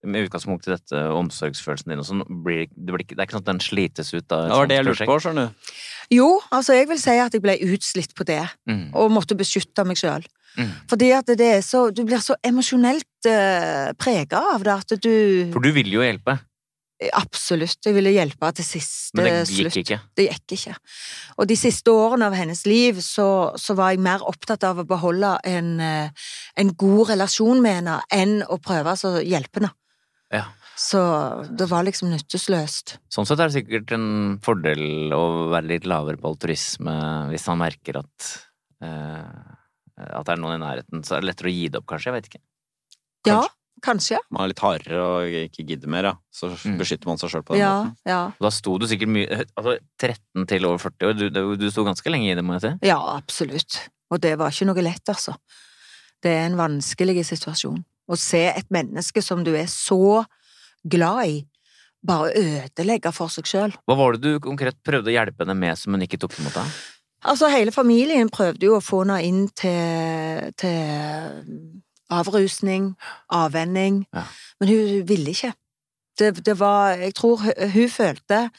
Med 0.05 0.27
utgangspunkt 0.27 0.67
i 0.67 0.71
dette 0.71 0.99
omsorgsfølelsen 1.11 1.89
din 1.91 1.99
og 1.99 2.05
sånn, 2.05 2.21
blir 2.45 2.67
det, 2.69 2.69
blir 2.93 3.01
det 3.03 3.17
er 3.17 3.25
ikke 3.25 3.39
sånn 3.39 3.43
at 3.47 3.49
den 3.49 3.59
slites 3.65 4.13
ut 4.13 4.31
av 4.31 4.45
et 4.45 4.51
Det 4.51 4.57
var 4.59 4.67
det 4.69 4.75
jeg 4.77 4.85
sånt 4.85 4.91
lurte 4.93 5.07
på, 5.09 5.15
skjønner 5.25 5.47
du. 5.47 5.71
Jo, 6.15 6.27
altså 6.53 6.75
jeg 6.77 6.87
vil 6.91 6.99
si 7.01 7.15
at 7.19 7.33
jeg 7.35 7.41
ble 7.43 7.55
utslitt 7.73 8.13
på 8.15 8.23
det, 8.29 8.43
Mm. 8.69 8.91
og 8.93 9.11
måtte 9.11 9.35
beskytte 9.35 9.83
meg 9.85 9.97
sjøl. 9.97 10.23
Mm. 10.57 10.69
Fordi 10.89 11.09
at 11.13 11.25
det 11.37 11.49
er 11.57 11.61
så, 11.65 11.89
du 11.93 12.03
blir 12.05 12.21
så 12.23 12.35
emosjonelt 12.45 13.27
uh, 13.29 13.91
prega 13.99 14.39
av 14.55 14.63
det 14.63 14.73
at 14.73 14.93
du 15.03 15.51
For 15.53 15.59
du 15.61 15.71
vil 15.75 15.91
jo 15.91 16.01
hjelpe, 16.05 16.37
Absolutt, 16.97 17.77
jeg 17.85 17.93
ville 17.93 18.09
hjelpe 18.09 18.49
til 18.57 18.65
siste 18.65 19.11
slutt. 19.11 19.19
men 19.19 19.27
det 19.27 19.33
gikk 19.45 19.67
slutt. 19.67 19.75
ikke. 19.83 19.97
Det 20.17 20.23
gikk 20.25 20.53
ikke. 20.55 20.75
Og 21.37 21.49
de 21.51 21.57
siste 21.59 21.93
årene 21.93 22.25
av 22.25 22.37
hennes 22.37 22.63
liv 22.65 23.01
så, 23.05 23.27
så 23.53 23.75
var 23.77 23.93
jeg 23.93 24.01
mer 24.01 24.25
opptatt 24.25 24.65
av 24.65 24.81
å 24.81 24.85
beholde 24.87 25.35
en, 25.45 25.75
eh, 25.79 26.31
en 26.57 26.71
god 26.73 27.11
relasjon 27.11 27.61
med 27.61 27.81
henne 27.81 27.99
enn 28.09 28.39
å 28.49 28.57
prøve 28.57 28.95
altså, 28.95 29.19
å 29.19 29.21
hjelpe 29.21 29.61
henne. 29.61 29.73
Ja. 30.33 30.47
Så 30.77 30.99
det 31.57 31.69
var 31.69 31.85
liksom 31.85 32.09
nyttesløst. 32.13 32.97
Sånn 33.13 33.29
sett 33.29 33.39
er 33.41 33.49
det 33.49 33.59
sikkert 33.59 33.93
en 33.93 34.09
fordel 34.45 35.13
å 35.13 35.23
være 35.53 35.69
litt 35.75 35.87
lavere 35.89 36.17
på 36.21 36.33
altruisme 36.33 36.97
hvis 37.29 37.47
han 37.49 37.61
merker 37.61 38.01
at 38.01 38.33
eh, 38.85 39.55
at 39.97 40.27
det 40.27 40.35
er 40.35 40.41
noen 40.41 40.59
i 40.59 40.61
nærheten, 40.61 41.01
så 41.05 41.17
er 41.17 41.23
det 41.23 41.31
lettere 41.31 41.49
å 41.49 41.55
gi 41.55 41.69
det 41.73 41.79
opp, 41.79 41.87
kanskje? 41.89 42.11
Jeg 42.11 42.17
vet 42.17 42.27
ikke. 42.29 42.43
Ja, 43.25 43.39
kanskje. 43.85 44.17
Man 44.31 44.43
er 44.43 44.51
litt 44.53 44.59
hardere 44.63 45.01
og 45.03 45.35
ikke 45.47 45.65
gidder 45.67 45.87
mer, 45.91 46.03
ja. 46.09 46.13
Så 46.33 46.49
Mm. 46.65 46.77
beskytter 46.79 47.05
man 47.07 47.17
seg 47.17 47.29
sjøl 47.29 47.43
på 47.43 47.53
den 47.55 47.61
Ja, 47.61 47.83
måten. 47.83 47.95
ja. 48.05 48.31
Da 48.41 48.49
sto 48.49 48.77
du 48.79 48.85
sikkert 48.87 49.09
mye 49.09 49.45
Altså 49.57 49.77
13 49.99 50.47
til 50.47 50.65
over 50.65 50.77
40 50.77 51.07
år, 51.09 51.13
du, 51.17 51.29
du, 51.29 51.55
du 51.57 51.69
sto 51.71 51.83
ganske 51.85 52.09
lenge 52.09 52.31
i 52.31 52.35
det, 52.35 52.43
må 52.43 52.53
jeg 52.59 52.61
si. 52.61 52.87
Ja, 52.87 52.97
absolutt. 53.17 53.89
Og 54.11 54.21
det 54.21 54.37
var 54.39 54.49
ikke 54.51 54.65
noe 54.69 54.81
lett, 54.85 55.05
altså. 55.09 55.35
Det 56.23 56.31
er 56.31 56.45
en 56.47 56.57
vanskelig 56.57 57.25
situasjon. 57.25 57.83
Å 58.09 58.17
se 58.17 58.45
et 58.47 58.69
menneske 58.71 59.21
som 59.21 59.43
du 59.43 59.53
er 59.55 59.67
så 59.67 60.25
glad 60.87 61.25
i, 61.27 61.45
bare 62.07 62.31
ødelegge 62.33 63.11
for 63.13 63.27
seg 63.27 63.43
sjøl. 63.45 63.73
Hva 63.87 63.97
var 63.97 64.13
det 64.15 64.21
du 64.21 64.39
konkret 64.39 64.77
prøvde 64.85 65.11
å 65.11 65.15
hjelpe 65.17 65.43
henne 65.45 65.57
med 65.59 65.77
som 65.77 65.93
hun 65.93 66.01
ikke 66.05 66.17
tok 66.21 66.37
imot 66.39 66.53
deg? 66.53 66.65
Altså, 67.27 67.49
hele 67.51 67.71
familien 67.73 68.29
prøvde 68.29 68.61
jo 68.69 68.77
å 68.77 68.81
få 68.85 69.01
henne 69.03 69.17
inn 69.25 69.47
til, 69.49 70.53
til 70.55 71.81
avrusning, 72.09 72.95
avvenning, 73.29 74.05
Ja. 74.13 74.23
men 74.59 74.69
hun 74.69 75.07
ville 75.07 75.29
ikke. 75.33 75.53
Det, 76.19 76.45
det 76.45 76.55
var 76.59 76.95
Jeg 76.97 77.13
tror 77.15 77.37
hun, 77.37 77.69
hun 77.73 77.89
følte 77.89 78.49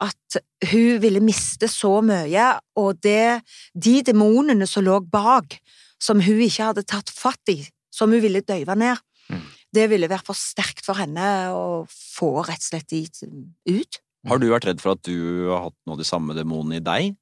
at 0.00 0.36
hun 0.72 1.02
ville 1.02 1.20
miste 1.20 1.68
så 1.68 2.00
mye, 2.02 2.58
og 2.76 3.02
det 3.02 3.42
De 3.76 4.02
demonene 4.02 4.66
som 4.66 4.84
lå 4.84 4.98
bak, 5.10 5.58
som 6.00 6.20
hun 6.20 6.40
ikke 6.40 6.64
hadde 6.72 6.82
tatt 6.88 7.10
fatt 7.10 7.48
i, 7.52 7.68
som 7.92 8.10
hun 8.10 8.20
ville 8.22 8.40
døyve 8.40 8.74
ned, 8.76 8.96
Mm. 9.30 9.42
det 9.74 9.84
ville 9.90 10.08
vært 10.08 10.26
for 10.26 10.34
sterkt 10.34 10.84
for 10.84 10.94
henne 10.98 11.52
å 11.54 11.86
få 11.86 12.40
rett 12.48 12.58
og 12.58 12.62
slett 12.66 12.88
dit 12.90 13.20
ut. 13.68 14.00
Har 14.26 14.38
du 14.38 14.48
vært 14.50 14.64
redd 14.66 14.80
for 14.80 14.92
at 14.96 15.02
du 15.06 15.46
har 15.52 15.68
hatt 15.68 15.76
noe 15.86 15.92
av 15.94 15.98
de 15.98 16.04
samme 16.04 16.34
demonene 16.34 16.80
i 16.80 16.80
deg? 16.80 17.14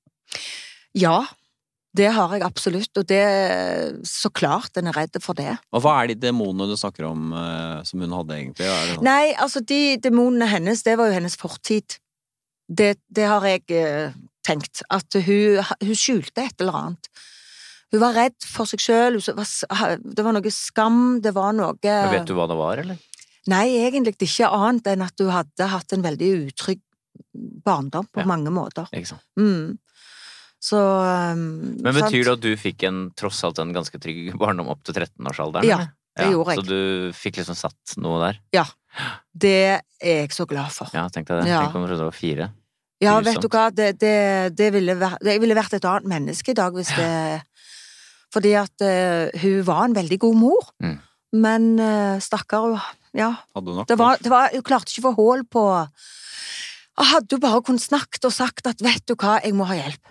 Ja, 0.96 1.26
det 1.98 2.08
har 2.14 2.34
jeg 2.36 2.44
absolutt, 2.46 3.00
og 3.00 3.06
det 3.10 3.22
Så 4.06 4.30
klart 4.34 4.76
en 4.78 4.90
er 4.90 4.96
redd 4.96 5.18
for 5.24 5.38
det. 5.38 5.56
Og 5.74 5.82
hva 5.84 5.96
er 6.02 6.12
de 6.12 6.18
demonene 6.28 6.68
du 6.70 6.76
snakker 6.78 7.08
om 7.08 7.32
eh, 7.34 7.80
som 7.88 8.04
hun 8.04 8.14
hadde, 8.16 8.36
egentlig? 8.38 8.68
Det? 8.68 8.98
Nei, 9.06 9.32
altså, 9.34 9.62
de 9.64 9.96
demonene 10.02 10.48
hennes, 10.50 10.84
det 10.86 10.96
var 11.00 11.10
jo 11.10 11.18
hennes 11.18 11.38
fortid. 11.40 11.98
Det, 12.68 12.94
det 13.08 13.26
har 13.30 13.46
jeg 13.48 13.64
eh, 13.74 14.14
tenkt, 14.46 14.84
at 14.92 15.18
hun, 15.26 15.58
hun 15.82 15.98
skjulte 15.98 16.46
et 16.46 16.62
eller 16.62 16.80
annet. 16.82 17.10
Hun 17.92 18.02
var 18.02 18.16
redd 18.18 18.36
for 18.44 18.68
seg 18.68 18.82
sjøl, 18.84 19.16
det 19.24 20.24
var 20.24 20.34
noe 20.36 20.52
skam, 20.52 20.98
det 21.24 21.32
var 21.36 21.54
noe 21.56 21.78
Men 21.80 22.12
Vet 22.12 22.28
du 22.28 22.34
hva 22.36 22.48
det 22.50 22.58
var, 22.60 22.82
eller? 22.84 22.98
Nei, 23.48 23.64
egentlig 23.80 24.18
ikke 24.20 24.50
annet 24.52 24.90
enn 24.92 25.06
at 25.06 25.22
hun 25.22 25.32
hadde 25.32 25.70
hatt 25.72 25.94
en 25.96 26.04
veldig 26.04 26.28
utrygg 26.44 26.82
barndom 27.64 28.06
på 28.12 28.20
Ja. 28.20 28.26
mange 28.28 28.52
måter. 28.52 28.88
Ikke 28.92 29.14
sant? 29.14 29.24
Mm. 29.40 29.78
Så 30.58 30.78
um, 30.78 31.42
Men 31.78 31.94
sant? 31.94 32.08
betyr 32.08 32.24
det 32.26 32.34
at 32.34 32.42
du 32.42 32.50
fikk 32.58 32.82
en, 32.88 33.04
tross 33.18 33.44
alt 33.46 33.60
en 33.62 33.70
ganske 33.76 34.00
trygg 34.02 34.32
barndom 34.40 34.70
opp 34.72 34.82
til 34.86 34.96
13-årsalderen? 34.98 35.68
Ja, 35.68 35.84
det 36.18 36.26
det 36.26 36.32
gjorde 36.34 36.54
jeg. 36.54 36.60
Så 36.60 36.66
du 36.66 37.16
fikk 37.16 37.40
liksom 37.40 37.58
satt 37.58 37.98
noe 38.02 38.20
der? 38.24 38.40
Ja. 38.56 38.64
Det 39.30 39.58
er 39.78 40.22
jeg 40.24 40.32
så 40.34 40.48
glad 40.50 40.72
for. 40.74 40.90
Ja, 40.96 41.06
tenk 41.12 41.28
deg 41.30 41.44
det. 41.44 41.52
Ja. 41.52 41.62
Tenk 41.66 41.78
om 41.78 41.86
du 41.86 41.94
var 42.00 42.16
fire. 42.16 42.50
Ja, 42.98 43.18
vet 43.22 43.38
du 43.38 43.46
hva, 43.46 43.68
det, 43.70 43.92
det, 44.02 44.56
det 44.58 44.72
ville 44.74 44.96
vært 44.98 45.22
Jeg 45.22 45.38
ville 45.38 45.54
vært 45.54 45.76
et 45.76 45.84
annet 45.86 46.08
menneske 46.10 46.50
i 46.50 46.56
dag 46.58 46.74
hvis 46.74 46.90
det 46.98 47.10
Fordi 48.34 48.56
at 48.58 48.82
uh, 48.82 49.30
hun 49.38 49.60
var 49.68 49.84
en 49.86 49.94
veldig 49.94 50.18
god 50.24 50.38
mor. 50.40 50.72
Mm. 50.82 50.96
Men 51.38 51.68
uh, 51.78 52.18
stakkar, 52.18 52.80
Ja. 53.14 53.34
Det 53.54 53.98
var, 53.98 54.18
det 54.18 54.32
var 54.32 54.50
Hun 54.50 54.66
klarte 54.66 54.90
ikke 54.90 55.06
å 55.06 55.10
få 55.12 55.16
hull 55.20 55.46
på 55.46 55.64
Hadde 56.98 57.36
hun 57.36 57.42
bare 57.44 57.62
kunnet 57.62 57.84
snakket 57.84 58.26
og 58.26 58.34
sagt 58.34 58.66
at 58.66 58.80
'vet 58.82 59.04
du 59.06 59.14
hva, 59.14 59.38
jeg 59.38 59.54
må 59.54 59.68
ha 59.70 59.76
hjelp', 59.78 60.08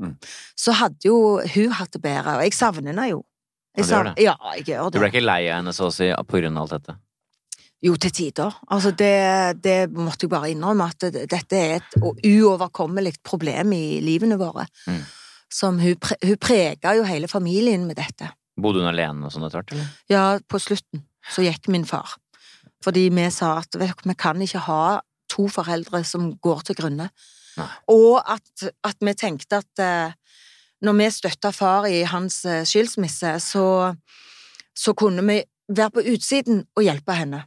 Mm. 0.00 0.16
så 0.56 0.72
hadde 0.78 1.04
jo 1.04 1.18
hun 1.38 1.76
hatt 1.76 1.92
det 1.92 2.00
bedre. 2.04 2.38
Og 2.38 2.46
jeg 2.46 2.56
savner 2.56 2.92
henne 2.94 3.10
jo. 3.10 3.20
Jeg 3.76 3.86
savner, 3.86 4.16
ja, 4.18 4.34
jeg 4.56 4.66
gjør 4.72 4.90
Du 4.90 4.98
ble 4.98 5.12
ikke 5.12 5.22
lei 5.22 5.44
av 5.46 5.60
henne 5.60 5.74
så 5.76 5.90
å 5.90 5.94
si 5.94 6.08
på 6.10 6.40
grunn 6.40 6.56
av 6.58 6.66
alt 6.66 6.74
dette? 6.78 6.96
Jo, 7.80 7.94
til 7.96 8.12
tider. 8.12 8.56
Altså, 8.68 8.90
det, 8.92 9.12
det 9.64 9.76
måtte 9.96 10.26
jeg 10.26 10.32
bare 10.32 10.50
innrømme, 10.52 10.90
at 10.90 11.06
dette 11.30 11.56
er 11.56 11.78
et 11.78 11.94
uoverkommelig 12.00 13.14
problem 13.24 13.72
i 13.72 14.00
livene 14.04 14.36
våre. 14.40 14.66
Mm. 14.84 14.98
Som 15.50 15.78
hun, 15.80 15.96
pre, 16.02 16.18
hun 16.20 16.36
prega 16.40 16.92
jo 16.98 17.06
hele 17.08 17.30
familien 17.30 17.86
med 17.88 17.96
dette. 18.00 18.28
Bodde 18.60 18.82
hun 18.82 18.90
alene 18.90 19.26
og 19.26 19.32
sånn 19.32 19.46
etter 19.46 19.62
hvert, 19.62 19.72
eller? 19.76 19.94
Ja, 20.12 20.24
på 20.44 20.60
slutten 20.60 21.06
så 21.30 21.44
gikk 21.46 21.70
min 21.72 21.88
far. 21.88 22.18
Fordi 22.84 23.08
vi 23.12 23.26
sa 23.32 23.54
at 23.62 23.76
vet 23.80 24.04
vi 24.04 24.16
kan 24.18 24.40
ikke 24.44 24.64
ha 24.66 24.82
to 25.30 25.46
foreldre 25.52 26.02
som 26.04 26.32
går 26.42 26.64
til 26.68 26.78
grunne. 26.82 27.08
Nei. 27.60 27.68
Og 27.92 28.18
at, 28.20 28.66
at 28.86 28.98
vi 29.04 29.14
tenkte 29.18 29.60
at 29.60 29.84
eh, 29.84 30.16
når 30.86 30.98
vi 30.98 31.08
støtta 31.12 31.52
far 31.52 31.88
i 31.90 32.02
hans 32.08 32.42
eh, 32.48 32.64
skilsmisse, 32.68 33.36
så, 33.44 33.66
så 34.76 34.94
kunne 34.98 35.24
vi 35.28 35.40
være 35.70 35.94
på 35.96 36.04
utsiden 36.14 36.64
og 36.76 36.84
hjelpe 36.86 37.16
henne. 37.16 37.44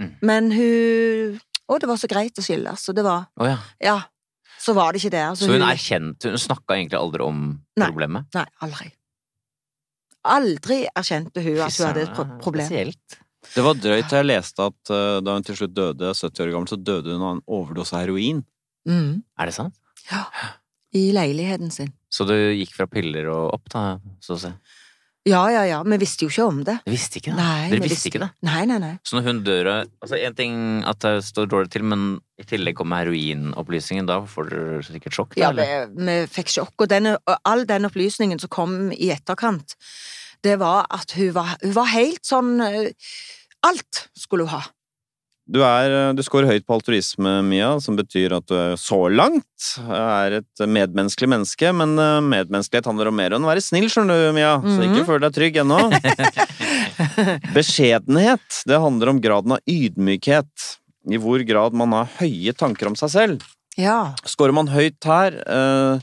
Mm. 0.00 0.12
Men 0.28 0.52
hun 0.52 1.42
Å, 1.66 1.80
det 1.82 1.88
var 1.90 1.98
så 1.98 2.06
greit 2.06 2.36
å 2.38 2.44
skilles, 2.44 2.78
så 2.78 2.92
det 2.94 3.02
var 3.02 3.24
oh, 3.40 3.48
ja. 3.48 3.56
Ja. 3.82 3.96
Så 4.62 4.70
var 4.76 4.92
det 4.94 5.00
ikke 5.00 5.16
det. 5.16 5.22
Altså, 5.32 5.48
Så 5.48 5.56
hun 5.56 5.64
erkjente 5.66 6.30
Hun 6.30 6.40
snakka 6.40 6.76
egentlig 6.76 6.98
aldri 7.00 7.24
om 7.26 7.40
Nei. 7.76 7.88
problemet? 7.88 8.28
Nei, 8.36 8.44
aldri. 8.62 8.86
Aldri 10.36 10.78
erkjente 10.86 11.42
hun 11.42 11.58
at 11.64 11.74
hun 11.74 11.88
hadde 11.88 12.04
et 12.04 12.14
pro 12.14 12.26
problem. 12.44 12.68
Spesielt. 12.70 13.18
Det 13.54 13.64
var 13.66 13.78
drøyt 13.78 14.14
jeg 14.14 14.26
leste 14.26 14.68
at 14.70 14.92
uh, 14.92 15.18
da 15.22 15.36
hun 15.36 15.46
til 15.46 15.58
slutt 15.58 15.74
døde, 15.74 16.12
70 16.14 16.44
år 16.44 16.52
gammel, 16.54 16.70
så 16.70 16.78
døde 16.78 17.14
hun 17.14 17.24
av 17.24 17.34
en 17.36 17.44
overdose 17.58 17.94
av 17.94 18.04
heroin. 18.04 18.42
Mm. 18.86 19.22
Er 19.38 19.50
det 19.50 19.56
sant? 19.56 19.76
Ja. 20.10 20.24
I 20.96 21.10
leiligheten 21.12 21.70
sin. 21.74 21.92
Så 22.12 22.24
du 22.28 22.34
gikk 22.34 22.74
fra 22.76 22.86
piller 22.88 23.28
og 23.32 23.54
opp, 23.58 23.70
da, 23.72 23.98
så 24.22 24.36
å 24.36 24.42
si? 24.46 24.52
Ja, 25.26 25.40
ja, 25.50 25.64
ja. 25.66 25.80
Vi 25.82 25.96
visste 25.98 26.22
jo 26.22 26.30
ikke 26.30 26.44
om 26.46 26.60
det. 26.62 26.76
Jeg 26.86 26.94
visste 26.94 27.18
ikke 27.18 27.32
det. 27.32 27.36
Nei, 27.40 27.70
Dere 27.72 27.82
vi 27.82 27.88
visste 27.90 28.10
ikke 28.12 28.20
det? 28.22 28.28
Nei, 28.46 28.60
nei, 28.70 28.76
nei. 28.78 28.92
Så 29.02 29.16
når 29.16 29.24
hun 29.26 29.40
dør 29.42 29.70
Altså, 29.72 30.20
en 30.22 30.36
ting 30.38 30.58
at 30.86 31.00
det 31.02 31.24
står 31.26 31.48
dårlig 31.50 31.72
til, 31.74 31.82
men 31.90 32.04
i 32.38 32.46
tillegg 32.46 32.76
kommer 32.78 33.02
heroinopplysningen, 33.02 34.06
da 34.06 34.20
får 34.30 34.52
dere 34.52 34.84
sikkert 34.86 35.18
sjokk? 35.18 35.34
Da, 35.34 35.48
Ja, 35.48 35.50
vi, 35.50 35.66
vi 35.98 36.16
fikk 36.30 36.52
sjokk. 36.54 36.76
Og, 36.78 36.86
denne, 36.92 37.16
og 37.26 37.42
all 37.42 37.66
den 37.66 37.90
opplysningen 37.90 38.38
som 38.38 38.52
kom 38.54 38.76
i 38.94 39.10
etterkant, 39.16 39.74
det 40.46 40.60
var 40.62 40.86
at 40.94 41.16
hun 41.18 41.34
var, 41.34 41.56
hun 41.64 41.74
var 41.74 41.90
helt 41.90 42.22
sånn 42.28 42.60
eh, 42.62 42.92
Alt 43.66 44.04
skulle 44.14 44.46
hun 44.46 44.52
ha. 44.52 44.62
Du, 45.46 45.60
er, 45.62 45.92
eh, 45.94 46.12
du 46.18 46.22
scorer 46.26 46.48
høyt 46.50 46.64
på 46.66 46.74
altruisme, 46.74 47.36
Mia, 47.46 47.68
som 47.80 47.94
betyr 47.98 48.32
at 48.34 48.46
du 48.50 48.56
så 48.82 48.98
langt 49.14 49.66
er 49.86 50.40
et 50.40 50.62
medmenneskelig 50.66 51.28
menneske, 51.30 51.70
men 51.76 51.94
eh, 52.02 52.16
medmenneskelighet 52.26 52.88
handler 52.90 53.12
om 53.12 53.16
mer 53.20 53.36
enn 53.36 53.46
å 53.46 53.50
være 53.52 53.62
snill, 53.62 53.86
skjønner 53.92 54.24
du, 54.26 54.32
Mia, 54.34 54.56
så 54.64 54.80
Mhm. 54.80 54.88
ikke 54.90 55.06
føl 55.06 55.22
deg 55.22 55.36
trygg 55.38 55.60
ennå. 55.62 55.78
Beskjedenhet, 57.56 58.62
det 58.66 58.78
handler 58.82 59.12
om 59.14 59.20
graden 59.22 59.54
av 59.56 59.62
ydmykhet, 59.70 60.66
i 61.10 61.18
hvor 61.22 61.42
grad 61.46 61.76
man 61.78 61.94
har 61.94 62.08
høye 62.18 62.52
tanker 62.58 62.90
om 62.90 62.96
seg 62.98 63.12
selv. 63.14 63.46
Ja. 63.78 64.14
Skårer 64.26 64.54
man 64.56 64.70
høyt 64.72 65.04
her, 65.06 65.36
eh, 65.46 66.00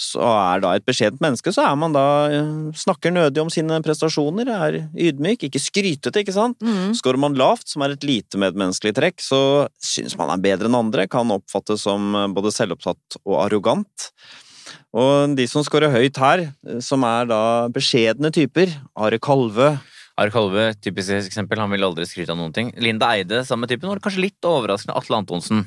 så 0.00 0.22
er 0.26 0.62
da 0.64 0.72
et 0.74 0.86
beskjedent 0.86 1.22
menneske, 1.22 1.52
så 1.54 1.64
er 1.68 1.76
man 1.78 1.94
da 1.94 2.04
eh, 2.32 2.52
Snakker 2.84 3.12
nødig 3.14 3.42
om 3.42 3.50
sine 3.52 3.78
prestasjoner, 3.84 4.50
er 4.50 4.78
ydmyk, 4.90 5.46
ikke 5.48 5.62
skrytete, 5.62 6.24
ikke 6.24 6.34
sant? 6.34 6.58
Mm. 6.64 6.94
Skårer 6.98 7.20
man 7.20 7.36
lavt, 7.38 7.68
som 7.70 7.84
er 7.84 7.94
et 7.94 8.06
lite 8.06 8.40
medmenneskelig 8.40 8.94
trekk, 8.96 9.22
så 9.22 9.40
syns 9.82 10.16
man 10.20 10.32
er 10.34 10.42
bedre 10.42 10.70
enn 10.70 10.78
andre, 10.78 11.06
kan 11.10 11.30
oppfattes 11.34 11.86
som 11.86 12.14
eh, 12.18 12.30
både 12.34 12.54
selvopptatt 12.54 13.20
og 13.24 13.38
arrogant. 13.46 14.10
Og 14.94 15.34
de 15.38 15.46
som 15.50 15.64
scorer 15.66 15.92
høyt 15.94 16.18
her, 16.22 16.48
eh, 16.66 16.80
som 16.84 17.06
er 17.06 17.30
da 17.30 17.42
beskjedne 17.74 18.32
typer, 18.34 18.74
Are 18.98 19.20
Kalve 19.22 19.76
Are 20.14 20.30
Kalve, 20.30 20.68
typisk 20.78 21.10
eksempel, 21.16 21.58
han 21.58 21.72
vil 21.74 21.82
aldri 21.82 22.04
skryte 22.06 22.30
av 22.30 22.38
noen 22.38 22.52
ting. 22.54 22.70
Linda 22.78 23.08
Eide, 23.16 23.42
samme 23.46 23.66
typen, 23.70 23.90
og 23.90 24.02
kanskje 24.02 24.28
litt 24.28 24.46
overraskende 24.46 24.94
Atle 24.94 25.18
Antonsen. 25.18 25.64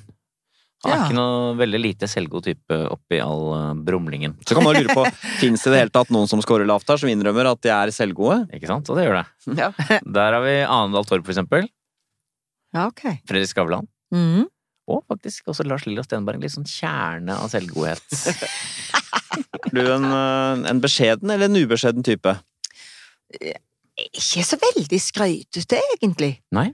Han 0.88 0.94
er 0.94 0.98
Ja. 0.98 1.06
ikke 1.10 1.18
noe 1.20 1.54
veldig 1.60 1.80
lite 1.84 2.08
selvgod 2.08 2.46
type 2.48 2.78
oppi 2.96 3.20
all 3.22 3.46
eh, 3.58 3.74
brumlingen. 3.88 4.34
Så 4.48 4.56
kan 4.58 4.64
man 4.64 4.78
lure 4.80 4.96
på, 4.96 5.04
fins 5.42 5.64
det 5.64 5.70
i 5.70 5.74
det 5.76 5.82
hele 5.84 5.94
tatt 5.94 6.10
noen 6.16 6.30
som 6.32 6.40
scorer 6.42 6.66
lavt 6.70 6.88
her, 6.90 6.98
som 7.02 7.12
innrømmer 7.12 7.50
at 7.52 7.62
de 7.66 7.74
er 7.76 7.92
selvgode? 7.96 8.46
Ikke 8.56 8.70
sant? 8.72 8.88
Og 8.90 8.98
det 9.00 9.06
gjør 9.10 9.20
det. 9.22 9.26
Ja. 9.60 9.70
Der 10.18 10.38
har 10.38 10.44
vi 10.48 10.56
Anedal 10.64 11.06
Torp, 11.10 11.26
for 11.28 11.36
eksempel. 11.36 11.68
ja, 12.74 12.88
ok. 12.88 13.04
Fredrik 13.28 13.52
Skavlan. 13.52 13.88
Mm. 14.16 14.46
Og 14.88 15.02
faktisk 15.12 15.50
også 15.52 15.66
Lars 15.68 15.84
Lillo 15.84 16.04
Stenberg. 16.08 16.38
En 16.40 16.46
litt 16.48 16.54
sånn 16.56 16.64
kjerne 16.70 17.36
av 17.36 17.50
selvgodhet. 17.52 18.06
Er 18.08 19.74
du 19.76 19.82
en, 19.84 20.06
eh, 20.08 20.70
en 20.72 20.80
beskjeden 20.84 21.34
eller 21.36 21.50
en 21.52 21.60
ubeskjeden 21.60 22.06
type? 22.08 22.38
Ikke 23.98 24.44
så 24.46 24.56
veldig 24.62 25.00
skrytete, 25.02 25.80
egentlig. 25.98 26.38
Nei. 26.56 26.70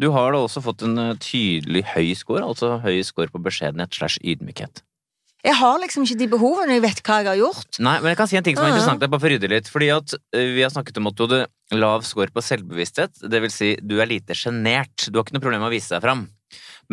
Du 0.00 0.10
har 0.14 0.32
da 0.34 0.40
også 0.44 0.62
fått 0.64 0.82
en 0.86 0.98
eh, 0.98 1.12
tydelig 1.22 1.84
høy 1.94 2.14
score, 2.18 2.42
altså 2.44 2.78
høy 2.82 3.02
score 3.06 3.30
på 3.32 3.40
beskjedenhet 3.42 3.94
slash 3.94 4.18
ydmykhet. 4.22 4.82
Jeg 5.42 5.56
har 5.58 5.78
liksom 5.82 6.04
ikke 6.06 6.18
de 6.20 6.26
behovene, 6.30 6.76
jeg 6.76 6.82
vet 6.84 7.00
hva 7.02 7.16
jeg 7.18 7.26
har 7.32 7.38
gjort. 7.40 7.78
Nei, 7.82 7.96
men 7.98 8.12
jeg 8.12 8.18
kan 8.20 8.28
si 8.30 8.36
en 8.38 8.44
ting 8.46 8.54
som 8.54 8.62
er 8.66 8.70
interessant, 8.76 9.02
jeg 9.02 9.10
bare 9.10 9.22
for 9.24 9.26
å 9.26 9.32
rydde 9.32 9.48
litt. 9.50 9.70
Fordi 9.72 9.88
at 9.90 10.14
eh, 10.38 10.52
vi 10.54 10.62
har 10.62 10.70
snakket 10.70 11.00
om 11.00 11.08
at 11.10 11.16
du 11.18 11.24
hadde 11.26 11.40
lav 11.82 12.04
score 12.06 12.30
på 12.30 12.44
selvbevissthet. 12.46 13.24
Det 13.26 13.40
vil 13.42 13.50
si, 13.50 13.72
du 13.82 13.96
er 13.98 14.10
lite 14.10 14.36
sjenert. 14.38 15.08
Du 15.08 15.18
har 15.18 15.26
ikke 15.26 15.34
noe 15.38 15.42
problem 15.42 15.64
med 15.64 15.72
å 15.72 15.74
vise 15.74 15.90
deg 15.96 16.04
fram. 16.04 16.28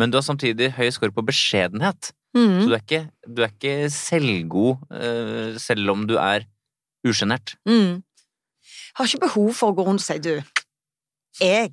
Men 0.00 0.10
du 0.10 0.18
har 0.18 0.26
samtidig 0.26 0.72
høy 0.78 0.88
score 0.94 1.14
på 1.14 1.26
beskjedenhet. 1.30 2.10
Så 2.10 2.16
Mm. 2.38 2.60
du 2.62 2.74
er 2.76 2.78
ikke, 2.78 2.98
du 3.26 3.40
er 3.42 3.50
ikke 3.50 3.72
selvgod 3.90 4.84
eh, 4.94 5.56
selv 5.58 5.90
om 5.90 6.04
du 6.06 6.12
er 6.22 6.44
usjenert. 7.02 7.56
Mm. 7.66 8.04
Har 8.94 9.08
ikke 9.08 9.24
behov 9.24 9.48
for 9.58 9.72
å 9.72 9.74
gå 9.74 9.86
rundt 9.88 9.98
og 9.98 10.06
si 10.06 10.18
du, 10.22 10.36
jeg 11.40 11.72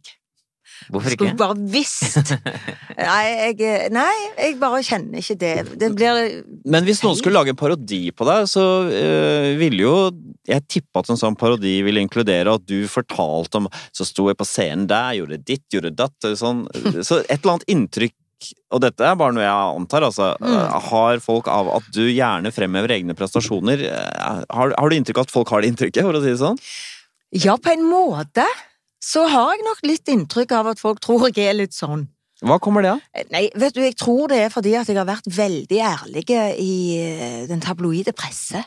Hvorfor 0.92 1.14
skulle 1.14 1.38
bare 1.38 1.58
visst. 1.72 2.34
Nei, 2.98 3.54
jeg, 3.54 3.90
nei, 3.94 4.14
jeg 4.38 4.56
bare 4.62 4.82
kjenner 4.86 5.22
ikke 5.22 5.38
det. 5.40 5.54
Det 5.80 5.90
blir 5.96 6.20
Men 6.68 6.86
hvis 6.88 7.02
noen 7.04 7.18
skulle 7.20 7.38
lage 7.38 7.54
en 7.54 7.60
parodi 7.60 8.08
på 8.16 8.28
deg, 8.28 8.48
så 8.50 8.64
øh, 8.90 9.50
ville 9.60 9.84
jo 9.84 9.96
Jeg 10.50 10.66
tippa 10.66 11.04
at 11.04 11.12
en 11.14 11.20
sånn 11.20 11.38
parodi 11.38 11.76
ville 11.86 12.02
inkludere 12.02 12.56
at 12.58 12.66
du 12.68 12.88
fortalte 12.90 13.62
om 13.62 13.70
Så 13.96 14.08
sto 14.08 14.28
jeg 14.32 14.40
på 14.40 14.48
scenen 14.48 14.88
der, 14.90 15.18
gjorde 15.20 15.42
ditt, 15.44 15.66
gjorde 15.74 15.94
datt 15.98 16.32
sånn. 16.40 16.66
Så 17.08 17.22
et 17.26 17.38
eller 17.40 17.58
annet 17.58 17.70
inntrykk 17.74 18.16
og 18.70 18.82
dette 18.84 19.02
er 19.02 19.16
bare 19.18 19.34
noe 19.34 19.42
jeg 19.42 19.78
antar, 19.80 20.04
altså. 20.06 20.28
Mm. 20.38 20.58
Har 20.92 21.22
folk 21.24 21.48
av 21.50 21.72
at 21.74 21.88
du 21.96 22.04
gjerne 22.06 22.52
fremhever 22.54 22.94
egne 22.94 23.16
prestasjoner 23.18 23.82
øh, 23.90 24.44
har, 24.46 24.76
har 24.78 24.90
du 24.92 24.98
inntrykk 24.98 25.24
av 25.24 25.26
at 25.30 25.34
folk 25.34 25.54
har 25.54 25.64
det 25.64 25.72
inntrykket, 25.72 26.04
for 26.06 26.18
å 26.18 26.22
si 26.22 26.34
det 26.34 26.42
sånn? 26.44 26.60
Ja, 27.36 27.58
på 27.60 27.74
en 27.74 27.88
måte 27.90 28.46
så 29.04 29.28
har 29.30 29.54
jeg 29.56 29.66
nok 29.68 29.82
litt 29.86 30.10
inntrykk 30.12 30.54
av 30.58 30.72
at 30.74 30.80
folk 30.82 31.00
tror 31.04 31.28
jeg 31.30 31.46
er 31.48 31.58
litt 31.58 31.76
sånn. 31.78 32.08
Hva 32.46 32.60
kommer 32.62 32.84
det 32.86 32.92
av? 32.96 33.00
Nei, 33.34 33.48
vet 33.58 33.74
du, 33.74 33.82
jeg 33.82 33.96
tror 33.98 34.28
det 34.30 34.38
er 34.46 34.52
fordi 34.54 34.76
at 34.78 34.90
jeg 34.90 34.98
har 35.00 35.08
vært 35.10 35.26
veldig 35.34 35.80
ærlig 35.82 36.24
i 36.62 36.74
eh, 37.02 37.46
den 37.50 37.62
tabloide 37.64 38.14
presse. 38.14 38.62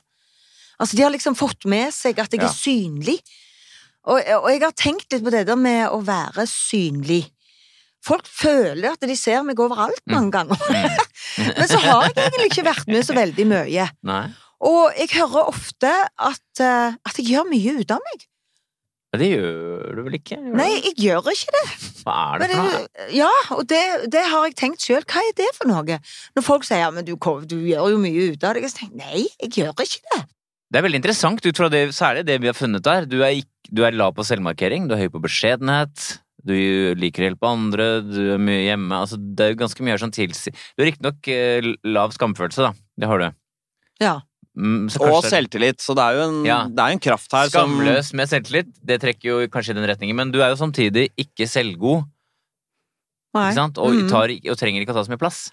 Altså, 0.80 0.96
de 0.96 1.04
har 1.04 1.12
liksom 1.14 1.36
fått 1.38 1.66
med 1.70 1.92
seg 1.94 2.18
at 2.18 2.32
jeg 2.34 2.42
Ja. 2.42 2.48
er 2.48 2.56
synlig. 2.56 3.18
Og, 4.08 4.16
og 4.16 4.48
jeg 4.50 4.62
har 4.64 4.72
tenkt 4.74 5.12
litt 5.12 5.22
på 5.22 5.30
det 5.30 5.44
der 5.46 5.58
med 5.60 5.84
å 5.92 6.00
være 6.02 6.46
synlig. 6.50 7.26
Folk 8.02 8.24
føler 8.26 8.94
at 8.94 9.02
de 9.04 9.14
ser 9.18 9.42
meg 9.44 9.60
overalt 9.60 10.00
mange 10.08 10.32
ganger. 10.32 10.56
Men 11.58 11.66
så 11.68 11.78
har 11.84 12.06
jeg 12.08 12.16
egentlig 12.16 12.48
ikke 12.48 12.64
vært 12.70 12.88
med 12.88 13.04
så 13.06 13.14
veldig 13.18 13.46
mye. 13.50 13.86
Nei. 14.08 14.22
Og 14.66 14.96
jeg 14.98 15.12
hører 15.18 15.50
ofte 15.52 15.92
at, 16.16 16.62
eh, 16.64 16.96
at 16.96 17.20
jeg 17.20 17.28
gjør 17.34 17.46
mye 17.52 17.76
ut 17.84 17.92
av 17.94 18.00
meg. 18.08 18.26
Men 19.10 19.22
Det 19.22 19.28
gjør 19.32 19.96
du 19.96 20.02
vel 20.06 20.16
ikke? 20.20 20.36
Gjør? 20.38 20.56
Nei, 20.60 20.68
jeg 20.84 20.94
gjør 21.02 21.30
ikke 21.32 21.54
det. 21.56 21.64
Hva 22.04 22.16
er 22.22 22.42
det 22.42 22.48
for 22.52 22.60
noe? 22.62 23.06
ja, 23.16 23.30
og 23.56 23.64
det, 23.70 23.80
det 24.14 24.22
har 24.30 24.44
jeg 24.46 24.58
tenkt 24.60 24.86
sjøl. 24.86 25.02
Hva 25.02 25.24
er 25.26 25.34
det 25.40 25.48
for 25.56 25.70
noe? 25.70 25.98
Når 26.38 26.46
folk 26.46 26.66
sier 26.68 26.84
ja, 26.84 26.92
men 26.94 27.08
du, 27.08 27.16
du 27.50 27.56
gjør 27.58 27.90
jo 27.96 27.98
mye 28.02 28.30
ut 28.30 28.46
av 28.46 28.54
det, 28.54 28.70
Så 28.70 28.84
tenker 28.84 29.02
jeg 29.02 29.10
nei, 29.10 29.24
jeg 29.42 29.56
gjør 29.58 29.74
ikke 29.74 30.04
det. 30.14 30.22
Det 30.70 30.78
er 30.78 30.86
veldig 30.86 31.00
interessant, 31.00 31.42
ut 31.42 31.58
fra 31.58 31.66
det, 31.72 31.82
særlig 31.96 32.22
det 32.28 32.38
vi 32.38 32.46
har 32.46 32.54
funnet 32.54 32.86
der. 32.86 33.06
Du 33.10 33.18
er, 33.26 33.40
du 33.66 33.82
er 33.82 33.96
lav 33.98 34.14
på 34.14 34.26
selvmarkering, 34.26 34.86
du 34.86 34.94
er 34.94 35.02
høy 35.02 35.10
på 35.10 35.22
beskjedenhet, 35.24 36.04
du 36.46 36.54
liker 36.96 37.24
å 37.24 37.30
hjelpe 37.32 37.50
andre, 37.50 37.88
du 38.06 38.20
er 38.36 38.40
mye 38.40 38.62
hjemme. 38.68 39.02
Altså, 39.02 39.18
det 39.18 39.44
er 39.44 39.52
jo 39.56 39.60
ganske 39.64 39.82
mye 39.82 39.96
her 39.96 40.02
som 40.04 40.14
tilsier 40.14 40.54
Du 40.54 40.84
har 40.84 40.92
riktignok 40.92 41.30
eh, 41.34 41.72
lav 41.90 42.14
skamfølelse, 42.14 42.70
da. 42.70 42.90
Det 43.02 43.10
har 43.10 43.24
du. 43.24 43.26
Ja. 44.00 44.14
Mm, 44.60 44.90
Og 45.00 45.22
selvtillit, 45.24 45.80
så 45.80 45.94
det 45.96 46.04
er 46.04 46.16
jo 46.18 46.24
en, 46.28 46.44
Ja. 46.44 46.58
det 46.68 46.78
er 46.84 46.92
en 46.92 46.98
kraft 47.00 47.32
her 47.32 47.48
som 47.48 47.70
Skamløs 47.78 48.12
med 48.12 48.28
selvtillit, 48.28 48.68
det 48.84 49.00
trekker 49.00 49.24
jo 49.30 49.36
kanskje 49.48 49.70
i 49.72 49.78
den 49.80 49.88
retningen, 49.88 50.16
men 50.16 50.30
du 50.34 50.40
er 50.42 50.50
jo 50.52 50.56
samtidig 50.60 51.08
ikke 51.16 51.46
selvgod, 51.48 52.04
ikke? 53.34 53.78
Og, 53.78 53.94
Mhm. 53.94 54.08
tar, 54.10 54.28
og 54.50 54.58
trenger 54.58 54.82
ikke 54.82 54.92
å 54.92 54.98
ta 54.98 55.04
så 55.06 55.08
mye 55.14 55.18
plass. 55.18 55.50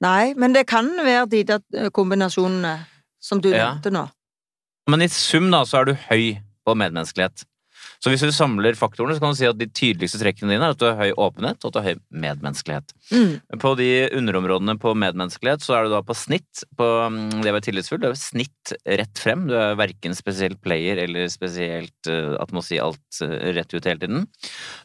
nei, 0.00 0.32
men 0.34 0.52
det 0.54 0.66
kan 0.66 0.86
være 0.96 1.28
de 1.28 1.42
der 1.44 1.60
eh, 1.74 1.88
kombinasjonene 1.90 2.86
som 3.20 3.40
du 3.40 3.50
Ja. 3.50 3.74
nevnte 3.74 3.90
nå. 3.92 4.10
Men 4.88 5.02
i 5.02 5.08
sum 5.08 5.50
da, 5.50 5.62
så 5.64 5.80
er 5.80 5.84
du 5.86 5.92
høy 5.94 6.40
på 6.66 6.74
medmenneskelighet. 6.76 7.44
Så 7.98 8.12
hvis 8.12 8.22
du 8.22 8.30
samler 8.34 8.78
faktorene, 8.78 9.16
så 9.16 9.22
kan 9.22 9.34
du 9.34 9.38
si 9.38 9.48
at 9.48 9.58
de 9.58 9.66
tydeligste 9.66 10.20
trekkene 10.20 10.52
dine 10.52 10.66
er 10.68 10.74
at 10.74 10.80
du 10.80 10.86
har 10.86 10.98
høy 11.00 11.10
åpenhet, 11.18 11.58
og 11.62 11.70
at 11.70 11.74
du 11.74 11.78
har 11.80 11.88
høy 11.88 12.02
medmenneskelighet. 12.24 12.94
Mm. 13.10 13.32
På 13.62 13.72
de 13.78 13.88
underområdene 14.14 14.76
på 14.78 14.92
medmenneskelighet, 14.98 15.64
så 15.64 15.74
er 15.76 15.86
du 15.86 15.94
da 15.96 16.02
på 16.06 16.16
snitt 16.16 16.62
på 16.78 16.86
mm, 17.10 17.40
det 17.42 17.50
å 17.50 17.56
være 17.56 17.66
tillitsfull. 17.66 18.02
Du 18.02 18.08
er 18.10 18.18
snitt 18.18 18.74
rett 18.86 19.22
frem. 19.22 19.48
Du 19.50 19.56
er 19.58 19.78
verken 19.78 20.14
spesielt 20.18 20.62
player 20.62 21.02
eller 21.02 21.26
spesielt 21.32 22.10
eh, 22.10 22.36
at 22.38 22.52
man 22.52 22.60
må 22.60 22.64
si 22.66 22.78
alt 22.82 23.22
eh, 23.24 23.50
rett 23.56 23.74
ut 23.74 23.90
hele 23.90 24.02
tiden. 24.04 24.28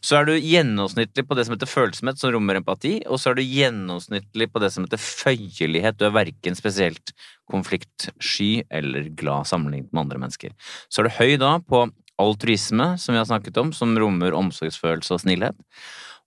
Så 0.01 0.17
er 0.17 0.29
du 0.29 0.33
gjennomsnittlig 0.37 1.27
på 1.29 1.37
det 1.37 1.47
som 1.47 1.57
heter 1.57 1.69
følsomhet, 1.69 2.21
som 2.21 2.33
rommer 2.33 2.59
empati, 2.59 2.97
og 3.05 3.21
så 3.21 3.31
er 3.31 3.39
du 3.39 3.45
gjennomsnittlig 3.45 4.49
på 4.53 4.61
det 4.63 4.73
som 4.73 4.87
heter 4.87 5.01
føyelighet. 5.01 5.99
Du 5.99 6.07
er 6.09 6.17
verken 6.17 6.57
spesielt 6.57 7.13
konfliktsky 7.51 8.63
eller 8.73 9.09
glad 9.17 9.49
sammenlignet 9.49 9.91
med 9.91 10.05
andre 10.05 10.21
mennesker. 10.21 10.53
Så 10.89 11.01
er 11.01 11.09
du 11.09 11.17
høy 11.19 11.35
da 11.41 11.57
på 11.61 11.85
altruisme, 12.21 12.93
som 13.01 13.15
vi 13.15 13.21
har 13.21 13.29
snakket 13.29 13.57
om, 13.61 13.71
som 13.75 13.95
rommer 13.97 14.35
omsorgsfølelse 14.37 15.15
og 15.15 15.23
snillhet. 15.23 15.57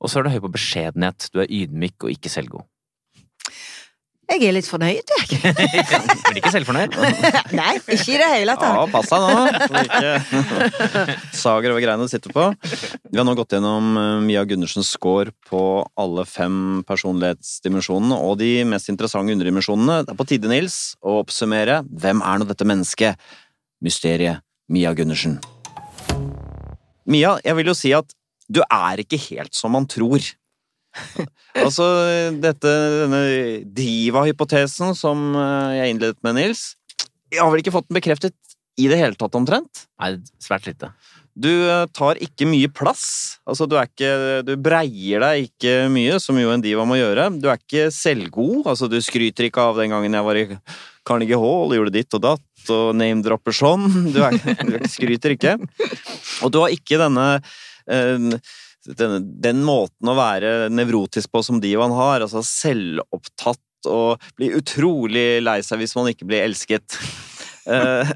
Og 0.03 0.11
så 0.11 0.21
er 0.21 0.27
du 0.27 0.35
høy 0.35 0.43
på 0.45 0.55
beskjedenhet. 0.57 1.29
Du 1.33 1.41
er 1.43 1.53
ydmyk 1.53 2.05
og 2.05 2.13
ikke 2.13 2.33
selvgod. 2.33 2.67
Jeg 4.27 4.43
er 4.43 4.55
litt 4.57 4.67
fornøyd, 4.67 5.07
jeg. 5.07 5.53
Blir 6.27 6.41
ikke 6.41 6.51
selvfornøyd. 6.51 6.97
Nei, 7.59 7.77
ikke 7.79 8.17
i 8.17 8.19
det 8.19 8.31
hele 8.33 8.57
Ja, 8.59 8.83
pass 8.91 9.13
deg 9.13 9.23
nå, 9.23 9.45
så 9.63 9.69
du 9.71 9.79
ikke 9.87 11.17
sager 11.45 11.71
over 11.71 11.85
greiene 11.85 12.09
du 12.09 12.11
sitter 12.11 12.35
på. 12.35 12.49
Vi 13.07 13.21
har 13.21 13.27
nå 13.29 13.37
gått 13.39 13.55
gjennom 13.55 13.95
eh, 14.03 14.11
Mia 14.27 14.43
Gundersens 14.49 14.91
score 14.99 15.31
på 15.47 15.63
alle 15.95 16.27
fem 16.27 16.83
personlighetsdimensjonene 16.91 18.19
og 18.19 18.41
de 18.43 18.51
mest 18.67 18.91
interessante 18.91 19.37
underdimensjonene. 19.37 20.03
Det 20.03 20.17
er 20.17 20.19
på 20.19 20.29
tide, 20.35 20.51
Nils, 20.51 20.97
å 21.07 21.21
oppsummere 21.23 21.85
hvem 21.87 22.25
er 22.27 22.43
nå 22.43 22.51
dette 22.51 22.67
mennesket? 22.67 23.29
Mysteriet 23.87 24.43
Mia 24.73 24.91
Gundersen. 24.97 25.39
Mia, 27.07 27.37
jeg 27.45 27.59
vil 27.59 27.71
jo 27.71 27.77
si 27.77 27.93
at 27.97 28.17
du 28.47 28.63
er 28.63 29.03
ikke 29.03 29.19
helt 29.29 29.55
som 29.57 29.75
man 29.75 29.87
tror. 29.91 30.23
altså, 31.65 31.87
dette, 32.41 32.73
denne 33.03 33.23
diva-hypotesen 33.77 34.95
som 34.97 35.29
eh, 35.37 35.77
jeg 35.81 35.95
innledet 35.95 36.23
med, 36.25 36.39
Nils, 36.39 36.67
jeg 37.33 37.43
har 37.43 37.51
vel 37.53 37.63
ikke 37.63 37.75
fått 37.75 37.89
den 37.91 37.99
bekreftet 37.99 38.37
i 38.81 38.89
det 38.91 38.99
hele 39.01 39.17
tatt, 39.19 39.35
omtrent? 39.37 39.87
Nei, 40.01 40.17
svært 40.43 40.69
lite. 40.69 40.93
Du 41.37 41.51
eh, 41.51 41.85
tar 41.93 42.21
ikke 42.23 42.49
mye 42.49 42.71
plass. 42.73 43.07
Altså, 43.49 43.67
du 43.69 43.77
er 43.77 43.91
ikke 43.91 44.43
Du 44.47 44.55
breier 44.61 45.21
deg 45.25 45.51
ikke 45.51 45.75
mye, 45.93 46.17
som 46.23 46.39
jo 46.41 46.53
en 46.53 46.65
diva 46.65 46.87
må 46.89 46.97
gjøre. 46.97 47.29
Du 47.41 47.51
er 47.53 47.61
ikke 47.61 47.91
selvgod. 47.93 48.65
Altså, 48.65 48.89
du 48.89 48.97
skryter 49.05 49.49
ikke 49.49 49.65
av 49.69 49.81
den 49.81 49.93
gangen 49.93 50.17
jeg 50.17 50.29
var 50.29 50.41
i 50.41 50.47
Carnegie 51.07 51.41
Hall 51.41 51.71
og 51.71 51.77
gjorde 51.77 51.97
ditt 51.99 52.17
og 52.17 52.25
datt 52.25 52.73
og 52.73 52.97
name-dropper 52.99 53.55
sånn. 53.55 53.85
Du, 54.15 54.23
er, 54.25 54.39
du 54.65 54.89
skryter 54.91 55.37
ikke. 55.37 55.57
Og 56.45 56.53
du 56.53 56.61
har 56.63 56.75
ikke 56.75 57.01
denne 57.01 57.27
den, 57.87 59.29
den 59.43 59.63
måten 59.67 60.11
å 60.11 60.17
være 60.19 60.69
nevrotisk 60.75 61.33
på 61.33 61.43
som 61.47 61.61
divaen 61.63 61.95
har, 61.97 62.25
altså 62.25 62.43
selvopptatt 62.47 63.63
og 63.91 64.23
blir 64.39 64.59
utrolig 64.59 65.43
lei 65.45 65.61
seg 65.65 65.83
hvis 65.83 65.97
man 65.99 66.11
ikke 66.13 66.29
blir 66.29 66.47
elsket. 66.47 66.99
Eh, 67.67 68.11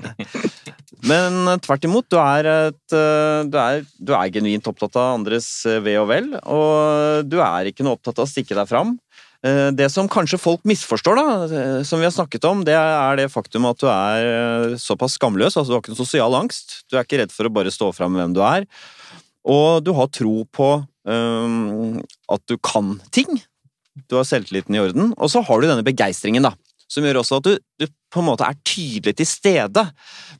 men 1.11 1.49
tvert 1.59 1.83
imot, 1.89 2.07
du 2.07 2.15
er, 2.23 2.47
et, 2.69 2.93
eh, 2.95 3.41
du, 3.51 3.57
er, 3.59 3.81
du 3.99 4.13
er 4.15 4.31
genuint 4.31 4.69
opptatt 4.71 4.95
av 4.95 5.17
andres 5.17 5.49
eh, 5.67 5.81
ve 5.83 5.97
og 5.99 6.07
vel, 6.07 6.29
og 6.39 7.27
du 7.27 7.35
er 7.43 7.67
ikke 7.67 7.83
noe 7.83 7.99
opptatt 7.99 8.21
av 8.23 8.29
å 8.29 8.31
stikke 8.31 8.55
deg 8.55 8.71
fram. 8.71 8.93
Det 9.41 9.87
som 9.89 10.09
kanskje 10.11 10.37
folk 10.37 10.67
misforstår, 10.69 11.17
da, 11.17 11.85
som 11.89 11.97
vi 11.97 12.05
har 12.05 12.13
snakket 12.13 12.45
om, 12.45 12.61
det 12.67 12.75
er 12.77 13.17
det 13.17 13.31
faktum 13.33 13.65
at 13.71 13.81
du 13.81 13.87
er 13.89 14.75
såpass 14.77 15.15
skamløs. 15.17 15.57
altså 15.57 15.71
Du 15.71 15.77
har 15.79 15.81
ikke 15.81 15.95
noen 15.95 16.01
sosial 16.03 16.37
angst. 16.37 16.83
Du 16.93 16.99
er 16.99 17.07
ikke 17.07 17.23
redd 17.23 17.33
for 17.33 17.49
å 17.49 17.53
bare 17.57 17.73
stå 17.73 17.89
fram 17.97 18.13
med 18.13 18.21
hvem 18.21 18.35
du 18.37 18.43
er. 18.45 18.67
Og 19.49 19.81
du 19.81 19.95
har 19.97 20.11
tro 20.13 20.43
på 20.53 20.69
um, 21.09 22.03
at 22.29 22.45
du 22.53 22.59
kan 22.61 22.99
ting. 23.17 23.41
Du 24.13 24.19
har 24.19 24.29
selvtilliten 24.29 24.77
i 24.77 24.83
orden. 24.85 25.15
Og 25.17 25.33
så 25.33 25.41
har 25.41 25.65
du 25.65 25.71
denne 25.71 25.89
begeistringen, 25.89 26.45
da 26.45 26.53
som 26.91 27.07
gjør 27.07 27.21
også 27.23 27.39
at 27.39 27.47
du, 27.47 27.57
du, 27.81 27.87
på 28.11 28.23
en 28.23 28.29
måte 28.33 28.47
er 28.47 28.59
tydelig 28.67 29.15
til 29.21 29.29
stede. 29.29 29.85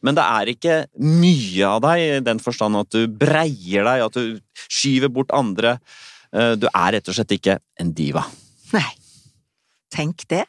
Men 0.03 0.19
det 0.19 0.27
er 0.27 0.53
ikke 0.53 0.77
mye 0.99 1.69
av 1.69 1.83
deg 1.85 2.03
i 2.03 2.21
den 2.27 2.43
forstand 2.43 2.79
at 2.81 2.91
du 2.95 3.07
breier 3.07 3.87
deg, 3.87 4.05
at 4.09 4.19
du 4.19 4.67
skyver 4.67 5.13
bort 5.15 5.35
andre. 5.37 5.77
Eh, 6.35 6.57
du 6.59 6.67
er 6.73 6.97
rett 6.97 7.11
og 7.11 7.17
slett 7.17 7.37
ikke 7.39 7.61
en 7.81 7.95
diva. 7.95 8.25
Nei. 8.77 8.89
Tenk 9.91 10.27
det. 10.31 10.45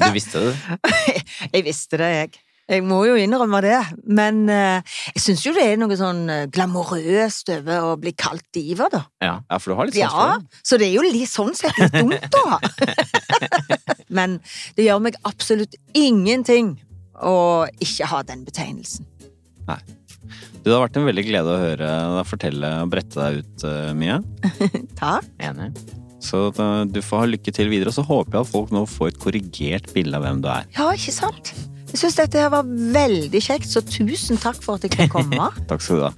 Du 0.00 0.10
visste 0.14 0.40
det? 0.40 0.54
jeg 1.54 1.64
visste 1.66 2.00
det, 2.00 2.10
jeg. 2.14 2.34
Jeg 2.64 2.80
må 2.80 3.02
jo 3.04 3.16
innrømme 3.20 3.58
det, 3.60 3.76
men 4.08 4.46
uh, 4.48 4.80
jeg 5.12 5.20
syns 5.20 5.42
jo 5.44 5.52
det 5.52 5.66
er 5.68 5.80
noe 5.80 5.96
sånn 6.00 6.22
uh, 6.30 6.44
glamorøst 6.48 7.50
over 7.58 7.90
å 7.90 7.96
bli 8.00 8.14
kalt 8.16 8.46
diva, 8.56 8.88
da. 8.92 9.02
Ja, 9.20 9.34
ja 9.44 9.58
for 9.60 9.74
du 9.74 9.76
har 9.76 9.90
litt 9.90 9.98
sånn 9.98 10.14
Ja, 10.16 10.60
så 10.64 10.78
det 10.80 10.88
er 10.88 10.94
jo 10.96 11.04
litt 11.04 11.28
sånn 11.28 11.52
sett 11.58 11.76
litt 11.76 11.92
dumt, 11.92 12.24
da. 12.32 12.56
men 14.16 14.38
det 14.78 14.86
gjør 14.88 15.02
meg 15.04 15.18
absolutt 15.28 15.76
ingenting 15.92 16.78
å 17.20 17.66
ikke 17.84 18.08
ha 18.08 18.22
den 18.24 18.46
betegnelsen. 18.48 19.04
Nei. 19.68 19.82
Det 20.64 20.72
har 20.72 20.80
vært 20.86 20.96
en 20.96 21.04
veldig 21.04 21.26
glede 21.26 21.52
å 21.52 21.60
høre 21.60 21.90
deg 22.16 22.30
fortelle 22.30 22.70
og 22.80 22.94
brette 22.96 23.20
deg 23.20 23.44
ut, 23.44 23.66
uh, 23.68 23.92
Mia. 23.92 24.22
Takk. 25.02 25.28
Enig. 25.50 25.76
Så 26.24 26.46
du 26.88 27.00
får 27.04 27.20
ha 27.24 27.28
lykke 27.28 27.52
til 27.52 27.68
videre, 27.72 27.92
og 27.92 27.96
så 27.98 28.04
håper 28.08 28.38
jeg 28.38 28.46
at 28.46 28.52
folk 28.54 28.72
nå 28.72 28.84
får 28.88 29.12
et 29.12 29.18
korrigert 29.20 29.90
bilde 29.92 30.16
av 30.16 30.24
hvem 30.24 30.40
du 30.44 30.48
er. 30.48 30.68
Ja, 30.78 30.88
ikke 30.96 31.12
sant? 31.12 31.52
Jeg 31.92 32.00
syns 32.00 32.16
dette 32.18 32.40
her 32.42 32.48
var 32.50 32.64
veldig 32.66 33.40
kjekt, 33.44 33.68
så 33.70 33.84
tusen 33.86 34.40
takk 34.42 34.58
for 34.64 34.80
at 34.80 34.88
jeg 34.88 34.96
kunne 34.96 35.12
komme. 35.18 35.50
takk 35.70 35.84
skal 35.84 36.00
du 36.00 36.06
ha. 36.08 36.14